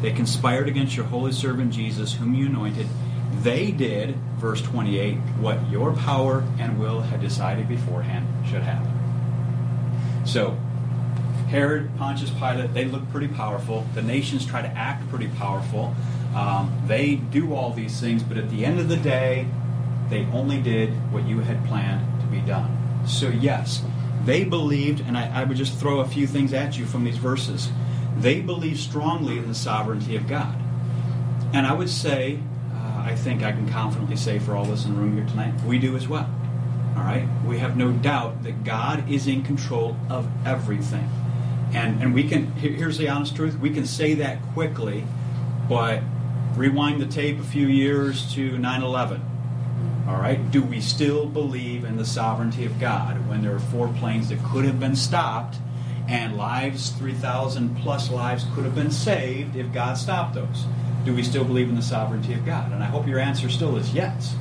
They 0.00 0.12
conspired 0.12 0.68
against 0.68 0.96
your 0.96 1.06
holy 1.06 1.32
servant 1.32 1.72
Jesus, 1.72 2.14
whom 2.14 2.34
you 2.34 2.46
anointed. 2.46 2.86
They 3.42 3.72
did, 3.72 4.16
verse 4.36 4.62
28, 4.62 5.14
what 5.40 5.70
your 5.70 5.92
power 5.92 6.44
and 6.58 6.78
will 6.78 7.00
had 7.00 7.20
decided 7.20 7.68
beforehand 7.68 8.26
should 8.48 8.62
happen. 8.62 8.92
So, 10.24 10.58
Herod, 11.52 11.90
Pontius 11.98 12.30
Pilate, 12.30 12.72
they 12.72 12.86
look 12.86 13.10
pretty 13.10 13.28
powerful. 13.28 13.86
The 13.94 14.00
nations 14.00 14.46
try 14.46 14.62
to 14.62 14.68
act 14.68 15.06
pretty 15.10 15.28
powerful. 15.28 15.94
Um, 16.34 16.72
they 16.86 17.16
do 17.16 17.52
all 17.52 17.74
these 17.74 18.00
things, 18.00 18.22
but 18.22 18.38
at 18.38 18.48
the 18.48 18.64
end 18.64 18.80
of 18.80 18.88
the 18.88 18.96
day, 18.96 19.46
they 20.08 20.24
only 20.32 20.62
did 20.62 20.88
what 21.12 21.26
you 21.26 21.40
had 21.40 21.62
planned 21.66 22.22
to 22.22 22.26
be 22.28 22.40
done. 22.40 23.04
So, 23.06 23.28
yes, 23.28 23.84
they 24.24 24.44
believed, 24.44 25.00
and 25.00 25.14
I, 25.14 25.42
I 25.42 25.44
would 25.44 25.58
just 25.58 25.78
throw 25.78 26.00
a 26.00 26.08
few 26.08 26.26
things 26.26 26.54
at 26.54 26.78
you 26.78 26.86
from 26.86 27.04
these 27.04 27.18
verses. 27.18 27.68
They 28.16 28.40
believed 28.40 28.80
strongly 28.80 29.36
in 29.36 29.46
the 29.46 29.54
sovereignty 29.54 30.16
of 30.16 30.26
God. 30.26 30.56
And 31.52 31.66
I 31.66 31.74
would 31.74 31.90
say, 31.90 32.38
uh, 32.72 33.02
I 33.04 33.14
think 33.14 33.42
I 33.42 33.52
can 33.52 33.68
confidently 33.68 34.16
say 34.16 34.38
for 34.38 34.56
all 34.56 34.64
of 34.64 34.70
us 34.70 34.86
in 34.86 34.94
the 34.94 34.98
room 34.98 35.18
here 35.18 35.26
tonight, 35.26 35.52
we 35.66 35.78
do 35.78 35.96
as 35.96 36.08
well. 36.08 36.30
All 36.96 37.02
right? 37.02 37.28
We 37.44 37.58
have 37.58 37.76
no 37.76 37.92
doubt 37.92 38.42
that 38.44 38.64
God 38.64 39.10
is 39.10 39.26
in 39.26 39.42
control 39.42 39.98
of 40.08 40.26
everything. 40.46 41.10
And, 41.72 42.02
and 42.02 42.14
we 42.14 42.28
can, 42.28 42.52
here's 42.52 42.98
the 42.98 43.08
honest 43.08 43.34
truth, 43.34 43.58
we 43.58 43.70
can 43.70 43.86
say 43.86 44.14
that 44.14 44.42
quickly, 44.52 45.04
but 45.68 46.02
rewind 46.54 47.00
the 47.00 47.06
tape 47.06 47.38
a 47.40 47.44
few 47.44 47.66
years 47.66 48.32
to 48.34 48.58
9 48.58 48.82
11. 48.82 49.22
All 50.06 50.16
right? 50.16 50.50
Do 50.50 50.62
we 50.62 50.80
still 50.80 51.26
believe 51.26 51.84
in 51.84 51.96
the 51.96 52.04
sovereignty 52.04 52.66
of 52.66 52.78
God 52.78 53.28
when 53.28 53.42
there 53.42 53.54
are 53.54 53.60
four 53.60 53.88
planes 53.88 54.28
that 54.28 54.42
could 54.44 54.64
have 54.64 54.78
been 54.78 54.96
stopped 54.96 55.56
and 56.08 56.36
lives, 56.36 56.90
3,000 56.90 57.76
plus 57.78 58.10
lives, 58.10 58.44
could 58.54 58.64
have 58.64 58.74
been 58.74 58.90
saved 58.90 59.56
if 59.56 59.72
God 59.72 59.96
stopped 59.96 60.34
those? 60.34 60.66
Do 61.04 61.14
we 61.14 61.22
still 61.22 61.44
believe 61.44 61.68
in 61.68 61.76
the 61.76 61.82
sovereignty 61.82 62.34
of 62.34 62.44
God? 62.44 62.72
And 62.72 62.82
I 62.82 62.86
hope 62.86 63.06
your 63.06 63.18
answer 63.18 63.48
still 63.48 63.76
is 63.76 63.94
yes. 63.94 64.34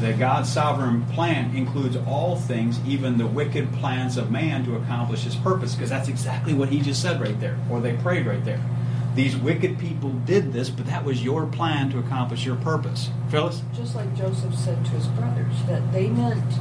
That 0.00 0.18
God's 0.18 0.50
sovereign 0.50 1.04
plan 1.08 1.54
includes 1.54 1.96
all 2.06 2.36
things, 2.36 2.80
even 2.86 3.18
the 3.18 3.26
wicked 3.26 3.70
plans 3.74 4.16
of 4.16 4.30
man 4.30 4.64
to 4.64 4.76
accomplish 4.76 5.24
his 5.24 5.36
purpose, 5.36 5.74
because 5.74 5.90
that's 5.90 6.08
exactly 6.08 6.54
what 6.54 6.70
he 6.70 6.80
just 6.80 7.02
said 7.02 7.20
right 7.20 7.38
there, 7.38 7.58
or 7.70 7.80
they 7.80 7.94
prayed 7.98 8.26
right 8.26 8.42
there. 8.42 8.60
These 9.14 9.36
wicked 9.36 9.78
people 9.78 10.10
did 10.10 10.54
this, 10.54 10.70
but 10.70 10.86
that 10.86 11.04
was 11.04 11.22
your 11.22 11.44
plan 11.44 11.90
to 11.90 11.98
accomplish 11.98 12.46
your 12.46 12.56
purpose. 12.56 13.10
Phyllis? 13.28 13.62
Just 13.74 13.94
like 13.94 14.14
Joseph 14.16 14.54
said 14.54 14.82
to 14.86 14.90
his 14.92 15.06
brothers, 15.08 15.54
that 15.66 15.92
they 15.92 16.08
meant 16.08 16.52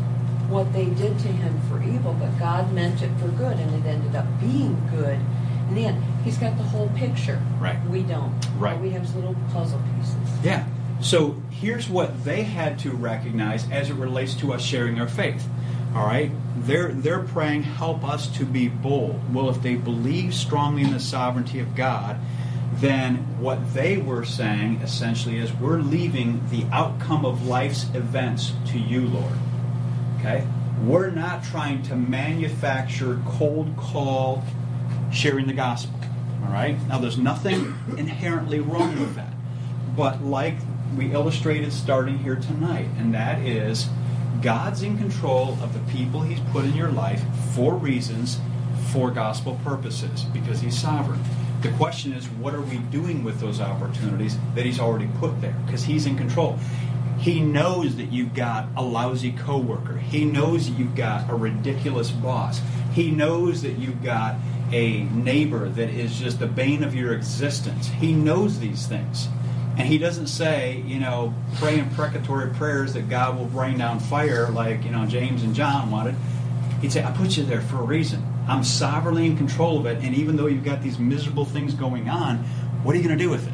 what 0.49 0.73
they 0.73 0.85
did 0.85 1.17
to 1.19 1.27
him 1.27 1.61
for 1.69 1.81
evil, 1.81 2.13
but 2.19 2.37
God 2.39 2.73
meant 2.73 3.01
it 3.01 3.11
for 3.19 3.29
good, 3.29 3.57
and 3.57 3.73
it 3.73 3.87
ended 3.87 4.15
up 4.15 4.25
being 4.41 4.75
good. 4.89 5.17
And 5.69 5.77
then 5.77 6.01
he's 6.25 6.37
got 6.37 6.57
the 6.57 6.63
whole 6.63 6.89
picture. 6.89 7.41
Right. 7.59 7.79
We 7.87 8.01
don't. 8.01 8.33
Right. 8.57 8.75
All 8.75 8.81
we 8.81 8.89
have 8.89 9.15
little 9.15 9.35
puzzle 9.53 9.81
pieces. 9.95 10.43
Yeah. 10.43 10.65
So 11.01 11.41
here's 11.49 11.89
what 11.89 12.25
they 12.25 12.43
had 12.43 12.79
to 12.79 12.91
recognize 12.91 13.69
as 13.71 13.89
it 13.89 13.95
relates 13.95 14.33
to 14.35 14.53
us 14.53 14.61
sharing 14.61 14.99
our 14.99 15.07
faith. 15.07 15.47
All 15.95 16.05
right? 16.05 16.31
They're, 16.57 16.89
they're 16.89 17.23
praying, 17.23 17.63
help 17.63 18.03
us 18.03 18.27
to 18.37 18.45
be 18.45 18.67
bold. 18.67 19.33
Well, 19.33 19.49
if 19.49 19.61
they 19.61 19.75
believe 19.75 20.33
strongly 20.33 20.83
in 20.83 20.91
the 20.91 20.99
sovereignty 20.99 21.59
of 21.59 21.75
God, 21.75 22.17
then 22.73 23.39
what 23.39 23.73
they 23.73 23.97
were 23.97 24.23
saying 24.25 24.81
essentially 24.81 25.37
is 25.37 25.53
we're 25.53 25.79
leaving 25.79 26.41
the 26.49 26.65
outcome 26.71 27.25
of 27.25 27.47
life's 27.47 27.85
events 27.93 28.53
to 28.67 28.77
you, 28.77 29.07
Lord. 29.07 29.33
Okay? 30.19 30.47
We're 30.83 31.09
not 31.09 31.43
trying 31.43 31.81
to 31.83 31.95
manufacture 31.95 33.21
cold 33.25 33.75
call 33.77 34.43
sharing 35.11 35.47
the 35.47 35.53
gospel. 35.53 35.99
All 36.43 36.51
right? 36.51 36.77
Now, 36.87 36.99
there's 36.99 37.17
nothing 37.17 37.73
inherently 37.97 38.59
wrong 38.59 38.99
with 38.99 39.15
that. 39.15 39.33
But 39.95 40.23
like 40.23 40.55
we 40.97 41.13
illustrated 41.13 41.71
starting 41.71 42.19
here 42.19 42.35
tonight, 42.35 42.87
and 42.97 43.13
that 43.13 43.39
is 43.39 43.87
God's 44.41 44.83
in 44.83 44.97
control 44.97 45.57
of 45.61 45.73
the 45.73 45.91
people 45.91 46.21
He's 46.21 46.39
put 46.51 46.65
in 46.65 46.73
your 46.75 46.91
life 46.91 47.21
for 47.53 47.75
reasons, 47.75 48.39
for 48.91 49.11
gospel 49.11 49.59
purposes, 49.63 50.23
because 50.25 50.61
He's 50.61 50.77
sovereign. 50.77 51.21
The 51.61 51.71
question 51.73 52.13
is, 52.13 52.27
what 52.27 52.53
are 52.53 52.61
we 52.61 52.77
doing 52.77 53.23
with 53.23 53.39
those 53.39 53.59
opportunities 53.59 54.37
that 54.55 54.65
He's 54.65 54.79
already 54.79 55.09
put 55.19 55.41
there? 55.41 55.55
Because 55.65 55.83
He's 55.83 56.05
in 56.05 56.17
control. 56.17 56.57
He 57.19 57.41
knows 57.41 57.97
that 57.97 58.13
you've 58.13 58.33
got 58.33 58.69
a 58.77 58.81
lousy 58.81 59.33
coworker. 59.33 59.97
He 59.97 60.23
knows 60.23 60.69
that 60.69 60.79
you've 60.79 60.95
got 60.95 61.29
a 61.29 61.35
ridiculous 61.35 62.11
boss. 62.11 62.61
He 62.93 63.11
knows 63.11 63.61
that 63.61 63.77
you've 63.77 64.01
got 64.01 64.35
a 64.71 65.03
neighbor 65.03 65.67
that 65.67 65.89
is 65.89 66.17
just 66.17 66.39
the 66.39 66.47
bane 66.47 66.83
of 66.83 66.95
your 66.95 67.13
existence. 67.13 67.89
He 67.89 68.13
knows 68.13 68.59
these 68.59 68.87
things. 68.87 69.27
And 69.79 69.87
he 69.87 69.97
doesn't 69.97 70.27
say, 70.27 70.83
you 70.85 70.99
know, 70.99 71.33
pray 71.55 71.79
imprecatory 71.79 72.49
prayers 72.49 72.93
that 72.95 73.09
God 73.09 73.37
will 73.37 73.47
rain 73.47 73.77
down 73.77 74.01
fire 74.01 74.49
like, 74.49 74.83
you 74.83 74.91
know, 74.91 75.05
James 75.05 75.41
and 75.41 75.55
John 75.55 75.89
wanted. 75.89 76.15
He'd 76.81 76.91
say, 76.91 77.01
I 77.01 77.11
put 77.11 77.37
you 77.37 77.45
there 77.45 77.61
for 77.61 77.77
a 77.77 77.83
reason. 77.83 78.21
I'm 78.45 78.65
sovereignly 78.65 79.25
in 79.25 79.37
control 79.37 79.79
of 79.79 79.85
it. 79.85 80.03
And 80.03 80.13
even 80.13 80.35
though 80.35 80.47
you've 80.47 80.65
got 80.65 80.81
these 80.81 80.99
miserable 80.99 81.45
things 81.45 81.73
going 81.73 82.09
on, 82.09 82.39
what 82.83 82.93
are 82.93 82.97
you 82.97 83.05
going 83.05 83.17
to 83.17 83.23
do 83.23 83.29
with 83.29 83.47
it? 83.47 83.53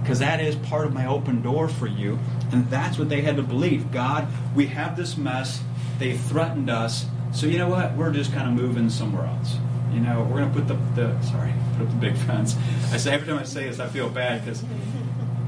Because 0.00 0.20
that 0.20 0.40
is 0.40 0.56
part 0.56 0.86
of 0.86 0.94
my 0.94 1.04
open 1.04 1.42
door 1.42 1.68
for 1.68 1.86
you. 1.86 2.18
And 2.52 2.70
that's 2.70 2.98
what 2.98 3.10
they 3.10 3.20
had 3.20 3.36
to 3.36 3.42
believe. 3.42 3.92
God, 3.92 4.28
we 4.56 4.66
have 4.68 4.96
this 4.96 5.18
mess. 5.18 5.62
They 5.98 6.16
threatened 6.16 6.70
us. 6.70 7.04
So 7.34 7.46
you 7.46 7.58
know 7.58 7.68
what? 7.68 7.94
We're 7.96 8.12
just 8.12 8.32
kind 8.32 8.48
of 8.48 8.54
moving 8.54 8.88
somewhere 8.88 9.26
else. 9.26 9.58
You 9.92 10.00
know, 10.00 10.22
we're 10.22 10.40
going 10.40 10.52
to 10.54 10.58
put 10.58 10.68
the, 10.68 10.74
the 10.94 11.20
sorry, 11.20 11.52
put 11.76 11.86
up 11.86 11.90
the 11.90 11.96
big 11.96 12.16
fence. 12.16 12.56
I 12.92 12.96
say 12.96 13.12
every 13.12 13.26
time 13.26 13.38
I 13.38 13.42
say 13.42 13.68
this, 13.68 13.78
I 13.78 13.88
feel 13.88 14.08
bad 14.08 14.42
because 14.42 14.64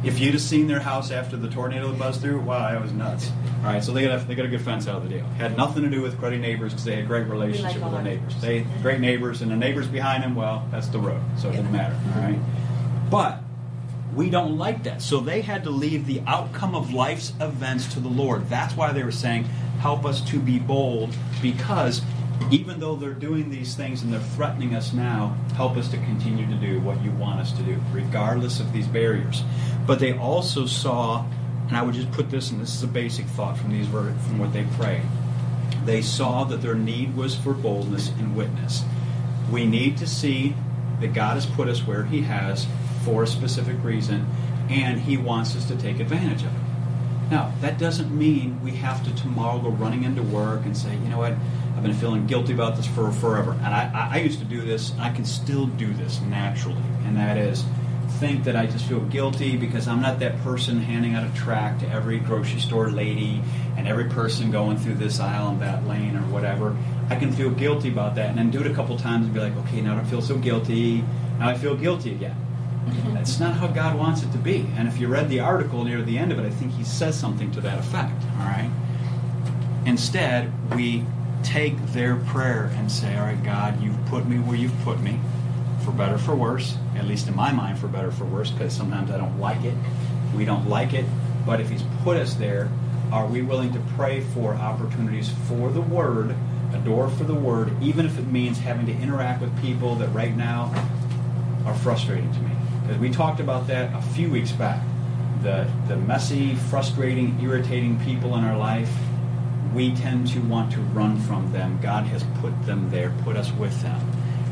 if 0.05 0.19
you'd 0.19 0.35
have 0.35 0.43
seen 0.43 0.67
their 0.67 0.81
house 0.81 1.11
after 1.11 1.37
the 1.37 1.49
tornado 1.49 1.89
that 1.89 1.99
buzzed 1.99 2.21
through, 2.21 2.41
wow, 2.41 2.71
that 2.71 2.81
was 2.81 2.93
nuts. 2.93 3.31
All 3.59 3.65
right, 3.65 3.83
so 3.83 3.93
they 3.93 4.03
got 4.03 4.21
a, 4.21 4.25
they 4.25 4.35
got 4.35 4.47
a 4.47 4.49
good 4.49 4.61
fence 4.61 4.89
out 4.89 4.97
of 4.97 5.05
the 5.05 5.09
deal. 5.09 5.25
Had 5.39 5.57
nothing 5.57 5.85
to 5.85 5.91
do 5.91 6.03
with 6.03 6.19
cruddy 6.19 6.41
neighbors 6.41 6.73
because 6.73 6.85
they 6.85 6.97
had 6.97 7.07
great 7.07 7.27
relationship 7.29 7.83
with 7.83 7.93
their 7.93 8.03
neighbors. 8.03 8.41
They 8.41 8.67
great 8.83 9.01
neighbors, 9.01 9.43
and 9.43 9.51
the 9.51 9.57
neighbors 9.57 9.87
behind 9.87 10.25
them, 10.25 10.35
well, 10.35 10.67
that's 10.71 10.89
the 10.89 10.99
road, 10.99 11.23
so 11.39 11.49
it 11.49 11.53
didn't 11.53 11.73
matter. 11.73 11.97
All 12.15 12.23
right, 12.23 12.39
but 13.11 13.39
we 14.17 14.29
don't 14.29 14.59
like 14.59 14.83
that. 14.85 15.01
So 15.01 15.21
they 15.21 15.41
had 15.41 15.65
to 15.65 15.71
leave 15.71 16.07
the 16.07 16.21
outcome 16.27 16.75
of 16.75 16.93
life's 16.93 17.33
events 17.41 17.93
to 17.95 18.01
the 18.01 18.09
Lord. 18.09 18.49
That's 18.49 18.77
why 18.77 18.93
they 18.93 19.05
were 19.05 19.13
saying, 19.13 19.45
"Help 19.81 20.05
us 20.05 20.21
to 20.31 20.41
be 20.41 20.59
bold," 20.59 21.15
because 21.41 22.03
even 22.51 22.81
though 22.81 22.97
they're 22.97 23.13
doing 23.13 23.51
these 23.51 23.75
things 23.75 24.03
and 24.03 24.13
they're 24.13 24.21
threatening 24.21 24.75
us 24.75 24.93
now, 24.93 25.37
help 25.55 25.77
us 25.77 25.89
to 25.91 25.97
continue 25.99 26.47
to 26.47 26.55
do 26.55 26.81
what 26.81 27.03
you 27.03 27.11
want 27.13 27.41
us 27.41 27.53
to 27.53 27.63
do, 27.63 27.81
regardless 27.93 28.61
of 28.61 28.73
these 28.73 28.87
barriers. 28.87 29.43
But 29.87 29.99
they 29.99 30.13
also 30.13 30.67
saw, 30.67 31.27
and 31.69 31.77
I 31.77 31.83
would 31.83 31.95
just 31.95 32.11
put 32.13 32.31
this, 32.31 32.51
and 32.51 32.61
this 32.61 32.75
is 32.75 32.83
a 32.83 32.89
basic 32.89 33.27
thought 33.27 33.59
from 33.59 33.71
these 33.71 33.89
from 33.89 34.39
what 34.39 34.53
they 34.53 34.65
prayed. 34.77 35.03
They 35.85 36.03
saw 36.03 36.45
that 36.45 36.63
their 36.63 36.75
need 36.75 37.17
was 37.17 37.35
for 37.35 37.53
boldness 37.53 38.09
and 38.11 38.37
witness. 38.37 38.85
We 39.51 39.67
need 39.67 39.97
to 39.99 40.07
see 40.07 40.55
that 41.01 41.13
God 41.13 41.35
has 41.35 41.47
put 41.47 41.69
us 41.69 41.87
where 41.87 42.05
He 42.05 42.23
has 42.23 42.67
for 43.05 43.25
a 43.25 43.27
specific 43.27 43.83
reason, 43.83 44.27
and 44.71 45.01
He 45.01 45.17
wants 45.17 45.57
us 45.57 45.67
to 45.67 45.77
take 45.77 45.99
advantage 46.01 46.43
of 46.43 46.55
it. 46.55 46.62
Now, 47.33 47.51
that 47.63 47.79
doesn't 47.79 48.13
mean 48.13 48.61
we 48.63 48.73
have 48.73 49.03
to 49.07 49.15
tomorrow 49.17 49.59
go 49.59 49.71
running 49.71 50.05
into 50.05 50.23
work 50.23 50.67
and 50.67 50.77
say, 50.77 50.93
you 50.93 51.09
know 51.09 51.17
what, 51.17 51.33
I've 51.33 51.83
been 51.83 51.95
feeling 51.95 52.27
guilty 52.27 52.53
about 52.53 52.77
this 52.77 52.87
for 52.87 53.11
forever. 53.11 53.53
And 53.53 53.69
I, 53.69 54.11
I 54.13 54.19
used 54.19 54.39
to 54.41 54.45
do 54.45 54.61
this, 54.61 54.91
and 54.91 55.01
I 55.01 55.11
can 55.13 55.25
still 55.25 55.65
do 55.65 55.95
this 55.95 56.21
naturally, 56.21 56.83
and 57.07 57.17
that 57.17 57.39
is 57.39 57.65
think 58.21 58.45
that 58.45 58.55
I 58.55 58.67
just 58.67 58.85
feel 58.85 59.01
guilty 59.01 59.57
because 59.57 59.89
I'm 59.89 60.03
not 60.03 60.19
that 60.19 60.39
person 60.43 60.79
handing 60.79 61.15
out 61.15 61.25
a 61.25 61.35
tract 61.35 61.81
to 61.81 61.89
every 61.89 62.19
grocery 62.19 62.61
store 62.61 62.91
lady 62.91 63.43
and 63.79 63.89
every 63.89 64.11
person 64.11 64.51
going 64.51 64.77
through 64.77 64.97
this 64.97 65.19
aisle 65.19 65.49
and 65.49 65.63
that 65.63 65.87
lane 65.89 66.15
or 66.15 66.21
whatever. 66.31 66.77
I 67.09 67.17
can 67.17 67.33
feel 67.33 67.49
guilty 67.51 67.89
about 67.89 68.15
that 68.17 68.29
and 68.29 68.37
then 68.37 68.51
do 68.51 68.61
it 68.61 68.71
a 68.71 68.75
couple 68.75 68.99
times 68.99 69.25
and 69.25 69.33
be 69.33 69.41
like, 69.41 69.57
okay, 69.57 69.81
now 69.81 69.95
I 69.95 69.97
don't 69.97 70.05
feel 70.05 70.21
so 70.21 70.37
guilty. 70.37 71.03
Now 71.39 71.49
I 71.49 71.55
feel 71.55 71.75
guilty 71.75 72.13
again. 72.13 72.37
That's 72.87 73.39
not 73.39 73.55
how 73.55 73.69
God 73.69 73.97
wants 73.97 74.23
it 74.23 74.33
to 74.33 74.39
be. 74.39 74.67
And 74.77 74.89
if 74.89 74.99
you 74.99 75.09
read 75.09 75.29
the 75.29 75.41
article 75.41 75.85
near 75.85 76.03
the 76.03 76.19
end 76.19 76.33
of 76.33 76.39
it, 76.39 76.47
I 76.47 76.51
think 76.51 76.73
he 76.73 76.85
says 76.85 77.19
something 77.19 77.51
to 77.53 77.61
that 77.61 77.79
effect. 77.79 78.21
All 78.39 78.47
right. 78.47 78.71
Instead, 79.87 80.53
we 80.75 81.05
take 81.43 81.77
their 81.89 82.17
prayer 82.17 82.71
and 82.77 82.91
say, 82.91 83.17
All 83.17 83.25
right, 83.25 83.43
God, 83.43 83.81
you've 83.83 84.05
put 84.07 84.27
me 84.27 84.37
where 84.37 84.57
you've 84.57 84.79
put 84.83 85.01
me, 85.01 85.19
for 85.85 85.93
better 85.93 86.19
for 86.19 86.35
worse, 86.35 86.77
at 86.97 87.07
least 87.07 87.29
in 87.29 87.37
my 87.37 87.53
mind, 87.53 87.79
for 87.79 87.89
better 87.89 88.11
for 88.11 88.25
worse, 88.25 88.51
because 88.51 88.73
sometimes 88.73 89.11
I 89.11 89.19
don't 89.19 89.39
like 89.39 89.65
it. 89.65 89.75
We 90.37 90.45
don't 90.45 90.69
like 90.69 90.93
it. 90.93 91.05
But 91.45 91.61
if 91.61 91.71
He's 91.71 91.83
put 92.03 92.17
us 92.17 92.35
there, 92.35 92.71
are 93.11 93.27
we 93.27 93.43
willing 93.43 93.73
to 93.73 93.81
pray 93.97 94.21
for 94.21 94.55
opportunities 94.55 95.31
for 95.49 95.71
the 95.71 95.81
Word, 95.81 96.35
a 96.73 96.79
door 96.79 97.09
for 97.11 97.25
the 97.25 97.35
Word, 97.35 97.73
even 97.83 98.07
if 98.07 98.19
it 98.19 98.27
means 98.27 98.59
having 98.59 98.87
to 98.87 98.93
interact 98.93 99.41
with 99.41 99.61
people 99.61 99.97
that 99.97 100.09
right 100.09 100.35
now 100.37 100.73
are 101.67 101.75
frustrating 101.75 102.33
to 102.33 102.41
me? 102.41 102.52
Because 102.83 102.99
we 102.99 103.11
talked 103.11 103.41
about 103.41 103.67
that 103.69 103.95
a 103.97 104.03
few 104.03 104.31
weeks 104.31 104.53
back. 104.53 104.83
The, 105.43 105.69
the 105.89 105.97
messy, 105.97 106.55
frustrating, 106.55 107.41
irritating 107.41 107.99
people 108.01 108.37
in 108.37 108.45
our 108.45 108.57
life 108.57 108.91
we 109.75 109.95
tend 109.95 110.29
to 110.29 110.41
want 110.41 110.73
to 110.73 110.81
run 110.81 111.19
from 111.21 111.51
them. 111.53 111.79
God 111.81 112.05
has 112.05 112.25
put 112.41 112.67
them 112.67 112.91
there, 112.91 113.13
put 113.23 113.37
us 113.37 113.53
with 113.53 113.81
them. 113.83 114.01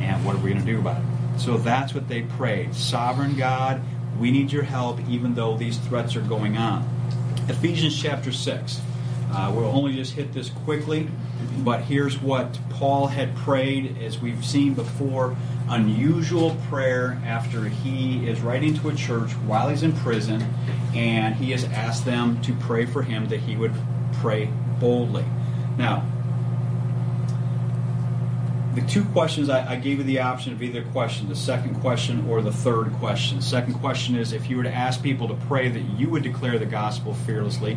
And 0.00 0.24
what 0.24 0.36
are 0.36 0.38
we 0.38 0.50
going 0.50 0.64
to 0.64 0.72
do 0.72 0.78
about 0.78 1.02
it? 1.02 1.38
So 1.38 1.58
that's 1.58 1.94
what 1.94 2.08
they 2.08 2.22
prayed. 2.22 2.74
Sovereign 2.74 3.36
God, 3.36 3.82
we 4.18 4.30
need 4.30 4.50
your 4.50 4.62
help 4.62 5.00
even 5.08 5.34
though 5.34 5.56
these 5.56 5.78
threats 5.78 6.16
are 6.16 6.22
going 6.22 6.56
on. 6.56 6.88
Ephesians 7.48 8.00
chapter 8.00 8.32
6. 8.32 8.80
Uh, 9.32 9.52
we'll 9.54 9.66
only 9.66 9.94
just 9.94 10.14
hit 10.14 10.32
this 10.32 10.48
quickly, 10.48 11.08
but 11.58 11.82
here's 11.82 12.18
what 12.18 12.58
Paul 12.70 13.06
had 13.06 13.36
prayed, 13.36 13.96
as 14.02 14.18
we've 14.18 14.44
seen 14.44 14.74
before 14.74 15.36
unusual 15.70 16.56
prayer 16.68 17.20
after 17.24 17.68
he 17.68 18.28
is 18.28 18.40
writing 18.40 18.74
to 18.74 18.88
a 18.88 18.94
church 18.94 19.30
while 19.46 19.68
he's 19.68 19.82
in 19.82 19.92
prison, 19.92 20.44
and 20.94 21.34
he 21.36 21.52
has 21.52 21.64
asked 21.64 22.04
them 22.04 22.40
to 22.42 22.52
pray 22.54 22.84
for 22.84 23.02
him 23.02 23.28
that 23.28 23.40
he 23.40 23.56
would 23.56 23.72
pray 24.14 24.50
boldly. 24.80 25.24
Now, 25.78 26.04
the 28.74 28.82
two 28.82 29.04
questions 29.06 29.48
I, 29.48 29.72
I, 29.72 29.76
gave 29.76 29.98
you 29.98 30.04
the 30.04 30.20
option 30.20 30.52
of 30.52 30.62
either 30.62 30.82
question, 30.82 31.28
the 31.28 31.34
second 31.34 31.80
question 31.80 32.28
or 32.28 32.40
the 32.40 32.52
third 32.52 32.92
question. 32.94 33.40
Second 33.40 33.74
question 33.74 34.14
is 34.14 34.32
if 34.32 34.48
you 34.48 34.56
were 34.56 34.62
to 34.62 34.72
ask 34.72 35.02
people 35.02 35.26
to 35.28 35.34
pray 35.34 35.68
that 35.68 35.80
you 35.80 36.08
would 36.08 36.22
declare 36.22 36.58
the 36.58 36.66
gospel 36.66 37.14
fearlessly, 37.14 37.74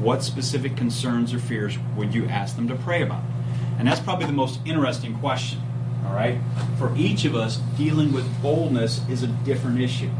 what 0.00 0.24
specific 0.24 0.76
concerns 0.76 1.32
or 1.32 1.38
fears 1.38 1.78
would 1.96 2.12
you 2.12 2.26
ask 2.26 2.56
them 2.56 2.66
to 2.68 2.74
pray 2.74 3.02
about? 3.02 3.22
And 3.78 3.86
that's 3.86 4.00
probably 4.00 4.26
the 4.26 4.32
most 4.32 4.58
interesting 4.64 5.16
question. 5.18 5.60
All 6.06 6.14
right? 6.14 6.38
For 6.78 6.94
each 6.96 7.24
of 7.24 7.34
us, 7.34 7.56
dealing 7.76 8.12
with 8.12 8.26
boldness 8.42 9.00
is 9.08 9.22
a 9.22 9.28
different 9.28 9.80
issue. 9.80 10.10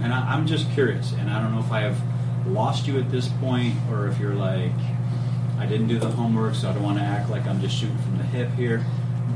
And 0.00 0.12
I, 0.12 0.32
I'm 0.32 0.46
just 0.46 0.70
curious, 0.72 1.12
and 1.12 1.30
I 1.30 1.40
don't 1.42 1.52
know 1.52 1.60
if 1.60 1.72
I 1.72 1.80
have 1.80 2.00
lost 2.46 2.86
you 2.86 2.98
at 2.98 3.10
this 3.10 3.28
point 3.40 3.74
or 3.90 4.06
if 4.06 4.18
you're 4.18 4.34
like, 4.34 4.72
I 5.58 5.66
didn't 5.66 5.88
do 5.88 5.98
the 5.98 6.10
homework, 6.10 6.54
so 6.54 6.68
I 6.68 6.72
don't 6.72 6.82
want 6.82 6.98
to 6.98 7.04
act 7.04 7.30
like 7.30 7.46
I'm 7.46 7.60
just 7.60 7.76
shooting 7.76 7.98
from 7.98 8.18
the 8.18 8.24
hip 8.24 8.50
here. 8.52 8.84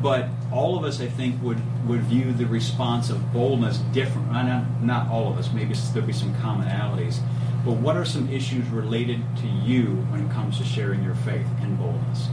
But 0.02 0.28
all 0.52 0.78
of 0.78 0.84
us, 0.84 1.00
I 1.00 1.06
think, 1.06 1.42
would, 1.42 1.60
would 1.88 2.02
view 2.02 2.32
the 2.32 2.46
response 2.46 3.10
of 3.10 3.32
boldness 3.32 3.78
different. 3.92 4.30
Not, 4.32 4.82
not 4.82 5.08
all 5.08 5.30
of 5.30 5.38
us, 5.38 5.52
maybe 5.52 5.74
there'll 5.92 6.06
be 6.06 6.12
some 6.12 6.34
commonalities. 6.36 7.20
But 7.64 7.72
what 7.72 7.96
are 7.96 8.04
some 8.04 8.30
issues 8.30 8.66
related 8.68 9.20
to 9.38 9.46
you 9.46 9.86
when 10.10 10.24
it 10.24 10.30
comes 10.32 10.58
to 10.58 10.64
sharing 10.64 11.02
your 11.02 11.14
faith 11.16 11.46
in 11.62 11.76
boldness? 11.76 12.28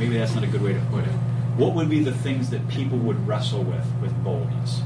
Maybe 0.00 0.16
that's 0.16 0.34
not 0.34 0.42
a 0.42 0.46
good 0.46 0.62
way 0.62 0.72
to 0.72 0.80
put 0.90 1.04
it. 1.04 1.12
What 1.58 1.74
would 1.74 1.90
be 1.90 2.02
the 2.02 2.14
things 2.14 2.48
that 2.50 2.66
people 2.68 2.96
would 2.98 3.28
wrestle 3.28 3.62
with 3.62 3.86
with 4.00 4.12
boldness? 4.24 4.80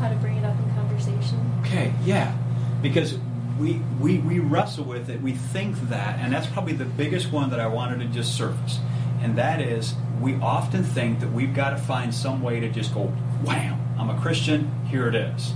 How 0.00 0.08
to 0.08 0.16
bring 0.16 0.38
it 0.38 0.44
up 0.44 0.56
in 0.58 0.74
conversation. 0.74 1.38
Okay, 1.60 1.92
yeah. 2.04 2.34
Because 2.80 3.18
we, 3.60 3.74
we, 4.00 4.18
we 4.18 4.38
wrestle 4.38 4.84
with 4.84 5.10
it, 5.10 5.20
we 5.20 5.32
think 5.32 5.76
that, 5.90 6.18
and 6.18 6.32
that's 6.32 6.46
probably 6.46 6.72
the 6.72 6.86
biggest 6.86 7.30
one 7.30 7.50
that 7.50 7.60
I 7.60 7.66
wanted 7.66 8.00
to 8.00 8.06
just 8.06 8.36
surface. 8.36 8.80
And 9.20 9.36
that 9.36 9.60
is, 9.60 9.94
we 10.18 10.36
often 10.36 10.82
think 10.82 11.20
that 11.20 11.30
we've 11.30 11.54
got 11.54 11.70
to 11.70 11.76
find 11.76 12.14
some 12.14 12.42
way 12.42 12.58
to 12.58 12.70
just 12.70 12.94
go, 12.94 13.08
wham, 13.44 13.78
I'm 13.98 14.08
a 14.08 14.18
Christian, 14.20 14.70
here 14.86 15.06
it 15.06 15.14
is. 15.14 15.52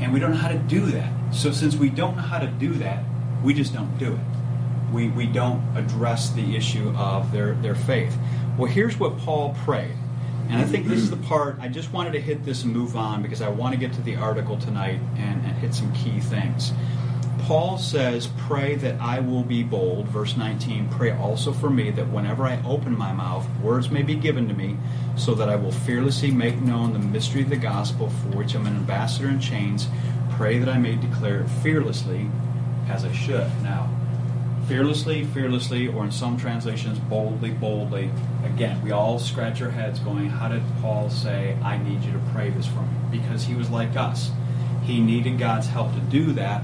And 0.00 0.12
we 0.12 0.20
don't 0.20 0.30
know 0.30 0.36
how 0.36 0.48
to 0.48 0.58
do 0.58 0.86
that. 0.86 1.12
So 1.34 1.50
since 1.50 1.74
we 1.74 1.90
don't 1.90 2.16
know 2.16 2.22
how 2.22 2.38
to 2.38 2.46
do 2.46 2.74
that, 2.74 3.04
we 3.42 3.54
just 3.54 3.74
don't 3.74 3.98
do 3.98 4.12
it. 4.12 4.33
We, 4.94 5.08
we 5.08 5.26
don't 5.26 5.60
address 5.76 6.30
the 6.30 6.54
issue 6.56 6.90
of 6.96 7.32
their, 7.32 7.54
their 7.54 7.74
faith. 7.74 8.16
Well, 8.56 8.70
here's 8.70 8.96
what 8.96 9.18
Paul 9.18 9.56
prayed. 9.64 9.96
And 10.48 10.60
I 10.60 10.64
think 10.64 10.86
this 10.86 11.00
is 11.00 11.10
the 11.10 11.16
part 11.16 11.56
I 11.60 11.68
just 11.68 11.92
wanted 11.92 12.12
to 12.12 12.20
hit 12.20 12.44
this 12.44 12.62
and 12.62 12.72
move 12.72 12.96
on 12.96 13.20
because 13.20 13.42
I 13.42 13.48
want 13.48 13.74
to 13.74 13.80
get 13.80 13.92
to 13.94 14.02
the 14.02 14.14
article 14.14 14.56
tonight 14.56 15.00
and, 15.16 15.44
and 15.44 15.56
hit 15.56 15.74
some 15.74 15.92
key 15.94 16.20
things. 16.20 16.72
Paul 17.40 17.76
says, 17.76 18.28
Pray 18.38 18.76
that 18.76 19.00
I 19.00 19.18
will 19.20 19.42
be 19.42 19.62
bold. 19.62 20.06
Verse 20.06 20.36
19, 20.36 20.88
pray 20.90 21.10
also 21.10 21.52
for 21.52 21.70
me 21.70 21.90
that 21.90 22.08
whenever 22.08 22.46
I 22.46 22.62
open 22.64 22.96
my 22.96 23.12
mouth, 23.12 23.46
words 23.60 23.90
may 23.90 24.02
be 24.02 24.14
given 24.14 24.46
to 24.48 24.54
me, 24.54 24.76
so 25.16 25.34
that 25.34 25.48
I 25.48 25.56
will 25.56 25.72
fearlessly 25.72 26.30
make 26.30 26.60
known 26.60 26.92
the 26.92 26.98
mystery 27.00 27.42
of 27.42 27.50
the 27.50 27.56
gospel 27.56 28.10
for 28.10 28.28
which 28.36 28.54
I'm 28.54 28.66
an 28.66 28.76
ambassador 28.76 29.28
in 29.28 29.40
chains. 29.40 29.88
Pray 30.30 30.58
that 30.58 30.68
I 30.68 30.78
may 30.78 30.94
declare 30.94 31.40
it 31.40 31.48
fearlessly 31.62 32.30
as 32.88 33.04
I 33.04 33.12
should. 33.12 33.50
Now, 33.62 33.90
fearlessly, 34.66 35.24
fearlessly, 35.24 35.88
or 35.88 36.04
in 36.04 36.12
some 36.12 36.36
translations, 36.36 36.98
boldly, 36.98 37.50
boldly. 37.50 38.10
Again, 38.44 38.82
we 38.82 38.90
all 38.90 39.18
scratch 39.18 39.60
our 39.62 39.70
heads 39.70 39.98
going, 40.00 40.28
How 40.28 40.48
did 40.48 40.62
Paul 40.80 41.10
say, 41.10 41.56
I 41.62 41.78
need 41.78 42.02
you 42.02 42.12
to 42.12 42.20
pray 42.32 42.50
this 42.50 42.66
for 42.66 42.80
me? 42.80 43.18
Because 43.18 43.44
he 43.44 43.54
was 43.54 43.70
like 43.70 43.96
us. 43.96 44.30
He 44.84 45.00
needed 45.00 45.38
God's 45.38 45.66
help 45.66 45.94
to 45.94 46.00
do 46.00 46.32
that. 46.32 46.62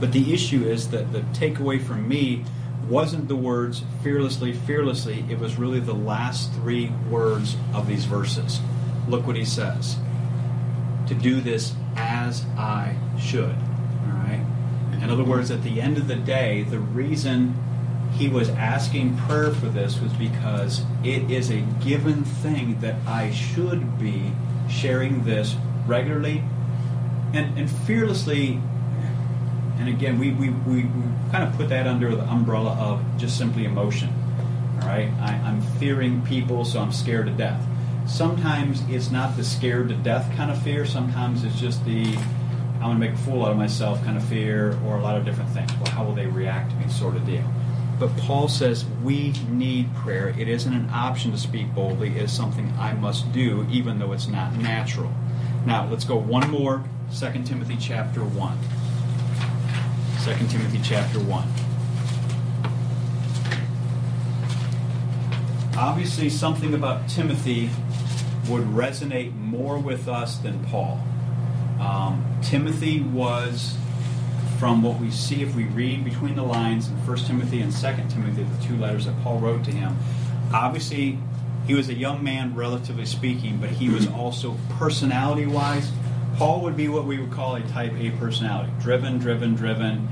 But 0.00 0.12
the 0.12 0.32
issue 0.32 0.64
is 0.64 0.90
that 0.90 1.12
the 1.12 1.20
takeaway 1.20 1.80
from 1.80 2.08
me 2.08 2.44
wasn't 2.88 3.28
the 3.28 3.36
words 3.36 3.82
fearlessly, 4.02 4.52
fearlessly. 4.52 5.24
It 5.28 5.38
was 5.38 5.56
really 5.56 5.80
the 5.80 5.94
last 5.94 6.52
three 6.54 6.90
words 7.08 7.56
of 7.74 7.86
these 7.86 8.04
verses. 8.04 8.60
Look 9.08 9.26
what 9.26 9.36
he 9.36 9.44
says 9.44 9.96
to 11.06 11.14
do 11.14 11.40
this 11.40 11.74
as 11.96 12.44
I 12.56 12.96
should. 13.18 13.44
All 13.44 14.12
right? 14.14 14.44
In 15.02 15.10
other 15.10 15.24
words, 15.24 15.50
at 15.50 15.64
the 15.64 15.80
end 15.80 15.98
of 15.98 16.06
the 16.06 16.14
day, 16.14 16.62
the 16.62 16.78
reason 16.78 17.54
he 18.12 18.28
was 18.28 18.48
asking 18.50 19.16
prayer 19.16 19.50
for 19.50 19.66
this 19.66 20.00
was 20.00 20.12
because 20.12 20.82
it 21.02 21.28
is 21.28 21.50
a 21.50 21.62
given 21.84 22.22
thing 22.24 22.78
that 22.80 22.94
I 23.06 23.32
should 23.32 23.98
be 23.98 24.32
sharing 24.70 25.24
this 25.24 25.56
regularly 25.86 26.44
and, 27.32 27.58
and 27.58 27.68
fearlessly. 27.68 28.60
And 29.78 29.88
again, 29.88 30.20
we, 30.20 30.30
we, 30.30 30.50
we, 30.50 30.84
we 30.84 31.02
kind 31.32 31.42
of 31.42 31.56
put 31.56 31.68
that 31.70 31.88
under 31.88 32.14
the 32.14 32.22
umbrella 32.24 32.76
of 32.78 33.04
just 33.18 33.36
simply 33.36 33.64
emotion. 33.64 34.12
All 34.80 34.88
right? 34.88 35.10
I, 35.20 35.32
I'm 35.44 35.62
fearing 35.80 36.22
people, 36.22 36.64
so 36.64 36.80
I'm 36.80 36.92
scared 36.92 37.26
to 37.26 37.32
death. 37.32 37.66
Sometimes 38.06 38.82
it's 38.88 39.10
not 39.10 39.36
the 39.36 39.44
scared 39.44 39.88
to 39.88 39.94
death 39.94 40.30
kind 40.36 40.50
of 40.50 40.62
fear, 40.62 40.86
sometimes 40.86 41.44
it's 41.44 41.58
just 41.58 41.84
the 41.84 42.16
I'm 42.82 42.88
going 42.88 43.00
to 43.00 43.06
make 43.10 43.14
a 43.14 43.22
fool 43.22 43.44
out 43.44 43.52
of 43.52 43.58
myself 43.58 44.02
kind 44.02 44.16
of 44.16 44.24
fear, 44.24 44.76
or 44.84 44.96
a 44.96 45.00
lot 45.00 45.16
of 45.16 45.24
different 45.24 45.50
things. 45.50 45.70
Well, 45.74 45.92
how 45.92 46.02
will 46.02 46.16
they 46.16 46.26
react 46.26 46.72
to 46.72 46.76
me, 46.78 46.88
sort 46.88 47.14
of 47.14 47.24
deal. 47.24 47.48
But 48.00 48.16
Paul 48.16 48.48
says 48.48 48.84
we 49.04 49.34
need 49.48 49.94
prayer. 49.94 50.34
It 50.36 50.48
isn't 50.48 50.74
an 50.74 50.90
option 50.90 51.30
to 51.30 51.38
speak 51.38 51.72
boldly, 51.76 52.08
it 52.08 52.22
is 52.22 52.32
something 52.32 52.74
I 52.80 52.94
must 52.94 53.32
do, 53.32 53.64
even 53.70 54.00
though 54.00 54.10
it's 54.10 54.26
not 54.26 54.56
natural. 54.56 55.12
Now, 55.64 55.88
let's 55.88 56.04
go 56.04 56.16
one 56.16 56.50
more 56.50 56.82
2 57.16 57.44
Timothy 57.44 57.76
chapter 57.78 58.24
1. 58.24 58.58
2 60.24 60.46
Timothy 60.48 60.80
chapter 60.82 61.20
1. 61.20 61.48
Obviously, 65.78 66.28
something 66.28 66.74
about 66.74 67.08
Timothy 67.08 67.70
would 68.48 68.64
resonate 68.64 69.36
more 69.36 69.78
with 69.78 70.08
us 70.08 70.38
than 70.38 70.64
Paul. 70.64 71.00
Um, 71.82 72.24
Timothy 72.42 73.00
was, 73.00 73.76
from 74.58 74.82
what 74.82 75.00
we 75.00 75.10
see 75.10 75.42
if 75.42 75.54
we 75.56 75.64
read 75.64 76.04
between 76.04 76.36
the 76.36 76.44
lines 76.44 76.88
in 76.88 76.94
1 76.94 77.16
Timothy 77.18 77.60
and 77.60 77.72
2 77.72 77.78
Timothy, 78.08 78.44
the 78.44 78.64
two 78.64 78.76
letters 78.76 79.06
that 79.06 79.20
Paul 79.22 79.38
wrote 79.40 79.64
to 79.64 79.72
him, 79.72 79.96
obviously 80.54 81.18
he 81.66 81.74
was 81.74 81.88
a 81.88 81.94
young 81.94 82.22
man, 82.22 82.54
relatively 82.54 83.06
speaking, 83.06 83.58
but 83.58 83.70
he 83.70 83.88
was 83.88 84.06
also 84.08 84.56
personality 84.78 85.46
wise. 85.46 85.90
Paul 86.36 86.62
would 86.62 86.76
be 86.76 86.88
what 86.88 87.04
we 87.04 87.18
would 87.18 87.32
call 87.32 87.56
a 87.56 87.62
type 87.62 87.92
A 87.94 88.10
personality 88.12 88.72
driven, 88.80 89.18
driven, 89.18 89.54
driven. 89.54 90.08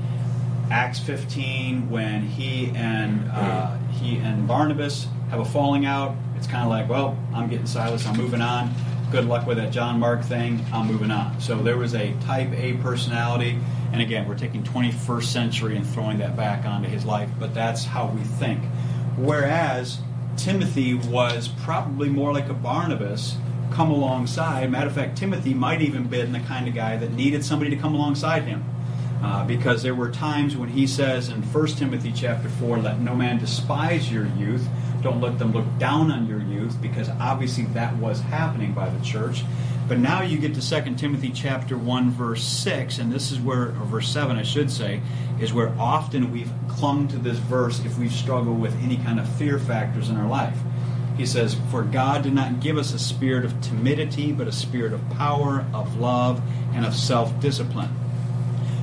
Acts 0.69 0.99
15, 0.99 1.89
when 1.89 2.21
he 2.21 2.71
and 2.75 3.29
uh, 3.31 3.77
he 3.89 4.17
and 4.17 4.47
Barnabas 4.47 5.07
have 5.29 5.39
a 5.39 5.45
falling 5.45 5.85
out, 5.85 6.15
it's 6.37 6.47
kind 6.47 6.63
of 6.63 6.69
like, 6.69 6.89
well, 6.89 7.17
I'm 7.33 7.49
getting 7.49 7.65
Silas, 7.65 8.05
I'm 8.05 8.17
moving 8.17 8.41
on 8.41 8.73
good 9.11 9.25
luck 9.25 9.45
with 9.45 9.57
that 9.57 9.71
John 9.71 9.99
Mark 9.99 10.23
thing. 10.23 10.65
I'm 10.71 10.87
moving 10.87 11.11
on. 11.11 11.39
So 11.41 11.61
there 11.61 11.77
was 11.77 11.93
a 11.93 12.13
type 12.21 12.51
A 12.53 12.73
personality. 12.75 13.59
And 13.91 14.01
again, 14.01 14.27
we're 14.27 14.37
taking 14.37 14.63
21st 14.63 15.23
century 15.23 15.75
and 15.75 15.85
throwing 15.85 16.17
that 16.19 16.37
back 16.37 16.65
onto 16.65 16.87
his 16.87 17.03
life, 17.03 17.29
but 17.37 17.53
that's 17.53 17.83
how 17.83 18.07
we 18.07 18.21
think. 18.21 18.63
Whereas 19.17 19.99
Timothy 20.37 20.93
was 20.93 21.49
probably 21.49 22.07
more 22.07 22.31
like 22.31 22.47
a 22.47 22.53
Barnabas 22.53 23.35
come 23.71 23.91
alongside. 23.91 24.71
Matter 24.71 24.87
of 24.87 24.95
fact, 24.95 25.17
Timothy 25.17 25.53
might 25.53 25.81
even 25.81 26.07
been 26.07 26.31
the 26.31 26.39
kind 26.39 26.69
of 26.69 26.73
guy 26.73 26.95
that 26.95 27.11
needed 27.11 27.43
somebody 27.43 27.69
to 27.69 27.77
come 27.77 27.93
alongside 27.93 28.43
him. 28.43 28.63
Uh, 29.21 29.45
because 29.45 29.83
there 29.83 29.93
were 29.93 30.09
times 30.09 30.57
when 30.57 30.69
he 30.69 30.87
says 30.87 31.29
in 31.29 31.43
1 31.43 31.67
Timothy 31.67 32.11
chapter 32.11 32.49
4, 32.49 32.79
let 32.79 32.99
no 32.99 33.13
man 33.13 33.37
despise 33.37 34.11
your 34.11 34.25
youth. 34.25 34.67
Don't 35.01 35.21
let 35.21 35.39
them 35.39 35.51
look 35.51 35.65
down 35.77 36.11
on 36.11 36.27
your 36.27 36.41
youth, 36.41 36.81
because 36.81 37.09
obviously 37.09 37.65
that 37.73 37.95
was 37.97 38.21
happening 38.21 38.73
by 38.73 38.89
the 38.89 39.03
church. 39.03 39.43
But 39.87 39.99
now 39.99 40.21
you 40.21 40.37
get 40.37 40.53
to 40.55 40.61
2 40.61 40.95
Timothy 40.95 41.31
chapter 41.31 41.77
1, 41.77 42.11
verse 42.11 42.43
6, 42.43 42.99
and 42.99 43.11
this 43.11 43.31
is 43.31 43.39
where, 43.39 43.69
or 43.69 43.85
verse 43.85 44.07
7, 44.09 44.37
I 44.37 44.43
should 44.43 44.71
say, 44.71 45.01
is 45.39 45.53
where 45.53 45.73
often 45.77 46.31
we've 46.31 46.51
clung 46.69 47.07
to 47.09 47.17
this 47.17 47.37
verse 47.37 47.83
if 47.83 47.97
we've 47.97 48.11
struggled 48.11 48.61
with 48.61 48.73
any 48.83 48.97
kind 48.97 49.19
of 49.19 49.27
fear 49.35 49.59
factors 49.59 50.09
in 50.09 50.17
our 50.17 50.27
life. 50.27 50.57
He 51.17 51.25
says, 51.25 51.57
For 51.69 51.83
God 51.83 52.23
did 52.23 52.33
not 52.33 52.61
give 52.61 52.77
us 52.77 52.93
a 52.93 52.99
spirit 52.99 53.43
of 53.43 53.59
timidity, 53.61 54.31
but 54.31 54.47
a 54.47 54.51
spirit 54.51 54.93
of 54.93 55.07
power, 55.11 55.65
of 55.73 55.99
love, 55.99 56.41
and 56.73 56.85
of 56.85 56.95
self 56.95 57.39
discipline. 57.39 57.89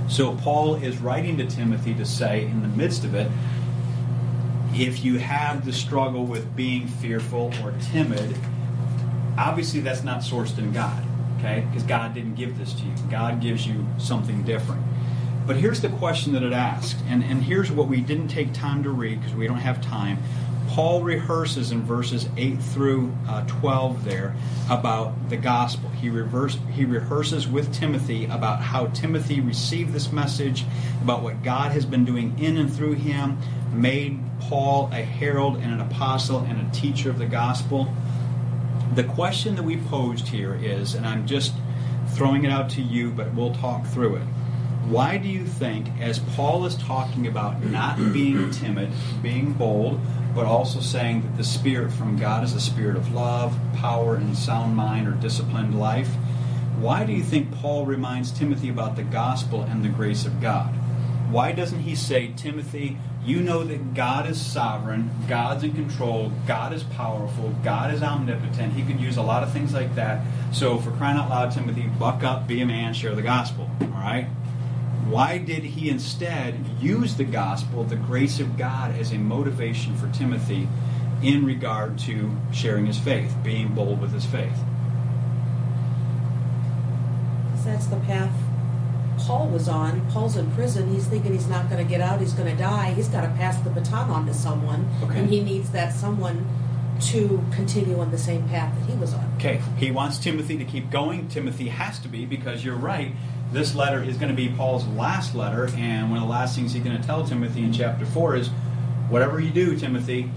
So 0.09 0.35
Paul 0.37 0.77
is 0.77 0.99
writing 0.99 1.37
to 1.39 1.47
Timothy 1.47 1.95
to 1.95 2.05
say, 2.05 2.45
in 2.45 2.63
the 2.63 2.69
midst 2.69 3.05
of 3.05 3.15
it, 3.15 3.31
if 4.79 5.05
you 5.05 5.19
have 5.19 5.65
the 5.65 5.73
struggle 5.73 6.25
with 6.25 6.55
being 6.55 6.87
fearful 6.87 7.53
or 7.65 7.75
timid, 7.91 8.37
obviously 9.37 9.81
that's 9.81 10.05
not 10.05 10.21
sourced 10.21 10.57
in 10.57 10.73
God, 10.73 11.03
okay? 11.39 11.67
Because 11.69 11.83
God 11.83 12.15
didn't 12.15 12.37
give 12.37 12.57
this 12.59 12.73
to 12.75 12.83
you. 12.85 12.93
God 13.11 13.41
gives 13.41 13.67
you 13.67 13.85
something 13.99 14.45
different. 14.45 14.83
But 15.47 15.57
here's 15.57 15.81
the 15.81 15.89
question 15.89 16.33
that 16.35 16.43
it 16.43 16.53
asks, 16.53 17.01
and, 17.09 17.25
and 17.25 17.43
here's 17.43 17.73
what 17.73 17.89
we 17.89 18.01
didn't 18.01 18.29
take 18.29 18.53
time 18.53 18.83
to 18.85 18.91
read 18.91 19.21
because 19.21 19.35
we 19.35 19.47
don't 19.47 19.59
have 19.59 19.81
time. 19.81 20.19
Paul 20.69 21.03
rehearses 21.03 21.73
in 21.73 21.83
verses 21.83 22.29
8 22.37 22.63
through 22.63 23.13
uh, 23.27 23.45
12 23.47 24.05
there 24.05 24.37
about 24.71 25.31
the 25.31 25.39
gospel. 25.39 25.89
He, 25.91 26.11
reverse, 26.11 26.59
he 26.73 26.85
rehearses 26.85 27.49
with 27.49 27.73
Timothy 27.73 28.27
about 28.27 28.61
how 28.61 28.87
Timothy 28.89 29.41
received 29.41 29.95
this 29.95 30.13
message, 30.13 30.65
about 31.03 31.23
what 31.23 31.43
God 31.43 31.73
has 31.73 31.87
been 31.87 32.05
doing 32.05 32.39
in 32.39 32.59
and 32.59 32.73
through 32.73 32.93
him, 32.93 33.39
made 33.73 34.21
Paul 34.49 34.89
a 34.93 35.03
herald 35.03 35.57
and 35.57 35.73
an 35.73 35.81
apostle 35.81 36.39
and 36.41 36.67
a 36.67 36.75
teacher 36.75 37.11
of 37.11 37.19
the 37.19 37.27
gospel. 37.27 37.93
The 38.95 39.05
question 39.05 39.57
that 39.57 39.63
we 39.63 39.77
posed 39.77 40.29
here 40.29 40.55
is, 40.55 40.95
and 40.95 41.07
I'm 41.07 41.27
just 41.27 41.53
throwing 42.15 42.45
it 42.45 42.51
out 42.51 42.71
to 42.71 42.83
you, 42.83 43.11
but 43.11 43.35
we'll 43.35 43.55
talk 43.55 43.87
through 43.87 44.17
it. 44.17 44.23
Why 44.87 45.19
do 45.19 45.29
you 45.29 45.45
think, 45.45 45.89
as 46.01 46.19
Paul 46.19 46.65
is 46.65 46.75
talking 46.77 47.27
about 47.27 47.63
not 47.63 47.99
being 48.15 48.51
timid, 48.53 48.91
being 49.23 49.53
bold, 49.53 50.01
but 50.35 50.47
also 50.47 50.81
saying 50.81 51.23
that 51.23 51.37
the 51.37 51.45
Spirit 51.45 51.93
from 51.93 52.17
God 52.17 52.43
is 52.43 52.55
a 52.55 52.61
spirit 52.61 52.97
of 52.97 53.13
love, 53.13 53.59
power, 53.75 54.17
and 54.17 54.35
sound 54.35 54.75
mind 54.75 55.07
or 55.07 55.13
disciplined 55.13 55.79
life, 55.79 56.09
why 56.79 57.05
do 57.05 57.13
you 57.13 57.23
think 57.23 57.53
Paul 57.53 57.85
reminds 57.85 58.31
Timothy 58.31 58.71
about 58.71 58.97
the 58.97 59.03
gospel 59.03 59.63
and 59.63 59.85
the 59.85 59.89
grace 59.89 60.25
of 60.25 60.41
God? 60.41 60.78
Why 61.31 61.53
doesn't 61.53 61.81
he 61.81 61.95
say, 61.95 62.33
Timothy, 62.37 62.97
you 63.23 63.43
know 63.43 63.63
that 63.63 63.93
God 63.93 64.27
is 64.27 64.41
sovereign, 64.41 65.11
God's 65.29 65.63
in 65.63 65.75
control, 65.75 66.33
God 66.47 66.73
is 66.73 66.83
powerful, 66.83 67.55
God 67.63 67.93
is 67.93 68.03
omnipotent. 68.03 68.73
He 68.73 68.83
could 68.83 68.99
use 68.99 69.19
a 69.19 69.23
lot 69.23 69.43
of 69.43 69.53
things 69.53 69.75
like 69.75 69.95
that. 69.97 70.25
So, 70.55 70.79
for 70.79 70.91
crying 70.93 71.19
out 71.19 71.29
loud, 71.29 71.53
Timothy, 71.53 71.83
buck 71.99 72.25
up, 72.25 72.47
be 72.47 72.63
a 72.63 72.67
man, 72.67 72.95
share 72.95 73.15
the 73.15 73.21
gospel. 73.21 73.71
All 73.83 73.89
right? 73.89 74.25
Why 75.05 75.37
did 75.37 75.65
he 75.65 75.91
instead 75.91 76.65
use 76.81 77.17
the 77.17 77.25
gospel, 77.25 77.85
the 77.85 77.97
grace 77.97 78.41
of 78.41 78.57
God, 78.57 78.97
as 78.97 79.13
a 79.13 79.19
motivation 79.19 79.95
for 79.97 80.11
Timothy 80.11 80.67
in 81.23 81.45
regard 81.45 81.99
to 82.01 82.35
sharing 82.53 82.87
his 82.87 82.99
faith, 82.99 83.35
being 83.45 83.75
bold 83.75 84.01
with 84.01 84.13
his 84.13 84.25
faith? 84.25 84.59
Because 87.51 87.65
that's 87.67 87.87
the 87.89 87.97
path 88.01 88.33
Paul 89.19 89.49
was 89.49 89.69
on. 89.69 90.09
Paul's 90.11 90.37
in 90.37 90.51
prison. 90.53 90.93
He's 90.93 91.07
thinking 91.07 91.33
he's 91.33 91.49
not 91.49 91.69
going 91.71 91.85
to 91.85 91.89
get 91.89 92.01
out. 92.01 92.21
He's 92.21 92.33
going 92.33 92.51
to 92.51 92.61
die. 92.61 92.93
He's 92.95 93.09
got 93.09 93.23
to 93.23 93.29
pass 93.29 93.59
the 93.61 93.71
baton 93.71 94.11
on 94.11 94.27
to 94.27 94.35
someone. 94.35 94.89
Okay. 95.03 95.19
And 95.19 95.31
he 95.31 95.43
needs 95.43 95.71
that 95.71 95.93
someone 95.93 96.47
to 97.01 97.45
continue 97.53 97.99
on 98.01 98.11
the 98.11 98.19
same 98.19 98.49
path 98.49 98.75
that 98.79 98.91
he 98.91 98.97
was 98.97 99.15
on. 99.15 99.33
Okay, 99.37 99.61
he 99.77 99.91
wants 99.91 100.19
Timothy 100.19 100.59
to 100.59 100.65
keep 100.65 100.91
going. 100.91 101.29
Timothy 101.29 101.69
has 101.69 101.99
to 102.01 102.09
be 102.09 102.27
because 102.27 102.65
you're 102.65 102.77
right. 102.77 103.13
This 103.53 103.75
letter 103.75 104.03
is 104.03 104.17
going 104.17 104.31
to 104.31 104.37
be 104.37 104.49
Paul's 104.49 104.87
last 104.89 105.35
letter, 105.35 105.71
and 105.77 106.11
one 106.11 106.19
of 106.19 106.25
the 106.25 106.31
last 106.31 106.57
things 106.57 106.73
he's 106.73 106.83
going 106.83 107.01
to 107.01 107.07
tell 107.07 107.25
Timothy 107.25 107.63
in 107.63 107.73
chapter 107.73 108.05
4 108.05 108.37
is 108.37 108.49
whatever 109.09 109.41
you 109.41 109.51
do, 109.51 109.79
Timothy, 109.79 110.31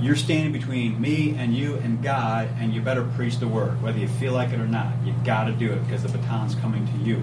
you're 0.00 0.16
standing 0.16 0.52
between 0.52 1.00
me 1.00 1.34
and 1.38 1.56
you 1.56 1.76
and 1.76 2.02
God, 2.02 2.48
and 2.58 2.74
you 2.74 2.82
better 2.82 3.04
preach 3.16 3.38
the 3.38 3.48
word, 3.48 3.82
whether 3.82 3.98
you 3.98 4.08
feel 4.08 4.32
like 4.32 4.50
it 4.50 4.60
or 4.60 4.68
not. 4.68 4.92
You've 5.04 5.24
got 5.24 5.44
to 5.44 5.52
do 5.52 5.72
it 5.72 5.82
because 5.86 6.02
the 6.02 6.16
baton's 6.16 6.54
coming 6.56 6.86
to 6.86 6.98
you. 6.98 7.22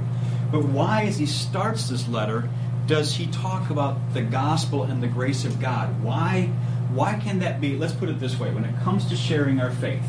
But 0.52 0.66
why, 0.66 1.04
as 1.04 1.18
he 1.18 1.26
starts 1.26 1.90
this 1.90 2.08
letter, 2.08 2.50
does 2.88 3.16
he 3.16 3.28
talk 3.28 3.70
about 3.70 4.14
the 4.14 4.22
gospel 4.22 4.84
and 4.84 5.02
the 5.02 5.08
grace 5.08 5.46
of 5.46 5.60
God? 5.60 6.04
Why, 6.04 6.48
why 6.92 7.20
can 7.20 7.40
that 7.40 7.62
be? 7.62 7.78
Let's 7.78 7.94
put 7.94 8.10
it 8.10 8.20
this 8.20 8.40
way 8.40 8.52
when 8.52 8.66
it 8.66 8.76
comes 8.82 9.06
to 9.10 9.16
sharing 9.16 9.60
our 9.60 9.70
faith, 9.70 10.04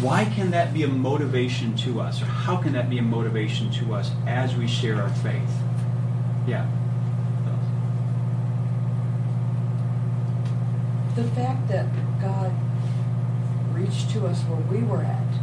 why 0.00 0.24
can 0.24 0.52
that 0.52 0.72
be 0.72 0.84
a 0.84 0.88
motivation 0.88 1.76
to 1.78 2.00
us? 2.00 2.22
Or 2.22 2.26
how 2.26 2.56
can 2.56 2.72
that 2.72 2.88
be 2.88 2.98
a 2.98 3.02
motivation 3.02 3.70
to 3.72 3.94
us 3.94 4.12
as 4.26 4.54
we 4.54 4.66
share 4.66 5.02
our 5.02 5.10
faith? 5.10 5.50
Yeah. 6.46 6.66
The 11.16 11.24
fact 11.24 11.66
that 11.68 11.86
God 12.20 12.52
reached 13.72 14.10
to 14.10 14.26
us 14.26 14.40
where 14.42 14.60
we 14.70 14.86
were 14.86 15.02
at 15.02 15.34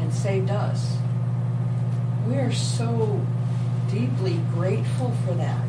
and 0.00 0.12
saved 0.12 0.50
us, 0.50 0.98
we 2.26 2.36
are 2.36 2.52
so 2.52 3.20
deeply 3.90 4.40
grateful 4.54 5.12
for 5.26 5.34
that. 5.34 5.68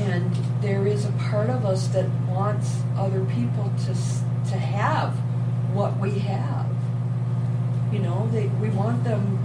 And 0.00 0.34
there 0.62 0.86
is 0.86 1.04
a 1.04 1.12
part 1.12 1.50
of 1.50 1.64
us 1.64 1.88
that 1.88 2.08
wants 2.28 2.80
other 2.96 3.24
people 3.26 3.72
to, 3.86 3.94
to 4.50 4.56
have 4.56 5.14
what 5.74 5.98
we 5.98 6.18
have. 6.20 6.66
You 7.92 8.00
know, 8.00 8.28
they, 8.32 8.46
we 8.46 8.70
want 8.70 9.04
them, 9.04 9.38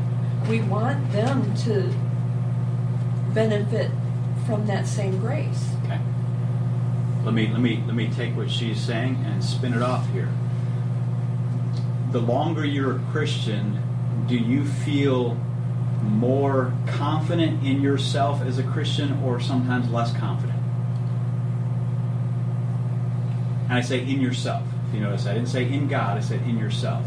we 0.48 0.62
want 0.62 1.12
them 1.12 1.56
to 1.58 1.94
benefit 3.34 3.92
from 4.46 4.66
that 4.68 4.88
same 4.88 5.20
grace. 5.20 5.70
Okay. 5.84 6.00
Let 7.24 7.34
me 7.34 7.48
let 7.48 7.60
me 7.60 7.84
let 7.88 7.96
me 7.96 8.08
take 8.10 8.36
what 8.38 8.52
she's 8.52 8.80
saying 8.80 9.16
and 9.26 9.44
spin 9.44 9.74
it 9.74 9.82
off 9.82 10.08
here. 10.12 10.32
The 12.12 12.22
longer 12.22 12.64
you're 12.64 12.98
a 12.98 13.00
Christian, 13.12 13.82
do 14.28 14.36
you 14.36 14.66
feel 14.66 15.36
more 16.04 16.74
confident 16.88 17.64
in 17.66 17.82
yourself 17.82 18.42
as 18.42 18.58
a 18.58 18.64
Christian 18.64 19.22
or 19.24 19.40
sometimes 19.40 19.90
less 19.90 20.16
confident? 20.18 20.60
And 23.66 23.74
I 23.74 23.82
say 23.82 24.00
in 24.00 24.22
yourself. 24.22 24.64
If 24.88 24.96
you 24.96 25.02
notice, 25.02 25.26
I 25.26 25.34
didn't 25.34 25.50
say 25.50 25.72
in 25.72 25.88
God, 25.88 26.18
I 26.18 26.22
said 26.22 26.42
in 26.42 26.58
yourself. 26.58 27.06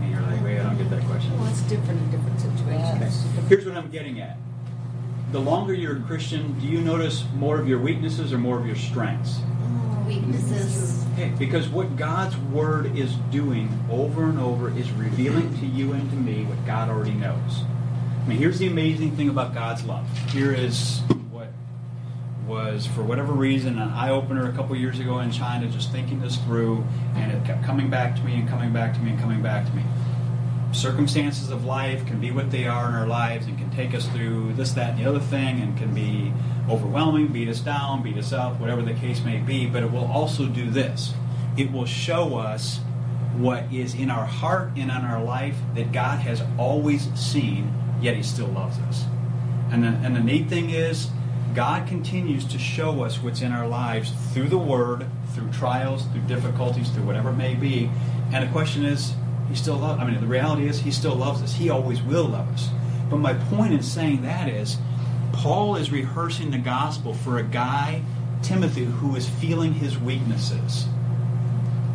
And 0.00 0.10
you're 0.10 0.22
like, 0.22 0.42
wait, 0.42 0.58
I 0.58 0.62
don't 0.62 0.78
get 0.78 0.90
that 0.90 1.04
question. 1.04 1.38
Well, 1.38 1.48
it's 1.48 1.60
different 1.62 2.00
in 2.00 2.10
different 2.10 2.40
situations. 2.40 3.24
Here's 3.48 3.66
what 3.66 3.76
I'm 3.76 3.90
getting 3.90 4.20
at. 4.20 4.38
The 5.30 5.38
longer 5.40 5.74
you're 5.74 5.98
a 5.98 6.00
Christian, 6.00 6.58
do 6.58 6.66
you 6.66 6.80
notice 6.80 7.24
more 7.36 7.60
of 7.60 7.68
your 7.68 7.78
weaknesses 7.78 8.32
or 8.32 8.38
more 8.38 8.58
of 8.58 8.66
your 8.66 8.76
strengths? 8.76 9.40
Oh, 9.40 10.04
weaknesses. 10.06 11.04
Okay, 11.12 11.30
because 11.38 11.68
what 11.68 11.96
God's 11.96 12.34
Word 12.36 12.96
is 12.96 13.12
doing 13.30 13.68
over 13.90 14.24
and 14.24 14.38
over 14.38 14.70
is 14.74 14.90
revealing 14.92 15.54
to 15.58 15.66
you 15.66 15.92
and 15.92 16.08
to 16.10 16.16
me 16.16 16.44
what 16.44 16.64
God 16.64 16.88
already 16.88 17.12
knows. 17.12 17.62
I 18.24 18.28
mean, 18.28 18.38
here's 18.38 18.58
the 18.58 18.68
amazing 18.68 19.16
thing 19.16 19.28
about 19.28 19.52
God's 19.52 19.84
love. 19.84 20.06
Here 20.30 20.52
is 20.52 21.00
what 21.30 21.48
was, 22.46 22.86
for 22.86 23.02
whatever 23.02 23.34
reason, 23.34 23.78
an 23.78 23.90
eye 23.90 24.10
opener 24.10 24.48
a 24.48 24.52
couple 24.52 24.76
years 24.76 24.98
ago 24.98 25.18
in 25.18 25.30
China, 25.30 25.68
just 25.68 25.92
thinking 25.92 26.20
this 26.20 26.36
through, 26.36 26.84
and 27.16 27.32
it 27.32 27.44
kept 27.44 27.64
coming 27.64 27.90
back 27.90 28.16
to 28.16 28.22
me 28.22 28.34
and 28.36 28.48
coming 28.48 28.72
back 28.72 28.94
to 28.94 29.00
me 29.00 29.10
and 29.10 29.20
coming 29.20 29.42
back 29.42 29.66
to 29.66 29.72
me. 29.74 29.82
Circumstances 30.72 31.50
of 31.50 31.64
life 31.64 32.06
can 32.06 32.20
be 32.20 32.30
what 32.30 32.50
they 32.50 32.66
are 32.66 32.88
in 32.88 32.94
our 32.94 33.06
lives 33.06 33.46
and 33.46 33.56
can 33.58 33.70
take 33.70 33.94
us 33.94 34.06
through 34.08 34.52
this, 34.54 34.72
that, 34.72 34.90
and 34.90 34.98
the 34.98 35.08
other 35.08 35.20
thing, 35.20 35.60
and 35.60 35.76
can 35.78 35.94
be 35.94 36.32
overwhelming, 36.68 37.28
beat 37.28 37.48
us 37.48 37.60
down, 37.60 38.02
beat 38.02 38.18
us 38.18 38.32
up, 38.32 38.60
whatever 38.60 38.82
the 38.82 38.94
case 38.94 39.24
may 39.24 39.38
be. 39.38 39.66
But 39.66 39.82
it 39.82 39.90
will 39.90 40.04
also 40.04 40.46
do 40.46 40.70
this 40.70 41.14
it 41.58 41.72
will 41.72 41.86
show 41.86 42.36
us 42.36 42.78
what 43.36 43.72
is 43.72 43.94
in 43.94 44.10
our 44.10 44.24
heart 44.24 44.70
and 44.76 44.84
in 44.84 44.90
our 44.90 45.22
life 45.22 45.56
that 45.74 45.92
God 45.92 46.20
has 46.20 46.42
always 46.56 47.12
seen, 47.18 47.72
yet 48.00 48.16
He 48.16 48.22
still 48.22 48.46
loves 48.46 48.78
us. 48.78 49.04
And 49.70 49.82
the, 49.82 49.88
and 49.88 50.14
the 50.14 50.20
neat 50.20 50.48
thing 50.48 50.70
is, 50.70 51.10
God 51.54 51.88
continues 51.88 52.44
to 52.46 52.58
show 52.58 53.02
us 53.02 53.20
what's 53.20 53.42
in 53.42 53.52
our 53.52 53.66
lives 53.66 54.12
through 54.32 54.48
the 54.48 54.58
Word, 54.58 55.06
through 55.34 55.50
trials, 55.50 56.06
through 56.06 56.22
difficulties, 56.22 56.90
through 56.90 57.04
whatever 57.04 57.30
it 57.30 57.36
may 57.36 57.54
be. 57.54 57.90
And 58.32 58.46
the 58.46 58.52
question 58.52 58.84
is, 58.84 59.12
He 59.48 59.54
still 59.54 59.76
loves. 59.76 60.00
I 60.00 60.04
mean, 60.04 60.20
the 60.20 60.26
reality 60.26 60.68
is, 60.68 60.80
He 60.80 60.90
still 60.90 61.14
loves 61.14 61.42
us. 61.42 61.54
He 61.54 61.70
always 61.70 62.02
will 62.02 62.26
love 62.26 62.48
us. 62.52 62.68
But 63.10 63.18
my 63.18 63.34
point 63.34 63.72
in 63.72 63.82
saying 63.82 64.22
that 64.22 64.48
is, 64.48 64.76
Paul 65.32 65.76
is 65.76 65.90
rehearsing 65.90 66.50
the 66.50 66.58
gospel 66.58 67.14
for 67.14 67.38
a 67.38 67.42
guy, 67.42 68.02
Timothy, 68.42 68.84
who 68.84 69.16
is 69.16 69.28
feeling 69.28 69.74
his 69.74 69.98
weaknesses. 69.98 70.86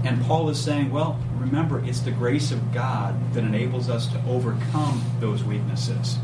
And 0.03 0.21
Paul 0.23 0.49
is 0.49 0.61
saying, 0.61 0.91
well, 0.91 1.19
remember, 1.37 1.83
it's 1.85 1.99
the 1.99 2.11
grace 2.11 2.51
of 2.51 2.73
God 2.73 3.33
that 3.33 3.43
enables 3.43 3.89
us 3.89 4.07
to 4.07 4.21
overcome 4.27 5.03
those 5.19 5.43
weaknesses. 5.43 6.17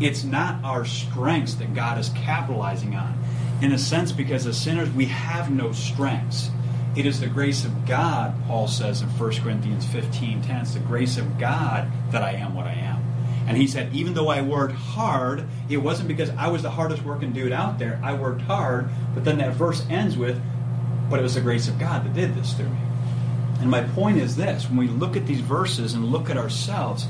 It's 0.00 0.24
not 0.24 0.62
our 0.64 0.84
strengths 0.84 1.54
that 1.54 1.74
God 1.74 1.98
is 1.98 2.10
capitalizing 2.10 2.94
on. 2.94 3.18
In 3.60 3.72
a 3.72 3.78
sense, 3.78 4.12
because 4.12 4.46
as 4.46 4.58
sinners, 4.58 4.90
we 4.90 5.06
have 5.06 5.50
no 5.50 5.72
strengths. 5.72 6.50
It 6.96 7.06
is 7.06 7.20
the 7.20 7.28
grace 7.28 7.64
of 7.64 7.86
God, 7.86 8.34
Paul 8.46 8.66
says 8.66 9.00
in 9.00 9.08
1 9.08 9.30
Corinthians 9.36 9.86
15 9.86 10.42
10. 10.42 10.60
It's 10.60 10.74
the 10.74 10.80
grace 10.80 11.18
of 11.18 11.38
God 11.38 11.90
that 12.10 12.22
I 12.22 12.32
am 12.32 12.54
what 12.54 12.66
I 12.66 12.72
am. 12.72 13.04
And 13.46 13.56
he 13.56 13.66
said, 13.66 13.94
even 13.94 14.14
though 14.14 14.28
I 14.28 14.42
worked 14.42 14.74
hard, 14.74 15.44
it 15.68 15.78
wasn't 15.78 16.08
because 16.08 16.30
I 16.30 16.48
was 16.48 16.62
the 16.62 16.70
hardest 16.70 17.02
working 17.02 17.32
dude 17.32 17.52
out 17.52 17.78
there. 17.78 18.00
I 18.02 18.14
worked 18.14 18.42
hard, 18.42 18.88
but 19.14 19.24
then 19.24 19.38
that 19.38 19.54
verse 19.54 19.84
ends 19.88 20.16
with, 20.16 20.40
but 21.08 21.18
it 21.18 21.22
was 21.22 21.34
the 21.34 21.40
grace 21.40 21.68
of 21.68 21.78
God 21.78 22.04
that 22.04 22.14
did 22.14 22.34
this 22.34 22.52
through 22.54 22.68
me. 22.68 22.78
And 23.60 23.70
my 23.70 23.82
point 23.82 24.18
is 24.18 24.36
this 24.36 24.68
when 24.68 24.78
we 24.78 24.88
look 24.88 25.16
at 25.16 25.26
these 25.26 25.40
verses 25.40 25.94
and 25.94 26.06
look 26.06 26.30
at 26.30 26.36
ourselves, 26.36 27.06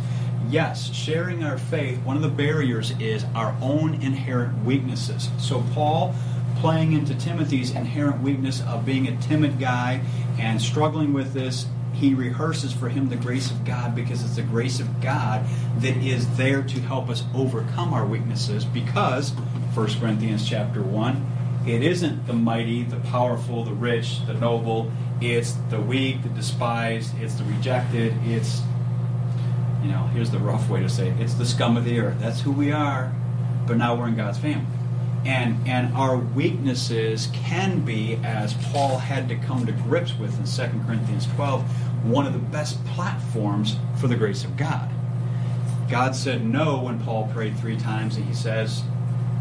yes, 0.48 0.92
sharing 0.92 1.44
our 1.44 1.58
faith, 1.58 1.98
one 2.04 2.16
of 2.16 2.22
the 2.22 2.28
barriers 2.28 2.92
is 2.98 3.24
our 3.34 3.56
own 3.60 3.94
inherent 4.02 4.64
weaknesses. 4.64 5.30
So, 5.38 5.64
Paul, 5.74 6.14
playing 6.60 6.92
into 6.92 7.14
Timothy's 7.14 7.70
inherent 7.70 8.20
weakness 8.22 8.62
of 8.62 8.84
being 8.84 9.08
a 9.08 9.16
timid 9.22 9.58
guy 9.58 10.02
and 10.38 10.60
struggling 10.60 11.12
with 11.14 11.32
this, 11.32 11.66
he 11.94 12.14
rehearses 12.14 12.72
for 12.72 12.88
him 12.88 13.08
the 13.08 13.16
grace 13.16 13.50
of 13.50 13.64
God 13.64 13.94
because 13.94 14.22
it's 14.22 14.36
the 14.36 14.42
grace 14.42 14.78
of 14.78 15.00
God 15.00 15.44
that 15.78 15.96
is 15.96 16.36
there 16.36 16.62
to 16.62 16.80
help 16.80 17.08
us 17.08 17.24
overcome 17.34 17.94
our 17.94 18.06
weaknesses 18.06 18.64
because 18.64 19.30
1 19.74 20.00
Corinthians 20.00 20.48
chapter 20.48 20.82
1 20.82 21.26
it 21.66 21.82
isn't 21.82 22.26
the 22.26 22.32
mighty, 22.32 22.84
the 22.84 22.96
powerful, 22.96 23.64
the 23.64 23.74
rich, 23.74 24.24
the 24.26 24.32
noble. 24.32 24.90
It's 25.20 25.52
the 25.68 25.78
weak, 25.78 26.22
the 26.22 26.30
despised. 26.30 27.12
It's 27.20 27.34
the 27.34 27.44
rejected. 27.44 28.14
It's, 28.24 28.62
you 29.82 29.90
know, 29.90 30.08
here's 30.14 30.30
the 30.30 30.38
rough 30.38 30.70
way 30.70 30.80
to 30.80 30.88
say 30.88 31.08
it. 31.08 31.20
It's 31.20 31.34
the 31.34 31.44
scum 31.44 31.76
of 31.76 31.84
the 31.84 32.00
earth. 32.00 32.18
That's 32.18 32.40
who 32.40 32.50
we 32.50 32.72
are. 32.72 33.12
But 33.66 33.76
now 33.76 33.94
we're 33.94 34.08
in 34.08 34.16
God's 34.16 34.38
family. 34.38 34.79
And, 35.24 35.68
and 35.68 35.94
our 35.94 36.16
weaknesses 36.16 37.28
can 37.32 37.80
be, 37.80 38.18
as 38.24 38.54
Paul 38.72 38.98
had 38.98 39.28
to 39.28 39.36
come 39.36 39.66
to 39.66 39.72
grips 39.72 40.18
with 40.18 40.38
in 40.38 40.70
2 40.70 40.86
Corinthians 40.86 41.26
12, 41.34 41.62
one 42.04 42.26
of 42.26 42.32
the 42.32 42.38
best 42.38 42.82
platforms 42.86 43.76
for 44.00 44.08
the 44.08 44.16
grace 44.16 44.44
of 44.44 44.56
God. 44.56 44.90
God 45.90 46.14
said 46.14 46.46
no 46.46 46.82
when 46.82 47.00
Paul 47.00 47.28
prayed 47.34 47.58
three 47.58 47.76
times, 47.76 48.16
and 48.16 48.24
he 48.24 48.34
says, 48.34 48.82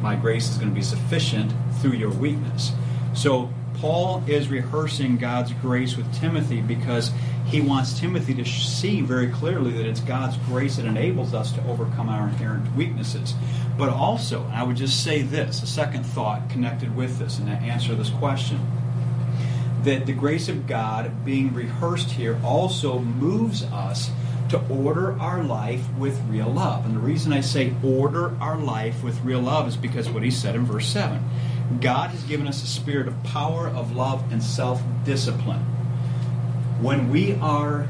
My 0.01 0.15
grace 0.15 0.49
is 0.49 0.57
going 0.57 0.69
to 0.69 0.75
be 0.75 0.81
sufficient 0.81 1.53
through 1.79 1.93
your 1.93 2.11
weakness. 2.11 2.71
So 3.13 3.53
Paul 3.79 4.21
is 4.27 4.49
rehearsing 4.49 5.17
God's 5.17 5.53
grace 5.53 5.95
with 5.95 6.13
Timothy 6.19 6.59
because 6.61 7.11
he 7.45 7.61
wants 7.61 7.97
Timothy 7.97 8.33
to 8.35 8.45
see 8.45 9.01
very 9.01 9.29
clearly 9.29 9.71
that 9.71 9.85
it's 9.85 10.01
God's 10.01 10.37
grace 10.47 10.75
that 10.75 10.85
enables 10.85 11.33
us 11.33 11.53
to 11.53 11.63
overcome 11.65 12.09
our 12.09 12.27
inherent 12.27 12.75
weaknesses. 12.75 13.33
But 13.77 13.89
also, 13.89 14.45
I 14.53 14.63
would 14.63 14.75
just 14.75 15.03
say 15.03 15.21
this, 15.21 15.63
a 15.63 15.67
second 15.67 16.03
thought 16.03 16.49
connected 16.49 16.95
with 16.95 17.19
this 17.19 17.39
and 17.39 17.47
to 17.47 17.53
answer 17.53 17.95
this 17.95 18.09
question, 18.09 18.59
that 19.83 20.05
the 20.05 20.13
grace 20.13 20.49
of 20.49 20.67
God 20.67 21.23
being 21.23 21.53
rehearsed 21.53 22.11
here 22.11 22.37
also 22.43 22.99
moves 22.99 23.63
us 23.63 24.11
to 24.49 24.59
order 24.67 25.17
our 25.19 25.41
life 25.43 25.85
with 25.97 26.19
real 26.27 26.49
love. 26.49 26.85
And 26.85 26.95
the 26.95 26.99
reason 26.99 27.31
I 27.31 27.41
say 27.41 27.73
order 27.83 28.35
our 28.41 28.57
life 28.57 29.03
with 29.03 29.23
real 29.23 29.41
love 29.41 29.67
is 29.67 29.77
because 29.77 30.09
what 30.09 30.23
he 30.23 30.31
said 30.31 30.55
in 30.55 30.65
verse 30.65 30.87
7. 30.87 31.23
God 31.81 32.09
has 32.09 32.23
given 32.23 32.47
us 32.47 32.63
a 32.63 32.67
spirit 32.67 33.07
of 33.07 33.23
power, 33.23 33.67
of 33.67 33.95
love, 33.95 34.31
and 34.31 34.41
self 34.41 34.81
discipline. 35.05 35.59
When 36.81 37.09
we 37.09 37.35
are 37.35 37.87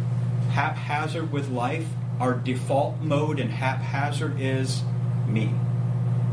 haphazard 0.51 1.31
with 1.31 1.49
life, 1.49 1.87
our 2.19 2.33
default 2.33 2.99
mode 2.99 3.39
in 3.39 3.49
haphazard 3.49 4.39
is 4.39 4.83
me. 5.27 5.53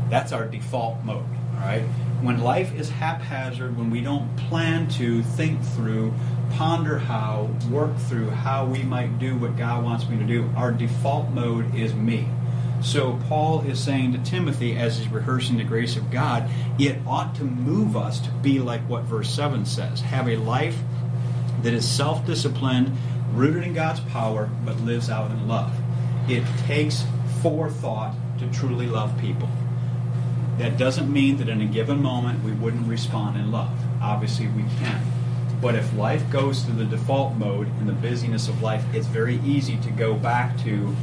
That's 0.09 0.31
our 0.31 0.45
default 0.45 1.03
mode, 1.03 1.25
all 1.53 1.59
right? 1.59 1.83
When 2.21 2.41
life 2.41 2.75
is 2.75 2.89
haphazard, 2.89 3.77
when 3.77 3.89
we 3.89 4.01
don't 4.01 4.35
plan 4.35 4.89
to 4.91 5.23
think 5.23 5.63
through, 5.63 6.13
ponder 6.51 6.97
how, 6.97 7.49
work 7.69 7.95
through 7.97 8.29
how 8.31 8.65
we 8.65 8.83
might 8.83 9.19
do 9.19 9.37
what 9.37 9.57
God 9.57 9.83
wants 9.83 10.09
me 10.09 10.17
to 10.17 10.25
do, 10.25 10.49
our 10.55 10.71
default 10.71 11.29
mode 11.29 11.73
is 11.75 11.93
me. 11.93 12.27
So 12.81 13.19
Paul 13.27 13.61
is 13.61 13.79
saying 13.79 14.13
to 14.13 14.19
Timothy 14.19 14.77
as 14.77 14.97
he's 14.97 15.07
rehearsing 15.07 15.57
the 15.57 15.63
grace 15.63 15.95
of 15.97 16.11
God, 16.11 16.49
it 16.79 16.97
ought 17.05 17.35
to 17.35 17.43
move 17.43 17.97
us 17.97 18.19
to 18.21 18.31
be 18.31 18.59
like 18.59 18.81
what 18.81 19.03
verse 19.03 19.29
7 19.29 19.65
says 19.65 20.01
have 20.01 20.27
a 20.27 20.37
life 20.37 20.77
that 21.63 21.73
is 21.73 21.87
self 21.87 22.25
disciplined, 22.25 22.95
rooted 23.33 23.63
in 23.63 23.73
God's 23.73 23.99
power, 24.01 24.49
but 24.63 24.79
lives 24.81 25.09
out 25.09 25.31
in 25.31 25.47
love. 25.47 25.73
It 26.29 26.43
takes 26.65 27.03
forethought 27.41 28.13
to 28.39 28.47
truly 28.51 28.87
love 28.87 29.17
people. 29.19 29.49
That 30.57 30.77
doesn't 30.77 31.11
mean 31.11 31.37
that 31.37 31.49
in 31.49 31.61
a 31.61 31.65
given 31.65 32.01
moment 32.01 32.43
we 32.43 32.51
wouldn't 32.51 32.87
respond 32.87 33.37
in 33.37 33.51
love. 33.51 33.71
Obviously, 34.01 34.47
we 34.47 34.63
can. 34.79 35.01
But 35.61 35.75
if 35.75 35.95
life 35.95 36.29
goes 36.31 36.63
through 36.63 36.75
the 36.75 36.85
default 36.85 37.35
mode 37.35 37.67
in 37.79 37.87
the 37.87 37.93
busyness 37.93 38.47
of 38.47 38.61
life, 38.61 38.83
it's 38.93 39.07
very 39.07 39.39
easy 39.39 39.77
to 39.77 39.89
go 39.91 40.13
back 40.13 40.57
to 40.59 40.95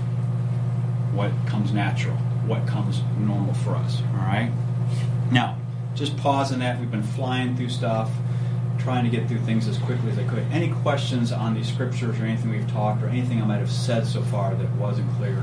what 1.15 1.31
comes 1.47 1.73
natural, 1.73 2.17
what 2.47 2.67
comes 2.67 3.01
normal 3.19 3.55
for 3.55 3.77
us. 3.77 4.03
All 4.13 4.19
right? 4.27 4.51
Now, 5.31 5.57
just 5.95 6.17
pausing 6.17 6.59
that. 6.61 6.81
We've 6.81 6.91
been 6.91 7.03
flying 7.03 7.57
through 7.57 7.69
stuff, 7.71 8.11
trying 8.79 9.05
to 9.05 9.11
get 9.11 9.29
through 9.29 9.41
things 9.41 9.69
as 9.69 9.79
quickly 9.79 10.11
as 10.11 10.19
I 10.19 10.25
could. 10.25 10.45
Any 10.53 10.71
questions 10.83 11.33
on 11.33 11.55
these 11.55 11.69
scriptures 11.73 12.19
or 12.21 12.25
anything 12.25 12.51
we've 12.51 12.71
talked 12.71 13.03
or 13.03 13.09
anything 13.09 13.41
I 13.41 13.47
might 13.47 13.59
have 13.59 13.71
said 13.71 14.07
so 14.07 14.23
far 14.23 14.55
that 14.55 14.71
wasn't 14.77 15.11
clear? 15.17 15.43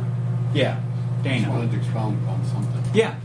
Yeah, 0.53 0.77
I 0.79 1.23
just 1.23 1.23
Dana. 1.23 1.49
wanted 1.49 1.71
to 1.71 1.77
expound 1.77 2.21
upon 2.23 2.45
something. 2.45 2.83
Yeah. 2.93 3.15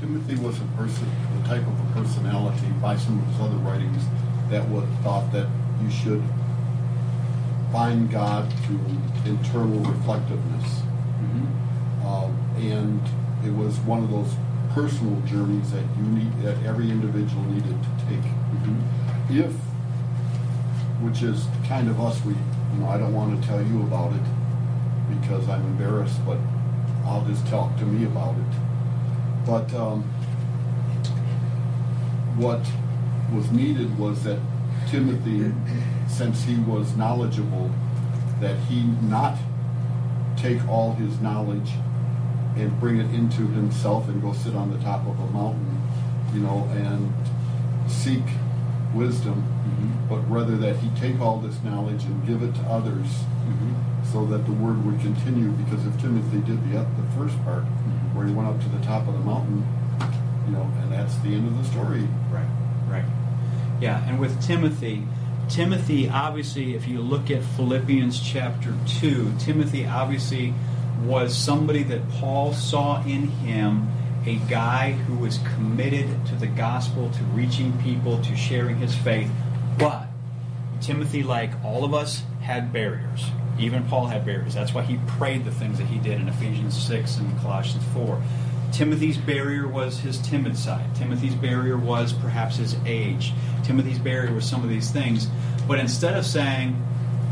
Timothy 0.00 0.34
was 0.36 0.58
a 0.60 0.64
person, 0.76 1.06
the 1.40 1.48
type 1.48 1.62
of 1.64 1.78
a 1.90 1.92
personality 2.00 2.66
by 2.82 2.96
some 2.96 3.20
of 3.20 3.26
his 3.28 3.40
other 3.40 3.56
writings 3.58 4.02
that 4.50 4.68
would 4.68 4.88
thought 5.04 5.30
that 5.32 5.46
you 5.82 5.88
should 5.90 6.22
find 7.70 8.10
God 8.10 8.52
through 8.64 8.80
internal 9.24 9.78
reflectiveness. 9.78 10.82
Mhm. 11.22 11.46
Um, 12.04 12.36
and 12.56 13.00
it 13.46 13.52
was 13.52 13.78
one 13.80 14.02
of 14.02 14.10
those 14.10 14.34
personal 14.74 15.20
journeys 15.22 15.70
that 15.72 15.84
you 15.96 16.04
need, 16.04 16.42
that 16.42 16.56
every 16.64 16.90
individual 16.90 17.42
needed 17.44 17.76
to 17.82 17.90
take. 18.08 18.24
If, 19.30 19.52
which 21.02 21.22
is 21.22 21.46
kind 21.66 21.88
of 21.88 22.00
us, 22.00 22.24
we, 22.24 22.32
you 22.32 22.80
know, 22.80 22.88
I 22.88 22.98
don't 22.98 23.12
want 23.12 23.40
to 23.40 23.48
tell 23.48 23.62
you 23.62 23.82
about 23.82 24.12
it 24.12 24.22
because 25.20 25.48
I'm 25.48 25.62
embarrassed, 25.62 26.24
but 26.24 26.38
I'll 27.04 27.24
just 27.26 27.46
talk 27.48 27.76
to 27.78 27.84
me 27.84 28.06
about 28.06 28.34
it. 28.36 29.46
But 29.46 29.72
um, 29.74 30.02
what 32.36 32.60
was 33.34 33.50
needed 33.50 33.98
was 33.98 34.24
that 34.24 34.38
Timothy, 34.88 35.52
since 36.08 36.44
he 36.44 36.56
was 36.56 36.96
knowledgeable, 36.96 37.70
that 38.40 38.56
he 38.68 38.82
not 39.02 39.36
take 40.36 40.66
all 40.68 40.94
his 40.94 41.20
knowledge 41.20 41.70
and 42.56 42.78
bring 42.80 42.98
it 42.98 43.12
into 43.14 43.46
himself 43.48 44.08
and 44.08 44.20
go 44.20 44.32
sit 44.32 44.54
on 44.54 44.70
the 44.70 44.78
top 44.84 45.06
of 45.06 45.18
a 45.18 45.26
mountain, 45.32 45.82
you 46.34 46.40
know, 46.40 46.68
and 46.72 47.12
seek 47.90 48.22
wisdom, 48.94 49.42
mm-hmm. 49.42 50.08
but 50.08 50.18
rather 50.30 50.56
that 50.56 50.76
he 50.76 50.90
take 51.00 51.20
all 51.20 51.38
this 51.38 51.62
knowledge 51.62 52.04
and 52.04 52.26
give 52.26 52.42
it 52.42 52.54
to 52.54 52.60
others 52.62 53.06
mm-hmm. 53.06 53.72
so 54.12 54.26
that 54.26 54.44
the 54.44 54.52
word 54.52 54.84
would 54.84 55.00
continue. 55.00 55.50
Because 55.50 55.84
if 55.86 56.00
Timothy 56.00 56.40
did 56.40 56.62
the, 56.70 56.78
the 56.78 57.08
first 57.16 57.36
part, 57.44 57.64
mm-hmm. 57.64 58.16
where 58.16 58.26
he 58.26 58.32
went 58.32 58.48
up 58.48 58.60
to 58.60 58.68
the 58.68 58.84
top 58.84 59.08
of 59.08 59.14
the 59.14 59.20
mountain, 59.20 59.66
you 60.46 60.52
know, 60.52 60.70
and 60.82 60.92
that's 60.92 61.16
the 61.18 61.28
end 61.28 61.46
of 61.46 61.56
the 61.56 61.64
story. 61.70 62.06
Right, 62.30 62.48
right. 62.88 63.04
Yeah, 63.80 64.06
and 64.08 64.20
with 64.20 64.40
Timothy, 64.42 65.04
Timothy 65.48 66.08
obviously, 66.08 66.74
if 66.74 66.86
you 66.86 67.00
look 67.00 67.30
at 67.30 67.42
Philippians 67.42 68.20
chapter 68.20 68.74
2, 69.00 69.34
Timothy 69.38 69.86
obviously 69.86 70.54
was 71.04 71.36
somebody 71.36 71.82
that 71.84 72.08
Paul 72.10 72.52
saw 72.52 73.02
in 73.04 73.28
him 73.28 73.88
a 74.24 74.36
guy 74.48 74.92
who 74.92 75.16
was 75.16 75.38
committed 75.54 76.08
to 76.26 76.36
the 76.36 76.46
gospel, 76.46 77.10
to 77.10 77.24
reaching 77.24 77.76
people, 77.78 78.22
to 78.22 78.36
sharing 78.36 78.76
his 78.76 78.94
faith. 78.94 79.30
But 79.78 80.06
Timothy, 80.80 81.22
like 81.22 81.50
all 81.64 81.84
of 81.84 81.92
us, 81.92 82.22
had 82.40 82.72
barriers. 82.72 83.24
Even 83.58 83.84
Paul 83.84 84.06
had 84.06 84.24
barriers. 84.24 84.54
That's 84.54 84.72
why 84.72 84.82
he 84.82 84.98
prayed 85.06 85.44
the 85.44 85.50
things 85.50 85.78
that 85.78 85.86
he 85.86 85.98
did 85.98 86.20
in 86.20 86.28
Ephesians 86.28 86.80
6 86.86 87.18
and 87.18 87.38
Colossians 87.40 87.84
4. 87.92 88.20
Timothy's 88.72 89.18
barrier 89.18 89.68
was 89.68 90.00
his 90.00 90.18
timid 90.20 90.56
side. 90.56 90.94
Timothy's 90.94 91.34
barrier 91.34 91.76
was 91.76 92.12
perhaps 92.12 92.56
his 92.56 92.74
age. 92.86 93.32
Timothy's 93.64 93.98
barrier 93.98 94.32
was 94.32 94.48
some 94.48 94.62
of 94.62 94.70
these 94.70 94.90
things. 94.90 95.28
But 95.68 95.78
instead 95.78 96.16
of 96.16 96.24
saying, 96.24 96.80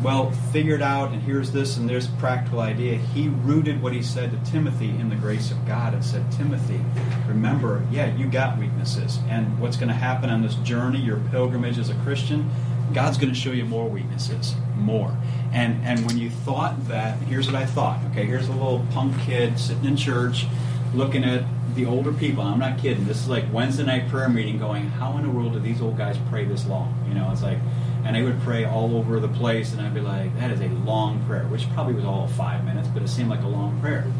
well, 0.02 0.30
figure 0.52 0.74
it 0.74 0.82
out, 0.82 1.10
and 1.12 1.20
here's 1.22 1.52
this, 1.52 1.76
and 1.76 1.88
there's 1.88 2.06
a 2.06 2.12
practical 2.12 2.60
idea, 2.60 2.96
he 2.96 3.28
rooted 3.28 3.82
what 3.82 3.92
he 3.92 4.02
said 4.02 4.30
to 4.30 4.50
Timothy 4.50 4.88
in 4.88 5.10
the 5.10 5.16
grace 5.16 5.50
of 5.50 5.66
God 5.66 5.94
and 5.94 6.04
said, 6.04 6.30
Timothy, 6.32 6.80
remember, 7.28 7.82
yeah, 7.90 8.14
you 8.16 8.26
got 8.26 8.58
weaknesses. 8.58 9.18
And 9.28 9.58
what's 9.58 9.76
going 9.76 9.88
to 9.88 9.94
happen 9.94 10.30
on 10.30 10.42
this 10.42 10.54
journey, 10.56 10.98
your 11.00 11.18
pilgrimage 11.30 11.78
as 11.78 11.90
a 11.90 11.94
Christian, 11.96 12.50
God's 12.94 13.18
going 13.18 13.32
to 13.32 13.38
show 13.38 13.52
you 13.52 13.64
more 13.64 13.88
weaknesses, 13.88 14.54
more. 14.76 15.16
And 15.52 15.84
and 15.84 16.04
when 16.06 16.18
you 16.18 16.30
thought 16.30 16.88
that, 16.88 17.18
here's 17.22 17.46
what 17.46 17.54
I 17.54 17.66
thought. 17.66 18.00
Okay, 18.10 18.24
here's 18.24 18.48
a 18.48 18.52
little 18.52 18.84
punk 18.92 19.16
kid 19.20 19.58
sitting 19.60 19.84
in 19.84 19.96
church, 19.96 20.46
looking 20.94 21.22
at 21.22 21.44
the 21.74 21.86
older 21.86 22.12
people. 22.12 22.42
I'm 22.42 22.58
not 22.58 22.78
kidding. 22.78 23.04
This 23.06 23.18
is 23.18 23.28
like 23.28 23.44
Wednesday 23.52 23.84
night 23.84 24.08
prayer 24.08 24.28
meeting, 24.28 24.58
going, 24.58 24.88
how 24.90 25.16
in 25.18 25.22
the 25.22 25.30
world 25.30 25.52
do 25.52 25.60
these 25.60 25.80
old 25.80 25.96
guys 25.96 26.18
pray 26.28 26.44
this 26.44 26.66
long? 26.66 26.92
You 27.06 27.14
know, 27.14 27.30
it's 27.30 27.42
like, 27.42 27.58
and 28.04 28.16
they 28.16 28.22
would 28.22 28.40
pray 28.40 28.64
all 28.64 28.96
over 28.96 29.20
the 29.20 29.28
place, 29.28 29.72
and 29.72 29.80
I'd 29.80 29.94
be 29.94 30.00
like, 30.00 30.38
that 30.38 30.50
is 30.50 30.60
a 30.60 30.68
long 30.68 31.24
prayer, 31.26 31.44
which 31.44 31.68
probably 31.70 31.94
was 31.94 32.04
all 32.04 32.26
five 32.28 32.64
minutes, 32.64 32.88
but 32.88 33.02
it 33.02 33.08
seemed 33.08 33.30
like 33.30 33.42
a 33.42 33.48
long 33.48 33.78
prayer. 33.80 34.10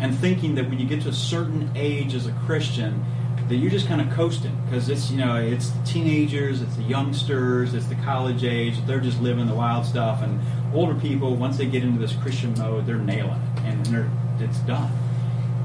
And 0.00 0.16
thinking 0.16 0.54
that 0.56 0.68
when 0.68 0.78
you 0.78 0.86
get 0.86 1.02
to 1.02 1.08
a 1.08 1.12
certain 1.12 1.70
age 1.74 2.14
as 2.14 2.26
a 2.26 2.32
Christian, 2.32 3.04
that 3.48 3.56
you're 3.56 3.70
just 3.70 3.88
kind 3.88 4.00
of 4.00 4.10
coasting 4.10 4.56
because 4.64 4.88
it's 4.88 5.10
you 5.10 5.16
know 5.16 5.36
it's 5.36 5.70
the 5.70 5.82
teenagers, 5.84 6.60
it's 6.60 6.76
the 6.76 6.82
youngsters, 6.82 7.74
it's 7.74 7.86
the 7.86 7.94
college 7.96 8.44
age. 8.44 8.84
They're 8.86 9.00
just 9.00 9.20
living 9.20 9.46
the 9.46 9.54
wild 9.54 9.86
stuff, 9.86 10.22
and 10.22 10.38
older 10.74 10.94
people 10.94 11.34
once 11.34 11.56
they 11.56 11.66
get 11.66 11.82
into 11.82 11.98
this 11.98 12.12
Christian 12.14 12.54
mode, 12.58 12.86
they're 12.86 12.96
nailing 12.96 13.40
it, 13.40 13.62
and 13.64 13.86
they're, 13.86 14.10
it's 14.38 14.58
done. 14.60 14.92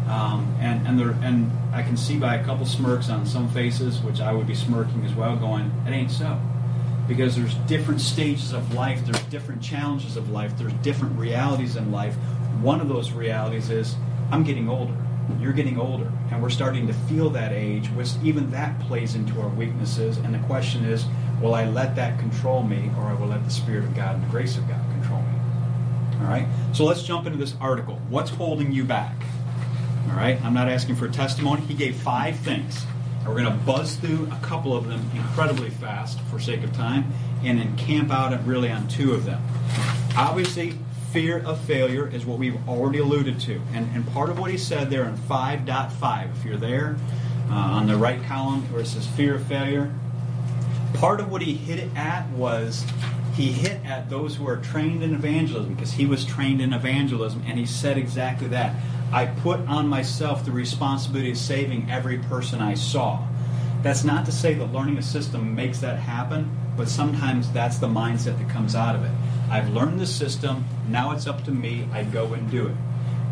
Um, 0.09 0.55
and 0.59 0.85
and 0.87 0.99
they're, 0.99 1.15
and 1.21 1.51
I 1.73 1.83
can 1.83 1.97
see 1.97 2.17
by 2.17 2.35
a 2.35 2.43
couple 2.43 2.65
smirks 2.65 3.09
on 3.09 3.25
some 3.25 3.49
faces, 3.49 4.01
which 4.01 4.19
I 4.21 4.33
would 4.33 4.47
be 4.47 4.55
smirking 4.55 5.05
as 5.05 5.13
well, 5.13 5.35
going, 5.35 5.71
"It 5.87 5.91
ain't 5.91 6.11
so," 6.11 6.39
because 7.07 7.35
there's 7.35 7.55
different 7.67 8.01
stages 8.01 8.53
of 8.53 8.73
life, 8.73 9.05
there's 9.05 9.23
different 9.25 9.61
challenges 9.61 10.15
of 10.15 10.29
life, 10.29 10.57
there's 10.57 10.73
different 10.73 11.17
realities 11.17 11.75
in 11.75 11.91
life. 11.91 12.15
One 12.61 12.79
of 12.79 12.87
those 12.87 13.11
realities 13.11 13.69
is 13.69 13.95
I'm 14.31 14.43
getting 14.43 14.69
older. 14.69 14.95
You're 15.39 15.53
getting 15.53 15.79
older. 15.79 16.11
And 16.31 16.41
we're 16.41 16.49
starting 16.49 16.87
to 16.87 16.93
feel 16.93 17.29
that 17.31 17.51
age 17.51 17.87
which 17.89 18.11
even 18.23 18.51
that 18.51 18.79
plays 18.81 19.15
into 19.15 19.39
our 19.41 19.49
weaknesses. 19.49 20.17
And 20.17 20.33
the 20.33 20.39
question 20.39 20.85
is 20.85 21.05
will 21.41 21.55
i 21.55 21.65
let 21.65 21.95
that 21.95 22.17
control 22.19 22.63
me 22.63 22.89
or 22.97 23.03
i 23.03 23.13
will 23.13 23.27
let 23.27 23.43
the 23.43 23.49
spirit 23.49 23.83
of 23.83 23.93
god 23.95 24.15
and 24.15 24.23
the 24.23 24.29
grace 24.29 24.57
of 24.57 24.67
god 24.67 24.81
control 24.91 25.21
me? 25.21 25.27
All 26.21 26.29
right? 26.29 26.47
So 26.73 26.85
let's 26.85 27.03
jump 27.03 27.25
into 27.25 27.37
this 27.37 27.55
article. 27.59 27.99
What's 28.09 28.29
holding 28.29 28.71
you 28.71 28.85
back? 28.85 29.15
All 30.09 30.15
right? 30.15 30.41
I'm 30.43 30.53
not 30.53 30.69
asking 30.69 30.95
for 30.95 31.05
a 31.05 31.11
testimony. 31.11 31.61
He 31.63 31.73
gave 31.73 31.95
five 31.97 32.37
things 32.39 32.85
and 33.23 33.27
we're 33.27 33.41
going 33.41 33.45
to 33.45 33.65
buzz 33.65 33.95
through 33.95 34.29
a 34.31 34.45
couple 34.45 34.75
of 34.75 34.87
them 34.87 35.09
incredibly 35.15 35.69
fast 35.69 36.19
for 36.29 36.39
sake 36.39 36.63
of 36.63 36.73
time 36.73 37.11
and 37.43 37.59
then 37.59 37.75
camp 37.77 38.11
out 38.11 38.33
really 38.45 38.71
on 38.71 38.87
two 38.87 39.13
of 39.13 39.25
them 39.25 39.41
obviously 40.15 40.77
fear 41.13 41.39
of 41.45 41.59
failure 41.61 42.07
is 42.07 42.25
what 42.25 42.39
we've 42.39 42.57
already 42.67 42.97
alluded 42.97 43.39
to. 43.39 43.61
And, 43.73 43.87
and 43.93 44.05
part 44.13 44.31
of 44.31 44.39
what 44.39 44.49
he 44.49 44.57
said 44.57 44.89
there 44.89 45.07
in 45.07 45.15
5.5, 45.15 46.35
if 46.35 46.43
you're 46.43 46.57
there 46.57 46.97
uh, 47.49 47.53
on 47.53 47.85
the 47.85 47.95
right 47.95 48.21
column 48.23 48.61
where 48.73 48.81
it 48.81 48.87
says 48.87 49.05
fear 49.07 49.35
of 49.35 49.45
failure, 49.45 49.93
part 50.95 51.19
of 51.19 51.31
what 51.31 51.43
he 51.43 51.53
hit 51.53 51.77
it 51.79 51.95
at 51.95 52.27
was 52.29 52.83
he 53.35 53.51
hit 53.51 53.83
at 53.85 54.09
those 54.09 54.35
who 54.35 54.47
are 54.47 54.57
trained 54.57 55.03
in 55.03 55.13
evangelism 55.13 55.73
because 55.75 55.93
he 55.93 56.07
was 56.07 56.25
trained 56.25 56.61
in 56.61 56.73
evangelism 56.73 57.43
and 57.47 57.59
he 57.59 57.65
said 57.65 57.97
exactly 57.97 58.47
that. 58.47 58.75
I 59.13 59.27
put 59.27 59.59
on 59.67 59.87
myself 59.87 60.43
the 60.43 60.51
responsibility 60.51 61.29
of 61.29 61.37
saving 61.37 61.87
every 61.91 62.17
person 62.17 62.61
I 62.61 62.73
saw. 62.73 63.27
That's 63.83 64.03
not 64.03 64.25
to 64.25 64.31
say 64.31 64.55
the 64.55 64.65
learning 64.65 64.97
a 64.97 65.03
system 65.03 65.53
makes 65.53 65.77
that 65.81 65.99
happen, 65.99 66.49
but 66.75 66.89
sometimes 66.89 67.51
that's 67.51 67.77
the 67.77 67.87
mindset 67.87 68.39
that 68.39 68.49
comes 68.49 68.73
out 68.73 68.95
of 68.95 69.03
it. 69.03 69.11
I've 69.51 69.69
learned 69.69 69.99
the 69.99 70.07
system. 70.07 70.65
Now 70.89 71.11
it's 71.11 71.27
up 71.27 71.43
to 71.43 71.51
me. 71.51 71.87
I 71.93 72.05
go 72.05 72.33
and 72.33 72.49
do 72.49 72.65
it. 72.65 72.75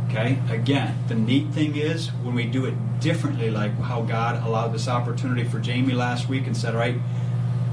Okay? 0.08 0.38
Again, 0.52 0.96
the 1.08 1.16
neat 1.16 1.50
thing 1.50 1.76
is 1.76 2.10
when 2.22 2.36
we 2.36 2.46
do 2.46 2.66
it 2.66 2.76
differently, 3.00 3.50
like 3.50 3.76
how 3.80 4.04
God 4.04 4.46
allowed 4.46 4.74
this 4.74 4.88
opportunity 4.88 5.46
for 5.46 5.58
Jamie 5.58 5.94
last 5.94 6.30
week 6.30 6.46
and 6.46 6.56
said, 6.56 6.76
all 6.76 6.80
right, 6.80 6.98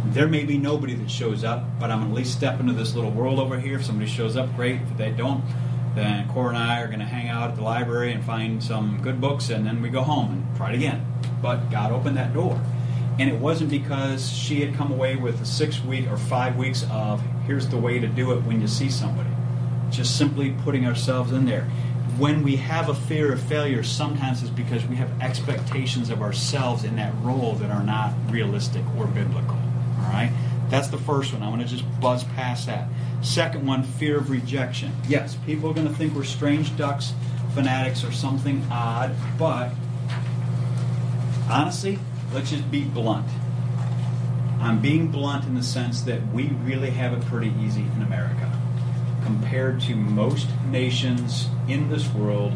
there 0.07 0.29
may 0.29 0.45
be 0.45 0.57
nobody 0.57 0.95
that 0.95 1.11
shows 1.11 1.45
up, 1.45 1.79
but 1.79 1.91
I'm 1.91 2.01
to 2.01 2.07
at 2.07 2.15
least 2.15 2.33
step 2.33 2.59
into 2.59 2.73
this 2.73 2.95
little 2.95 3.11
world 3.11 3.39
over 3.39 3.61
here. 3.61 3.77
If 3.77 3.85
somebody 3.85 4.09
shows 4.09 4.35
up, 4.35 4.57
great. 4.57 4.81
If 4.81 4.97
they 4.97 5.11
don't, 5.11 5.45
then 5.95 6.29
Cora 6.29 6.51
and 6.51 6.59
I 6.59 6.81
are 6.81 6.87
going 6.87 7.01
to 7.01 7.05
hang 7.05 7.29
out 7.29 7.51
at 7.51 7.57
the 7.57 7.63
library 7.63 8.13
and 8.13 8.23
find 8.23 8.63
some 8.63 9.01
good 9.03 9.21
books, 9.21 9.51
and 9.51 9.67
then 9.67 9.83
we 9.83 9.89
go 9.89 10.03
home 10.03 10.33
and 10.33 10.57
try 10.57 10.73
it 10.73 10.77
again. 10.77 11.05
But 11.43 11.71
God 11.71 11.93
opened 11.93 12.17
that 12.17 12.33
door. 12.33 12.61
And 13.19 13.29
it 13.29 13.41
wasn't 13.41 13.71
because 13.71 14.31
she 14.31 14.61
had 14.61 14.77
come 14.77 14.93
away 14.93 15.17
with 15.17 15.41
a 15.41 15.47
six 15.47 15.83
week 15.83 16.09
or 16.09 16.17
five 16.17 16.57
weeks 16.57 16.87
of 16.91 17.21
here's 17.47 17.69
the 17.69 17.77
way 17.77 17.99
to 17.99 18.07
do 18.07 18.33
it 18.33 18.45
when 18.45 18.61
you 18.61 18.69
see 18.69 18.89
somebody. 18.89 19.31
Just 19.91 20.17
simply 20.17 20.55
putting 20.63 20.87
ourselves 20.87 21.33
in 21.33 21.45
there. 21.45 21.65
When 22.17 22.43
we 22.43 22.57
have 22.57 22.89
a 22.89 22.95
fear 22.95 23.33
of 23.33 23.41
failure, 23.41 23.83
sometimes 23.83 24.43
it's 24.43 24.51
because 24.51 24.85
we 24.87 24.97
have 24.97 25.11
expectations 25.21 26.11
of 26.11 26.23
ourselves 26.23 26.85
in 26.85 26.97
that 26.97 27.13
role 27.23 27.55
that 27.55 27.71
are 27.71 27.83
not 27.83 28.13
realistic 28.29 28.83
or 28.97 29.07
biblical. 29.07 29.57
All 29.57 30.13
right? 30.13 30.33
That's 30.71 30.89
the 30.89 30.99
first 30.99 31.33
one. 31.33 31.43
I 31.43 31.49
want 31.49 31.63
to 31.63 31.69
just 31.69 31.85
buzz 32.01 32.25
past 32.25 32.67
that. 32.67 32.89
Second 33.23 33.67
one, 33.67 33.83
fear 33.83 34.19
of 34.19 34.31
rejection. 34.31 34.93
Yes, 35.09 35.37
people 35.47 35.71
are 35.71 35.75
going 35.75 35.89
to 35.89 35.95
think 35.95 36.15
we're 36.15 36.25
strange 36.25 36.77
ducks, 36.77 37.13
fanatics, 37.55 38.05
or 38.05 38.13
something 38.13 38.65
odd, 38.71 39.15
but 39.39 39.73
honestly, 41.51 41.99
let's 42.33 42.51
just 42.51 42.71
be 42.71 42.85
blunt. 42.85 43.27
I'm 44.61 44.81
being 44.81 45.09
blunt 45.09 45.45
in 45.45 45.55
the 45.55 45.63
sense 45.63 46.03
that 46.03 46.27
we 46.33 46.49
really 46.65 46.91
have 46.91 47.13
it 47.13 47.25
pretty 47.27 47.53
easy 47.61 47.83
in 47.83 48.03
America. 48.03 48.53
Compared 49.25 49.81
to 49.83 49.95
most 49.95 50.49
nations 50.71 51.49
in 51.69 51.89
this 51.89 52.09
world, 52.13 52.53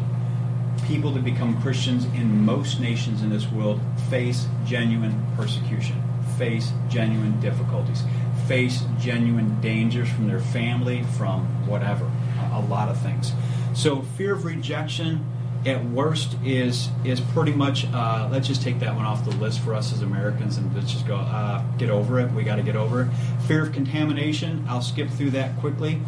people 0.85 1.11
that 1.11 1.23
become 1.23 1.61
Christians 1.61 2.05
in 2.05 2.45
most 2.45 2.79
nations 2.79 3.21
in 3.21 3.29
this 3.29 3.49
world 3.49 3.79
face 4.09 4.47
genuine 4.65 5.25
persecution, 5.37 6.02
face 6.37 6.71
genuine 6.89 7.39
difficulties, 7.39 8.03
face 8.47 8.83
genuine 8.99 9.59
dangers 9.61 10.09
from 10.09 10.27
their 10.27 10.39
family, 10.39 11.03
from 11.17 11.45
whatever, 11.67 12.09
a 12.53 12.61
lot 12.61 12.89
of 12.89 12.99
things. 12.99 13.31
So, 13.73 14.01
fear 14.01 14.33
of 14.33 14.45
rejection 14.45 15.25
at 15.65 15.83
worst 15.85 16.35
is 16.43 16.89
is 17.05 17.21
pretty 17.21 17.53
much 17.53 17.85
uh, 17.93 18.27
let's 18.31 18.47
just 18.47 18.61
take 18.61 18.79
that 18.79 18.95
one 18.95 19.05
off 19.05 19.23
the 19.23 19.31
list 19.37 19.61
for 19.61 19.73
us 19.73 19.93
as 19.93 20.01
Americans 20.01 20.57
and 20.57 20.73
let's 20.75 20.91
just 20.91 21.07
go 21.07 21.15
uh, 21.15 21.63
get 21.77 21.89
over 21.89 22.19
it. 22.19 22.31
We 22.33 22.43
got 22.43 22.57
to 22.57 22.63
get 22.63 22.75
over 22.75 23.03
it. 23.03 23.07
Fear 23.47 23.63
of 23.63 23.71
contamination. 23.71 24.65
I'll 24.67 24.81
skip 24.81 25.09
through 25.09 25.31
that 25.31 25.57
quickly. 25.59 26.01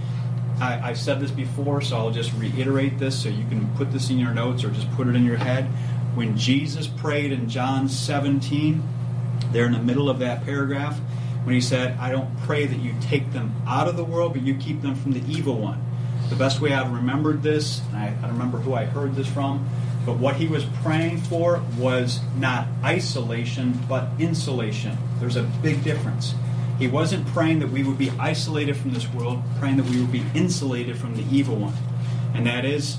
I, 0.60 0.78
have 0.78 0.98
said 0.98 1.20
this 1.20 1.32
before, 1.32 1.82
so 1.82 1.98
I'll 1.98 2.12
just 2.12 2.32
reiterate 2.34 2.98
this 2.98 3.22
so 3.22 3.28
you 3.28 3.46
can 3.50 3.68
put 3.76 3.92
this 3.92 4.10
in 4.10 4.18
your 4.18 4.34
notes 4.34 4.64
or 4.64 4.70
just 4.70 4.90
put 4.94 5.08
it 5.08 5.16
in 5.16 5.26
your 5.26 5.36
head. 5.36 5.66
When 6.16 6.38
Jesus 6.38 6.88
prayed 6.88 7.34
in 7.34 7.50
John 7.50 7.90
17, 7.90 8.82
there 9.56 9.66
in 9.66 9.72
the 9.72 9.80
middle 9.80 10.10
of 10.10 10.20
that 10.20 10.44
paragraph, 10.44 11.00
when 11.46 11.56
he 11.56 11.62
said, 11.62 11.98
I 11.98 12.12
don't 12.12 12.38
pray 12.42 12.66
that 12.66 12.78
you 12.78 12.94
take 13.00 13.32
them 13.32 13.56
out 13.66 13.88
of 13.88 13.96
the 13.96 14.04
world, 14.04 14.34
but 14.34 14.42
you 14.42 14.56
keep 14.56 14.82
them 14.82 14.96
from 14.96 15.14
the 15.14 15.24
evil 15.32 15.58
one. 15.58 15.82
The 16.30 16.36
best 16.36 16.60
way 16.60 16.74
I've 16.74 16.92
remembered 16.92 17.42
this, 17.42 17.82
and 17.88 17.98
I, 17.98 18.08
I 18.08 18.22
don't 18.22 18.34
remember 18.34 18.58
who 18.58 18.74
I 18.74 18.84
heard 18.84 19.16
this 19.16 19.28
from, 19.28 19.66
but 20.06 20.18
what 20.18 20.36
he 20.36 20.48
was 20.48 20.66
praying 20.84 21.20
for 21.20 21.64
was 21.78 22.20
not 22.38 22.68
isolation, 22.84 23.80
but 23.88 24.10
insulation. 24.20 24.98
There's 25.20 25.38
a 25.38 25.44
big 25.44 25.84
difference. 25.86 26.36
He 26.78 26.88
wasn't 26.88 27.26
praying 27.28 27.60
that 27.60 27.70
we 27.70 27.82
would 27.84 27.98
be 27.98 28.10
isolated 28.20 28.76
from 28.76 28.94
this 28.94 29.08
world, 29.14 29.42
praying 29.60 29.78
that 29.78 29.86
we 29.86 30.02
would 30.02 30.12
be 30.12 30.26
insulated 30.34 30.98
from 30.98 31.16
the 31.16 31.24
evil 31.34 31.56
one. 31.56 31.74
And 32.34 32.46
that 32.46 32.66
is 32.66 32.98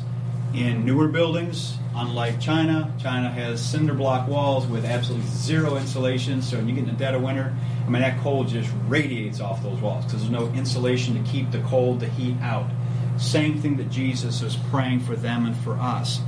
in 0.56 0.86
newer 0.86 1.06
buildings, 1.06 1.76
unlike 1.94 2.40
China. 2.40 2.92
China 2.98 3.30
has 3.30 3.62
cinder 3.62 3.92
block 3.92 4.26
walls 4.26 4.66
with 4.66 4.86
absolutely 4.86 5.26
zero 5.28 5.76
insulation, 5.76 6.40
so 6.40 6.56
when 6.56 6.68
you 6.68 6.74
get 6.74 6.84
in 6.84 6.90
the 6.90 6.96
dead 6.96 7.14
of 7.14 7.22
winter, 7.22 7.54
I 7.86 7.90
mean, 7.90 8.00
that 8.00 8.18
cold 8.20 8.48
just 8.48 8.70
radiates 8.88 9.40
off 9.40 9.62
those 9.62 9.78
walls 9.80 10.06
because 10.06 10.20
there's 10.20 10.32
no 10.32 10.46
insulation 10.54 11.22
to 11.22 11.30
keep 11.30 11.50
the 11.50 11.60
cold, 11.60 12.00
the 12.00 12.08
heat 12.08 12.36
out. 12.40 12.70
Same 13.18 13.60
thing 13.60 13.76
that 13.76 13.90
Jesus 13.90 14.40
is 14.40 14.56
praying 14.70 15.00
for 15.00 15.14
them 15.14 15.46
and 15.46 15.56
for 15.58 15.74
us. 15.74 16.20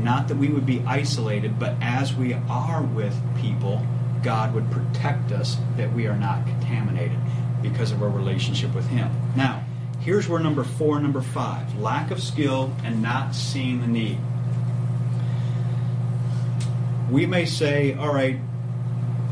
Not 0.00 0.28
that 0.28 0.36
we 0.36 0.48
would 0.48 0.66
be 0.66 0.82
isolated, 0.86 1.58
but 1.58 1.76
as 1.80 2.12
we 2.12 2.34
are 2.34 2.82
with 2.82 3.16
people, 3.40 3.86
God 4.22 4.52
would 4.54 4.70
protect 4.70 5.30
us 5.30 5.56
that 5.76 5.92
we 5.92 6.06
are 6.06 6.16
not 6.16 6.44
contaminated 6.46 7.18
because 7.62 7.92
of 7.92 8.02
our 8.02 8.08
relationship 8.08 8.74
with 8.74 8.86
Him. 8.88 9.10
Now, 9.36 9.64
here's 10.06 10.28
where 10.28 10.38
number 10.38 10.62
four, 10.62 11.00
number 11.00 11.20
five 11.20 11.76
lack 11.80 12.12
of 12.12 12.22
skill 12.22 12.72
and 12.84 13.02
not 13.02 13.34
seeing 13.34 13.80
the 13.80 13.88
need. 13.88 14.16
We 17.10 17.26
may 17.26 17.44
say, 17.44 17.92
all 17.94 18.14
right, 18.14 18.38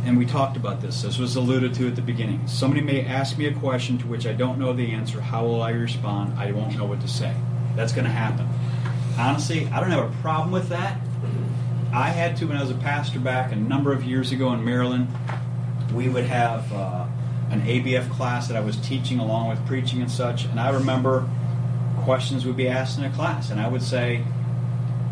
and 0.05 0.19
we 0.19 0.27
talked 0.27 0.57
about 0.57 0.81
this, 0.81 1.03
this 1.03 1.17
was 1.17 1.37
alluded 1.37 1.75
to 1.75 1.87
at 1.87 1.95
the 1.95 2.03
beginning. 2.03 2.49
Somebody 2.49 2.83
may 2.83 3.05
ask 3.05 3.39
me 3.39 3.47
a 3.47 3.55
question 3.55 3.99
to 3.99 4.07
which 4.09 4.27
I 4.27 4.33
don't 4.33 4.59
know 4.59 4.73
the 4.73 4.91
answer. 4.91 5.21
How 5.21 5.45
will 5.45 5.63
I 5.63 5.71
respond? 5.71 6.37
I 6.37 6.51
won't 6.51 6.77
know 6.77 6.87
what 6.87 7.01
to 7.03 7.09
say. 7.09 7.35
That's 7.77 7.93
going 7.93 8.07
to 8.07 8.11
happen. 8.11 8.49
Honestly, 9.17 9.69
I 9.69 9.79
don't 9.79 9.93
have 9.93 10.11
a 10.11 10.23
problem 10.23 10.51
with 10.51 10.71
that. 10.71 11.01
I 11.93 12.09
had 12.09 12.37
to 12.39 12.47
when 12.47 12.57
I 12.57 12.61
was 12.61 12.73
a 12.73 12.75
pastor 12.75 13.21
back 13.21 13.53
a 13.53 13.57
number 13.57 13.93
of 13.93 14.03
years 14.03 14.33
ago 14.33 14.53
in 14.53 14.65
Maryland. 14.65 15.07
We 15.95 16.09
would 16.09 16.25
have 16.25 16.73
uh, 16.73 17.07
an 17.51 17.63
ABF 17.63 18.11
class 18.11 18.49
that 18.49 18.57
I 18.57 18.61
was 18.61 18.77
teaching 18.77 19.19
along 19.19 19.49
with 19.49 19.65
preaching 19.67 20.01
and 20.01 20.11
such, 20.11 20.45
and 20.45 20.59
I 20.59 20.71
remember 20.71 21.29
questions 22.03 22.45
would 22.45 22.57
be 22.57 22.69
asked 22.69 22.99
in 22.99 23.05
a 23.05 23.11
class, 23.11 23.51
and 23.51 23.61
I 23.61 23.69
would 23.69 23.83
say, 23.83 24.25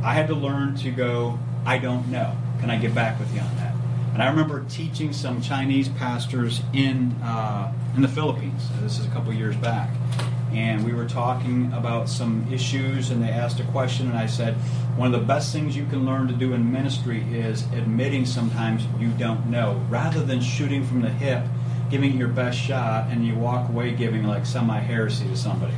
I 0.02 0.14
had 0.14 0.26
to 0.28 0.34
learn 0.34 0.76
to 0.76 0.90
go, 0.90 1.38
I 1.64 1.78
don't 1.78 2.08
know. 2.08 2.36
Can 2.60 2.70
I 2.70 2.76
get 2.76 2.94
back 2.94 3.18
with 3.18 3.32
you 3.34 3.40
on 3.40 3.56
that? 3.56 3.74
And 4.12 4.22
I 4.22 4.28
remember 4.28 4.64
teaching 4.68 5.12
some 5.12 5.40
Chinese 5.40 5.88
pastors 5.88 6.60
in 6.74 7.12
uh, 7.22 7.72
in 7.96 8.02
the 8.02 8.08
Philippines. 8.08 8.68
This 8.80 8.98
is 8.98 9.06
a 9.06 9.10
couple 9.10 9.32
years 9.32 9.56
back, 9.56 9.90
and 10.52 10.84
we 10.84 10.92
were 10.92 11.06
talking 11.06 11.72
about 11.72 12.08
some 12.08 12.46
issues, 12.52 13.10
and 13.10 13.22
they 13.22 13.30
asked 13.30 13.58
a 13.60 13.64
question, 13.64 14.08
and 14.08 14.18
I 14.18 14.26
said, 14.26 14.54
one 14.96 15.14
of 15.14 15.18
the 15.18 15.26
best 15.26 15.52
things 15.52 15.74
you 15.74 15.86
can 15.86 16.04
learn 16.04 16.28
to 16.28 16.34
do 16.34 16.52
in 16.52 16.70
ministry 16.70 17.22
is 17.32 17.62
admitting 17.72 18.26
sometimes 18.26 18.84
you 18.98 19.08
don't 19.12 19.46
know, 19.46 19.80
rather 19.88 20.22
than 20.22 20.42
shooting 20.42 20.84
from 20.84 21.00
the 21.00 21.08
hip, 21.08 21.46
giving 21.92 22.16
your 22.16 22.28
best 22.28 22.58
shot, 22.58 23.08
and 23.10 23.24
you 23.24 23.34
walk 23.34 23.68
away 23.68 23.92
giving 23.92 24.24
like 24.24 24.46
semi 24.46 24.78
heresy 24.80 25.28
to 25.28 25.36
somebody. 25.36 25.74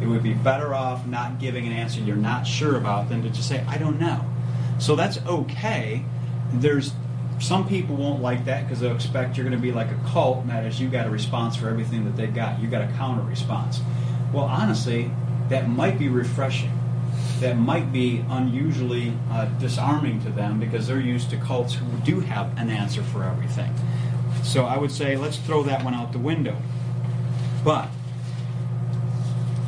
It 0.00 0.06
would 0.06 0.22
be 0.22 0.32
better 0.32 0.74
off 0.74 1.06
not 1.06 1.38
giving 1.38 1.66
an 1.66 1.74
answer 1.74 2.00
you're 2.00 2.16
not 2.16 2.46
sure 2.46 2.76
about 2.76 3.10
than 3.10 3.22
to 3.22 3.28
just 3.28 3.48
say, 3.48 3.62
I 3.68 3.76
don't 3.76 4.00
know. 4.00 4.24
So 4.78 4.96
that's 4.96 5.18
okay. 5.26 6.04
There's 6.54 6.92
some 7.38 7.68
people 7.68 7.96
won't 7.96 8.22
like 8.22 8.46
that 8.46 8.64
because 8.64 8.80
they'll 8.80 8.94
expect 8.94 9.36
you're 9.36 9.44
going 9.44 9.56
to 9.56 9.62
be 9.62 9.70
like 9.70 9.90
a 9.90 9.98
cult, 10.10 10.38
and 10.38 10.50
that 10.50 10.64
is 10.64 10.80
you 10.80 10.88
got 10.88 11.06
a 11.06 11.10
response 11.10 11.54
for 11.54 11.68
everything 11.68 12.04
that 12.06 12.16
they 12.16 12.28
got. 12.28 12.60
You 12.60 12.68
got 12.68 12.82
a 12.82 12.92
counter 12.94 13.22
response. 13.22 13.80
Well, 14.32 14.44
honestly, 14.44 15.10
that 15.50 15.68
might 15.68 15.98
be 15.98 16.08
refreshing. 16.08 16.72
That 17.40 17.58
might 17.58 17.92
be 17.92 18.24
unusually 18.30 19.12
uh, 19.30 19.44
disarming 19.60 20.22
to 20.24 20.30
them 20.30 20.58
because 20.58 20.86
they're 20.86 20.98
used 20.98 21.28
to 21.30 21.36
cults 21.36 21.74
who 21.74 21.86
do 22.04 22.20
have 22.20 22.56
an 22.58 22.70
answer 22.70 23.02
for 23.02 23.22
everything. 23.22 23.72
So 24.48 24.64
I 24.64 24.78
would 24.78 24.90
say 24.90 25.18
let's 25.18 25.36
throw 25.36 25.62
that 25.64 25.84
one 25.84 25.92
out 25.92 26.12
the 26.12 26.18
window. 26.18 26.56
But 27.62 27.90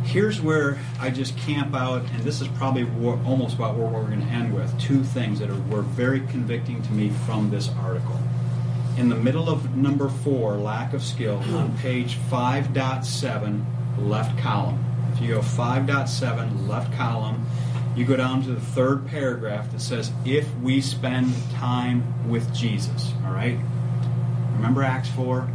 here's 0.05 0.41
where 0.41 0.79
I 0.99 1.11
just 1.11 1.37
camp 1.37 1.75
out, 1.75 2.03
and 2.15 2.23
this 2.23 2.41
is 2.41 2.49
probably 2.49 2.89
almost 3.27 3.57
about 3.57 3.77
where 3.77 3.87
we're 3.87 4.07
going 4.07 4.27
to 4.27 4.33
end 4.33 4.55
with 4.55 4.81
two 4.81 5.05
things 5.05 5.39
that 5.41 5.51
are, 5.51 5.61
were 5.69 5.83
very 5.83 6.21
convicting 6.21 6.81
to 6.81 6.93
me 6.93 7.11
from 7.27 7.51
this 7.51 7.69
article. 7.79 8.19
In 8.97 9.11
the 9.11 9.17
middle 9.17 9.51
of 9.51 9.77
number 9.77 10.09
four, 10.09 10.57
lack 10.57 10.95
of 10.95 11.03
skill, 11.03 11.37
on 11.55 11.77
page 11.77 12.17
5.7, 12.31 13.63
left 13.99 14.39
column. 14.39 14.83
If 15.13 15.21
you 15.21 15.35
go 15.35 15.41
5.7, 15.41 16.67
left 16.67 16.91
column, 16.95 17.45
you 17.95 18.07
go 18.07 18.17
down 18.17 18.43
to 18.45 18.53
the 18.53 18.61
third 18.61 19.07
paragraph 19.07 19.71
that 19.73 19.83
says, 19.83 20.11
if 20.25 20.49
we 20.61 20.81
spend 20.81 21.35
time 21.53 22.31
with 22.31 22.55
Jesus. 22.55 23.13
All 23.27 23.33
right? 23.33 23.59
Remember 24.61 24.83
Acts 24.83 25.09
4? 25.09 25.49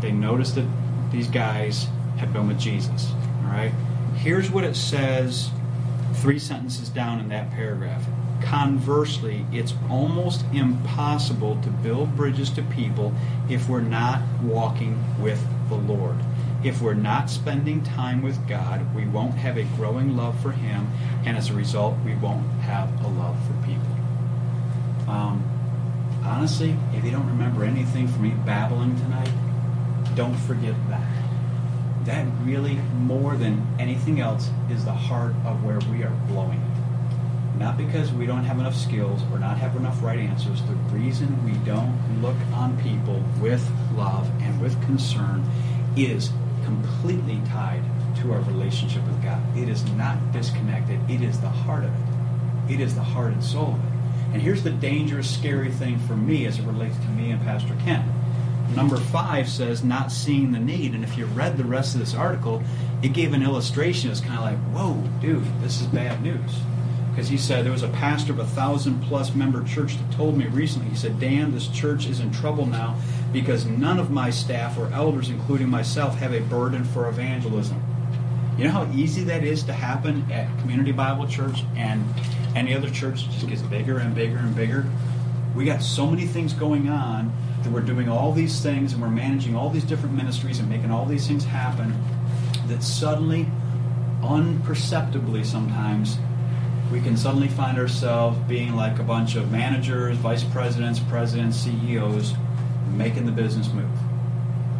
They 0.00 0.12
noticed 0.12 0.54
that 0.54 0.66
these 1.12 1.28
guys 1.28 1.88
had 2.16 2.32
been 2.32 2.48
with 2.48 2.58
Jesus. 2.58 3.12
All 3.44 3.50
right? 3.50 3.70
Here's 4.16 4.50
what 4.50 4.64
it 4.64 4.76
says 4.76 5.50
three 6.14 6.38
sentences 6.38 6.88
down 6.88 7.20
in 7.20 7.28
that 7.28 7.50
paragraph. 7.50 8.02
Conversely, 8.42 9.44
it's 9.52 9.74
almost 9.90 10.46
impossible 10.54 11.60
to 11.60 11.68
build 11.68 12.16
bridges 12.16 12.48
to 12.52 12.62
people 12.62 13.12
if 13.50 13.68
we're 13.68 13.82
not 13.82 14.22
walking 14.42 14.98
with 15.20 15.46
the 15.68 15.74
Lord. 15.74 16.16
If 16.64 16.80
we're 16.80 16.94
not 16.94 17.28
spending 17.28 17.84
time 17.84 18.22
with 18.22 18.48
God, 18.48 18.94
we 18.94 19.04
won't 19.04 19.34
have 19.34 19.58
a 19.58 19.64
growing 19.76 20.16
love 20.16 20.40
for 20.40 20.52
Him, 20.52 20.88
and 21.26 21.36
as 21.36 21.50
a 21.50 21.52
result, 21.52 21.94
we 22.06 22.14
won't 22.14 22.48
have 22.62 22.88
a 23.04 23.08
love 23.08 23.36
for 23.46 23.66
people. 23.66 25.14
Um, 25.14 25.59
honestly, 26.30 26.76
if 26.94 27.04
you 27.04 27.10
don't 27.10 27.26
remember 27.26 27.64
anything 27.64 28.06
from 28.06 28.22
me 28.22 28.30
babbling 28.46 28.96
tonight, 28.96 29.32
don't 30.14 30.36
forget 30.36 30.74
that. 30.88 31.06
That 32.04 32.26
really, 32.42 32.76
more 32.94 33.36
than 33.36 33.66
anything 33.78 34.20
else, 34.20 34.48
is 34.70 34.84
the 34.84 34.92
heart 34.92 35.34
of 35.44 35.64
where 35.64 35.80
we 35.92 36.02
are 36.04 36.16
blowing 36.28 36.60
it. 36.60 37.58
Not 37.58 37.76
because 37.76 38.10
we 38.12 38.26
don't 38.26 38.44
have 38.44 38.58
enough 38.58 38.76
skills 38.76 39.20
or 39.32 39.38
not 39.38 39.58
have 39.58 39.76
enough 39.76 40.02
right 40.02 40.18
answers. 40.18 40.62
The 40.62 40.74
reason 40.96 41.44
we 41.44 41.52
don't 41.66 42.22
look 42.22 42.36
on 42.54 42.80
people 42.80 43.22
with 43.40 43.68
love 43.94 44.30
and 44.40 44.58
with 44.62 44.80
concern 44.84 45.44
is 45.96 46.30
completely 46.64 47.42
tied 47.48 47.82
to 48.22 48.32
our 48.32 48.40
relationship 48.42 49.02
with 49.02 49.22
God. 49.22 49.42
It 49.58 49.68
is 49.68 49.84
not 49.92 50.32
disconnected. 50.32 50.98
It 51.10 51.20
is 51.22 51.40
the 51.40 51.48
heart 51.48 51.84
of 51.84 51.90
it. 51.90 52.74
It 52.74 52.80
is 52.80 52.94
the 52.94 53.02
heart 53.02 53.32
and 53.32 53.44
soul 53.44 53.74
of 53.74 53.84
it. 53.84 53.99
And 54.32 54.40
here's 54.40 54.62
the 54.62 54.70
dangerous, 54.70 55.32
scary 55.32 55.70
thing 55.70 55.98
for 56.00 56.16
me 56.16 56.46
as 56.46 56.58
it 56.58 56.64
relates 56.64 56.96
to 56.96 57.08
me 57.08 57.30
and 57.30 57.40
Pastor 57.42 57.76
Ken. 57.84 58.04
Number 58.76 58.96
five 58.96 59.48
says 59.48 59.82
not 59.82 60.12
seeing 60.12 60.52
the 60.52 60.58
need. 60.58 60.94
And 60.94 61.02
if 61.02 61.18
you 61.18 61.26
read 61.26 61.56
the 61.56 61.64
rest 61.64 61.94
of 61.94 62.00
this 62.00 62.14
article, 62.14 62.62
it 63.02 63.12
gave 63.12 63.32
an 63.32 63.42
illustration. 63.42 64.10
It's 64.10 64.20
kind 64.20 64.34
of 64.34 64.44
like, 64.44 64.58
whoa, 64.72 65.02
dude, 65.20 65.44
this 65.60 65.80
is 65.80 65.86
bad 65.88 66.22
news. 66.22 66.60
Because 67.10 67.28
he 67.28 67.36
said 67.36 67.64
there 67.64 67.72
was 67.72 67.82
a 67.82 67.88
pastor 67.88 68.32
of 68.32 68.38
a 68.38 68.46
thousand 68.46 69.02
plus 69.02 69.34
member 69.34 69.64
church 69.64 69.96
that 69.98 70.12
told 70.12 70.36
me 70.36 70.46
recently, 70.46 70.88
he 70.90 70.96
said, 70.96 71.18
Dan, 71.18 71.52
this 71.52 71.66
church 71.66 72.06
is 72.06 72.20
in 72.20 72.30
trouble 72.30 72.66
now 72.66 72.96
because 73.32 73.66
none 73.66 73.98
of 73.98 74.10
my 74.10 74.30
staff 74.30 74.78
or 74.78 74.86
elders, 74.92 75.28
including 75.28 75.68
myself, 75.68 76.16
have 76.18 76.32
a 76.32 76.40
burden 76.40 76.84
for 76.84 77.08
evangelism. 77.08 77.82
You 78.56 78.64
know 78.64 78.70
how 78.70 78.92
easy 78.92 79.24
that 79.24 79.42
is 79.42 79.64
to 79.64 79.72
happen 79.72 80.30
at 80.30 80.46
Community 80.60 80.92
Bible 80.92 81.26
Church 81.26 81.64
and 81.76 82.04
any 82.54 82.74
other 82.74 82.90
church 82.90 83.24
just 83.30 83.48
gets 83.48 83.62
bigger 83.62 83.98
and 83.98 84.14
bigger 84.14 84.38
and 84.38 84.54
bigger? 84.54 84.86
We 85.54 85.64
got 85.64 85.82
so 85.82 86.06
many 86.06 86.26
things 86.26 86.52
going 86.52 86.88
on 86.88 87.32
that 87.62 87.72
we're 87.72 87.80
doing 87.80 88.08
all 88.08 88.32
these 88.32 88.60
things 88.60 88.92
and 88.92 89.02
we're 89.02 89.08
managing 89.08 89.56
all 89.56 89.70
these 89.70 89.84
different 89.84 90.14
ministries 90.14 90.58
and 90.58 90.68
making 90.68 90.90
all 90.90 91.04
these 91.06 91.26
things 91.26 91.44
happen 91.44 91.94
that 92.68 92.82
suddenly, 92.82 93.46
unperceptibly 94.22 95.44
sometimes, 95.44 96.18
we 96.92 97.00
can 97.00 97.16
suddenly 97.16 97.48
find 97.48 97.78
ourselves 97.78 98.38
being 98.48 98.74
like 98.74 98.98
a 98.98 99.02
bunch 99.02 99.36
of 99.36 99.50
managers, 99.50 100.16
vice 100.16 100.44
presidents, 100.44 100.98
presidents, 100.98 101.56
CEOs 101.58 102.34
making 102.94 103.26
the 103.26 103.32
business 103.32 103.72
move. 103.72 103.90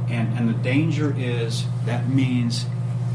And, 0.08 0.36
and 0.36 0.48
the 0.48 0.58
danger 0.62 1.14
is 1.16 1.64
that 1.86 2.08
means 2.08 2.66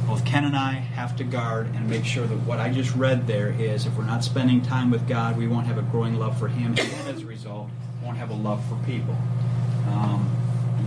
both 0.08 0.24
Ken 0.26 0.45
and 0.45 0.56
I 0.56 0.74
have 0.74 1.16
to 1.18 1.24
guard 1.24 1.68
and 1.76 1.89
make 1.89 2.06
sure 2.06 2.28
that 2.28 2.38
what 2.39 2.60
I 2.60 2.72
just 2.72 2.95
read 2.95 3.28
there 3.28 3.49
is 3.49 3.86
if 3.86 3.97
we're 3.97 4.06
not 4.06 4.24
spending 4.24 4.62
time 4.62 4.91
with 4.91 5.08
God, 5.08 5.38
we 5.38 5.47
won't 5.47 5.68
have 5.68 5.78
a 5.78 5.84
growing 5.84 6.16
love 6.16 6.38
for 6.38 6.47
Him, 6.47 6.76
and 6.78 7.08
as 7.08 7.22
a 7.22 7.26
result, 7.26 7.70
won't 8.03 8.18
have 8.18 8.30
a 8.30 8.36
love 8.36 8.64
for 8.68 8.76
people. 8.86 9.16
Um, 9.88 10.30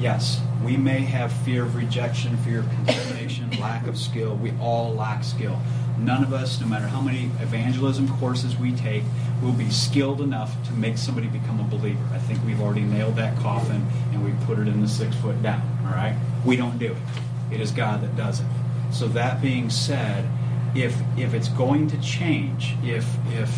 Yes, 0.00 0.40
we 0.64 0.76
may 0.76 1.00
have 1.00 1.32
fear 1.32 1.64
of 1.64 1.74
rejection, 1.74 2.36
fear 2.38 2.60
of 2.60 2.70
contamination, 2.70 3.50
lack 3.60 3.88
of 3.88 3.98
skill. 3.98 4.36
We 4.36 4.52
all 4.60 4.94
lack 4.94 5.24
skill. 5.24 5.58
None 5.98 6.22
of 6.22 6.32
us, 6.32 6.60
no 6.60 6.68
matter 6.68 6.86
how 6.86 7.00
many 7.00 7.24
evangelism 7.40 8.08
courses 8.18 8.56
we 8.56 8.70
take, 8.70 9.02
will 9.42 9.52
be 9.52 9.68
skilled 9.70 10.20
enough 10.20 10.54
to 10.68 10.72
make 10.74 10.98
somebody 10.98 11.26
become 11.26 11.58
a 11.58 11.64
believer. 11.64 12.04
I 12.12 12.18
think 12.18 12.44
we've 12.46 12.60
already 12.60 12.82
nailed 12.82 13.16
that 13.16 13.36
coffin 13.38 13.84
and 14.12 14.24
we 14.24 14.32
put 14.46 14.60
it 14.60 14.68
in 14.68 14.80
the 14.80 14.88
six 14.88 15.16
foot 15.16 15.42
down. 15.42 15.62
All 15.84 15.92
right? 15.92 16.16
We 16.44 16.54
don't 16.54 16.78
do 16.78 16.92
it. 16.92 17.54
It 17.54 17.60
is 17.60 17.72
God 17.72 18.00
that 18.02 18.16
does 18.16 18.38
it. 18.38 18.46
So 18.90 19.08
that 19.08 19.40
being 19.40 19.70
said, 19.70 20.28
if 20.74 20.96
if 21.16 21.34
it's 21.34 21.48
going 21.48 21.88
to 21.88 22.00
change, 22.00 22.74
if 22.82 23.06
if 23.32 23.50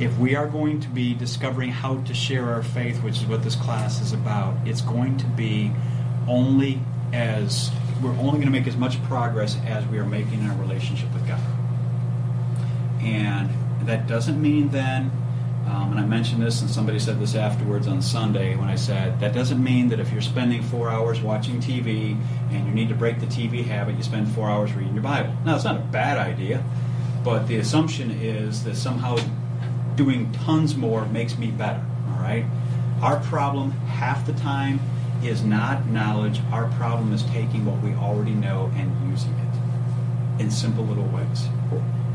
if 0.00 0.16
we 0.18 0.34
are 0.34 0.46
going 0.46 0.80
to 0.80 0.88
be 0.88 1.14
discovering 1.14 1.70
how 1.70 1.98
to 2.02 2.14
share 2.14 2.48
our 2.50 2.62
faith, 2.62 3.02
which 3.02 3.18
is 3.18 3.26
what 3.26 3.42
this 3.42 3.54
class 3.54 4.00
is 4.00 4.12
about, 4.12 4.56
it's 4.66 4.80
going 4.80 5.16
to 5.18 5.26
be 5.26 5.70
only 6.26 6.80
as 7.12 7.70
we're 8.02 8.10
only 8.12 8.32
going 8.32 8.42
to 8.42 8.50
make 8.50 8.66
as 8.66 8.76
much 8.76 9.02
progress 9.04 9.58
as 9.66 9.86
we 9.86 9.98
are 9.98 10.06
making 10.06 10.40
in 10.40 10.48
our 10.48 10.56
relationship 10.56 11.12
with 11.12 11.26
God. 11.28 11.40
And 13.02 13.50
that 13.86 14.06
doesn't 14.06 14.40
mean 14.40 14.70
then, 14.70 15.10
um, 15.66 15.92
and 15.92 16.00
I 16.00 16.06
mentioned 16.06 16.42
this, 16.42 16.62
and 16.62 16.70
somebody 16.70 16.98
said 16.98 17.20
this 17.20 17.34
afterwards 17.34 17.86
on 17.86 18.00
Sunday 18.02 18.56
when 18.56 18.68
I 18.68 18.76
said, 18.76 19.20
that 19.20 19.34
doesn't 19.34 19.62
mean 19.62 19.88
that 19.88 20.00
if 20.00 20.12
you're 20.12 20.22
spending 20.22 20.62
four 20.62 20.88
hours 20.88 21.20
watching 21.20 21.60
TV 21.60 22.18
and 22.50 22.66
you 22.66 22.72
need 22.72 22.88
to 22.88 22.94
break 22.94 23.20
the 23.20 23.26
TV 23.26 23.64
habit, 23.64 23.96
you 23.96 24.02
spend 24.02 24.28
four 24.32 24.48
hours 24.48 24.72
reading 24.72 24.94
your 24.94 25.02
Bible. 25.02 25.34
Now, 25.44 25.56
it's 25.56 25.64
not 25.64 25.76
a 25.76 25.84
bad 25.84 26.18
idea, 26.18 26.64
but 27.22 27.46
the 27.46 27.56
assumption 27.56 28.10
is 28.10 28.64
that 28.64 28.76
somehow 28.76 29.18
doing 29.96 30.32
tons 30.32 30.76
more 30.76 31.04
makes 31.06 31.36
me 31.36 31.50
better. 31.50 31.84
All 32.08 32.22
right. 32.22 32.44
Our 33.02 33.20
problem 33.20 33.70
half 33.72 34.26
the 34.26 34.32
time 34.32 34.80
is 35.22 35.42
not 35.42 35.86
knowledge. 35.86 36.40
Our 36.52 36.70
problem 36.72 37.12
is 37.12 37.22
taking 37.24 37.66
what 37.66 37.82
we 37.82 37.94
already 37.94 38.32
know 38.32 38.70
and 38.76 39.10
using 39.10 39.32
it 39.34 40.42
in 40.42 40.50
simple 40.50 40.84
little 40.84 41.06
ways. 41.08 41.48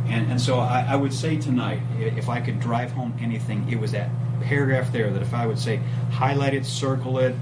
And, 0.08 0.32
and 0.32 0.40
so 0.40 0.60
I, 0.60 0.86
I 0.90 0.96
would 0.96 1.14
say 1.14 1.38
tonight, 1.38 1.82
if 2.00 2.30
I 2.30 2.42
could 2.42 2.60
drive 2.60 2.92
home 2.92 3.14
anything, 3.20 3.68
it 3.70 3.80
was 3.80 3.92
that 3.92 4.10
paragraph 4.42 4.92
there 4.92 5.10
that 5.12 5.22
if 5.22 5.34
I 5.34 5.48
would 5.48 5.60
say, 5.60 5.78
highlight 6.12 6.54
it, 6.54 6.66
circle 6.66 7.20
it, 7.20 7.36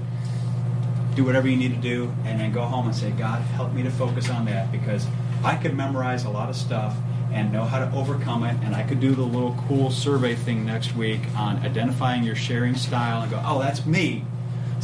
do 1.14 1.24
whatever 1.24 1.48
you 1.48 1.56
need 1.56 1.74
to 1.74 1.80
do, 1.80 2.12
and 2.24 2.40
then 2.40 2.52
go 2.52 2.62
home 2.62 2.86
and 2.86 2.94
say, 2.94 3.10
God, 3.10 3.40
help 3.42 3.72
me 3.72 3.82
to 3.82 3.90
focus 3.90 4.30
on 4.30 4.46
that 4.46 4.72
because 4.72 5.06
I 5.44 5.56
could 5.56 5.76
memorize 5.76 6.24
a 6.24 6.30
lot 6.30 6.48
of 6.48 6.56
stuff 6.56 6.96
and 7.32 7.52
know 7.52 7.64
how 7.64 7.78
to 7.78 7.96
overcome 7.96 8.44
it, 8.44 8.56
and 8.62 8.74
I 8.74 8.82
could 8.84 9.00
do 9.00 9.14
the 9.14 9.22
little 9.22 9.56
cool 9.68 9.90
survey 9.90 10.34
thing 10.34 10.64
next 10.64 10.94
week 10.94 11.20
on 11.36 11.56
identifying 11.58 12.22
your 12.22 12.36
sharing 12.36 12.74
style 12.74 13.22
and 13.22 13.30
go, 13.30 13.42
oh, 13.44 13.58
that's 13.58 13.84
me. 13.84 14.24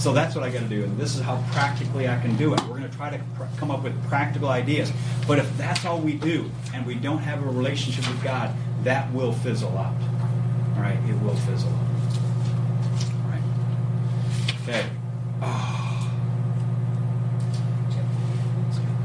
So 0.01 0.15
that's 0.15 0.35
what 0.35 0.43
I 0.43 0.51
got 0.51 0.61
to 0.61 0.69
do, 0.69 0.83
and 0.83 0.97
this 0.97 1.15
is 1.15 1.21
how 1.21 1.45
practically 1.53 2.09
I 2.09 2.19
can 2.21 2.35
do 2.37 2.55
it. 2.55 2.61
We're 2.63 2.79
going 2.79 2.89
to 2.89 2.97
try 2.97 3.11
to 3.11 3.23
pr- 3.35 3.45
come 3.59 3.71
up 3.71 3.83
with 3.83 3.93
practical 4.09 4.49
ideas. 4.49 4.91
But 5.29 5.39
if 5.39 5.59
that's 5.59 5.85
all 5.85 5.99
we 6.01 6.15
do, 6.15 6.51
and 6.73 6.87
we 6.87 6.95
don't 6.95 7.19
have 7.19 7.43
a 7.43 7.47
relationship 7.47 8.09
with 8.09 8.25
God, 8.25 8.55
that 8.85 9.13
will 9.13 9.35
fizzle 9.35 9.77
out. 9.77 9.95
All 10.75 10.81
right, 10.81 10.97
it 11.07 11.23
will 11.23 11.37
fizzle 11.37 11.69
out. 11.69 11.87
All 13.25 13.31
right. 13.31 13.43
Okay. 14.63 14.87
Oh. 15.43 15.77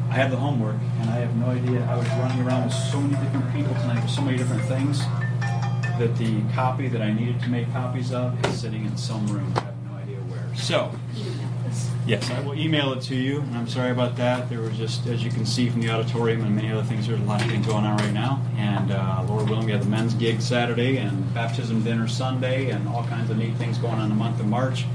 I 0.09 0.13
have 0.13 0.31
the 0.31 0.37
homework, 0.37 0.77
and 1.01 1.09
I 1.09 1.15
have 1.17 1.35
no 1.35 1.47
idea. 1.47 1.85
I 1.91 1.97
was 1.97 2.07
running 2.07 2.47
around 2.47 2.63
with 2.67 2.73
so 2.73 3.01
many 3.01 3.21
different 3.21 3.53
people 3.53 3.73
tonight 3.81 4.01
with 4.01 4.11
so 4.11 4.21
many 4.21 4.37
different 4.37 4.63
things 4.63 4.99
that 5.99 6.15
the 6.17 6.41
copy 6.53 6.87
that 6.87 7.01
I 7.01 7.11
needed 7.11 7.41
to 7.41 7.49
make 7.49 7.69
copies 7.73 8.13
of 8.13 8.33
is 8.45 8.61
sitting 8.61 8.85
in 8.85 8.95
some 8.95 9.27
room. 9.27 9.51
I 9.57 9.59
have 9.59 9.75
no 9.91 9.97
idea 9.97 10.17
where. 10.19 10.54
So, 10.65 10.91
yes, 12.07 12.27
I 12.31 12.39
will 12.41 12.55
email 12.55 12.91
it 12.93 13.01
to 13.03 13.15
you, 13.15 13.41
and 13.41 13.55
I'm 13.55 13.67
sorry 13.67 13.91
about 13.91 14.15
that. 14.15 14.49
There 14.49 14.61
was 14.61 14.75
just, 14.75 15.05
as 15.05 15.23
you 15.23 15.29
can 15.29 15.45
see 15.45 15.69
from 15.69 15.79
the 15.79 15.91
auditorium 15.91 16.43
and 16.43 16.55
many 16.55 16.71
other 16.71 16.81
things, 16.81 17.05
there's 17.05 17.19
a 17.19 17.23
lot 17.23 17.39
of 17.39 17.51
things 17.51 17.67
going 17.67 17.85
on 17.85 17.97
right 17.97 18.11
now. 18.11 18.43
And 18.57 18.91
uh, 18.91 19.23
Lord 19.29 19.47
willing, 19.47 19.67
we 19.67 19.73
have 19.73 19.83
the 19.83 19.89
men's 19.91 20.15
gig 20.15 20.41
Saturday 20.41 20.97
and 20.97 21.31
baptism 21.35 21.83
dinner 21.83 22.07
Sunday, 22.07 22.71
and 22.71 22.87
all 22.87 23.03
kinds 23.03 23.29
of 23.29 23.37
neat 23.37 23.55
things 23.57 23.77
going 23.77 23.93
on 23.93 24.05
in 24.05 24.09
the 24.09 24.15
month 24.15 24.39
of 24.39 24.47
March. 24.47 24.85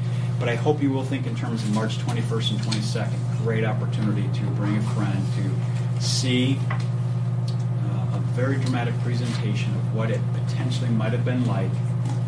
But 0.41 0.49
I 0.49 0.57
hope 0.57 0.83
you 0.83 0.91
will 0.91 1.05
think 1.05 1.29
in 1.29 1.37
terms 1.37 1.63
of 1.63 1.73
March 1.73 1.99
21st 1.99 2.51
and 2.51 2.61
22nd. 2.63 3.39
Great 3.45 3.65
opportunity 3.65 4.29
to 4.41 4.45
bring 4.57 4.77
a 4.77 4.83
friend 4.83 5.25
to 5.37 6.03
see 6.03 6.59
uh, 6.69 8.17
a 8.17 8.23
very 8.33 8.57
dramatic 8.57 8.99
presentation 9.03 9.73
of 9.77 9.95
what 9.95 10.11
it 10.11 10.21
potentially 10.35 10.91
might 10.91 11.13
have 11.13 11.25
been 11.25 11.47
like 11.47 11.71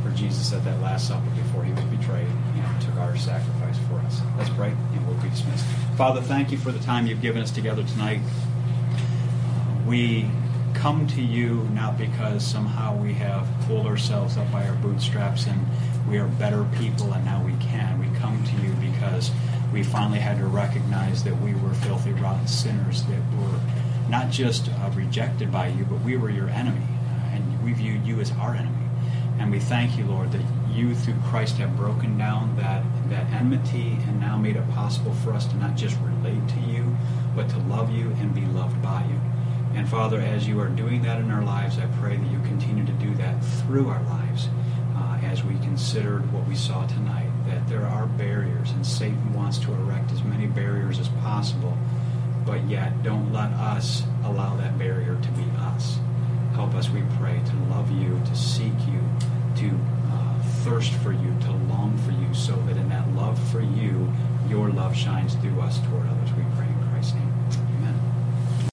for 0.04 0.10
Jesus 0.10 0.52
at 0.52 0.62
that 0.62 0.80
Last 0.80 1.08
Supper 1.08 1.28
before 1.30 1.64
he 1.64 1.72
was 1.72 1.82
betrayed 1.86 2.28
took 2.82 2.96
our 2.96 3.16
sacrifice 3.16 3.78
for 3.88 3.98
us. 4.00 4.20
Let's 4.36 4.50
pray, 4.50 4.70
and 4.70 5.06
we'll 5.06 5.16
be 5.22 5.28
dismissed. 5.28 5.64
Father, 5.96 6.20
thank 6.20 6.50
you 6.50 6.58
for 6.58 6.72
the 6.72 6.80
time 6.80 7.06
you've 7.06 7.22
given 7.22 7.42
us 7.42 7.50
together 7.50 7.84
tonight. 7.84 8.20
We 9.86 10.28
come 10.74 11.06
to 11.06 11.22
you 11.22 11.68
not 11.72 11.96
because 11.96 12.44
somehow 12.44 12.96
we 12.96 13.12
have 13.12 13.46
pulled 13.66 13.86
ourselves 13.86 14.36
up 14.36 14.50
by 14.50 14.66
our 14.66 14.74
bootstraps 14.76 15.46
and 15.46 15.60
we 16.08 16.18
are 16.18 16.26
better 16.26 16.66
people 16.78 17.12
and 17.12 17.24
now 17.24 17.44
we 17.44 17.52
can. 17.64 18.00
We 18.00 18.18
come 18.18 18.42
to 18.42 18.66
you 18.66 18.72
because 18.92 19.30
we 19.72 19.82
finally 19.82 20.18
had 20.18 20.38
to 20.38 20.46
recognize 20.46 21.22
that 21.24 21.40
we 21.40 21.54
were 21.54 21.74
filthy, 21.74 22.12
rotten 22.12 22.46
sinners 22.48 23.04
that 23.04 23.20
were 23.38 23.60
not 24.08 24.30
just 24.30 24.68
uh, 24.68 24.90
rejected 24.94 25.52
by 25.52 25.68
you, 25.68 25.84
but 25.84 26.00
we 26.00 26.16
were 26.16 26.30
your 26.30 26.48
enemy. 26.48 26.84
Uh, 27.06 27.36
and 27.36 27.64
we 27.64 27.72
viewed 27.72 28.04
you 28.04 28.20
as 28.20 28.32
our 28.32 28.54
enemy. 28.54 28.86
And 29.38 29.50
we 29.50 29.60
thank 29.60 29.96
you, 29.96 30.04
Lord, 30.04 30.32
that 30.32 30.42
you 30.72 30.94
through 30.94 31.14
Christ 31.28 31.56
have 31.58 31.76
broken 31.76 32.16
down 32.16 32.56
that, 32.56 32.84
that 33.10 33.30
enmity 33.32 33.98
and 34.06 34.20
now 34.20 34.36
made 34.36 34.56
it 34.56 34.68
possible 34.70 35.14
for 35.14 35.32
us 35.32 35.46
to 35.46 35.56
not 35.56 35.76
just 35.76 35.96
relate 36.00 36.48
to 36.48 36.60
you, 36.60 36.96
but 37.36 37.48
to 37.50 37.58
love 37.58 37.90
you 37.90 38.10
and 38.20 38.34
be 38.34 38.44
loved 38.46 38.80
by 38.82 39.04
you. 39.04 39.20
And 39.74 39.88
Father, 39.88 40.20
as 40.20 40.46
you 40.46 40.60
are 40.60 40.68
doing 40.68 41.02
that 41.02 41.20
in 41.20 41.30
our 41.30 41.42
lives, 41.42 41.78
I 41.78 41.86
pray 42.00 42.16
that 42.16 42.30
you 42.30 42.38
continue 42.40 42.84
to 42.84 42.92
do 42.92 43.14
that 43.14 43.40
through 43.40 43.88
our 43.88 44.02
lives 44.04 44.48
uh, 44.96 45.18
as 45.22 45.42
we 45.42 45.54
considered 45.60 46.30
what 46.32 46.46
we 46.46 46.54
saw 46.54 46.86
tonight, 46.86 47.30
that 47.46 47.66
there 47.68 47.86
are 47.86 48.06
barriers, 48.06 48.70
and 48.72 48.86
Satan 48.86 49.32
wants 49.32 49.58
to 49.58 49.72
erect 49.72 50.12
as 50.12 50.22
many 50.24 50.46
barriers 50.46 50.98
as 50.98 51.08
possible, 51.08 51.76
but 52.44 52.62
yet 52.68 53.02
don't 53.02 53.32
let 53.32 53.50
us 53.52 54.02
allow 54.24 54.56
that 54.56 54.78
barrier 54.78 55.18
to 55.20 55.30
be 55.30 55.44
us. 55.58 55.98
Help 56.52 56.74
us, 56.74 56.90
we 56.90 57.02
pray, 57.18 57.40
to 57.46 57.56
love 57.74 57.90
you, 57.90 58.20
to 58.26 58.36
seek 58.36 58.74
you, 58.86 59.00
to 59.56 59.78
thirst 60.64 60.92
for 60.94 61.12
you, 61.12 61.34
to 61.40 61.50
long 61.68 61.98
for 61.98 62.12
you, 62.12 62.32
so 62.34 62.54
that 62.66 62.76
in 62.76 62.88
that 62.88 63.08
love 63.14 63.38
for 63.50 63.60
you, 63.60 64.12
your 64.48 64.70
love 64.70 64.96
shines 64.96 65.34
through 65.34 65.60
us 65.60 65.78
toward 65.80 66.06
others. 66.06 66.30
We 66.36 66.44
pray. 66.56 66.61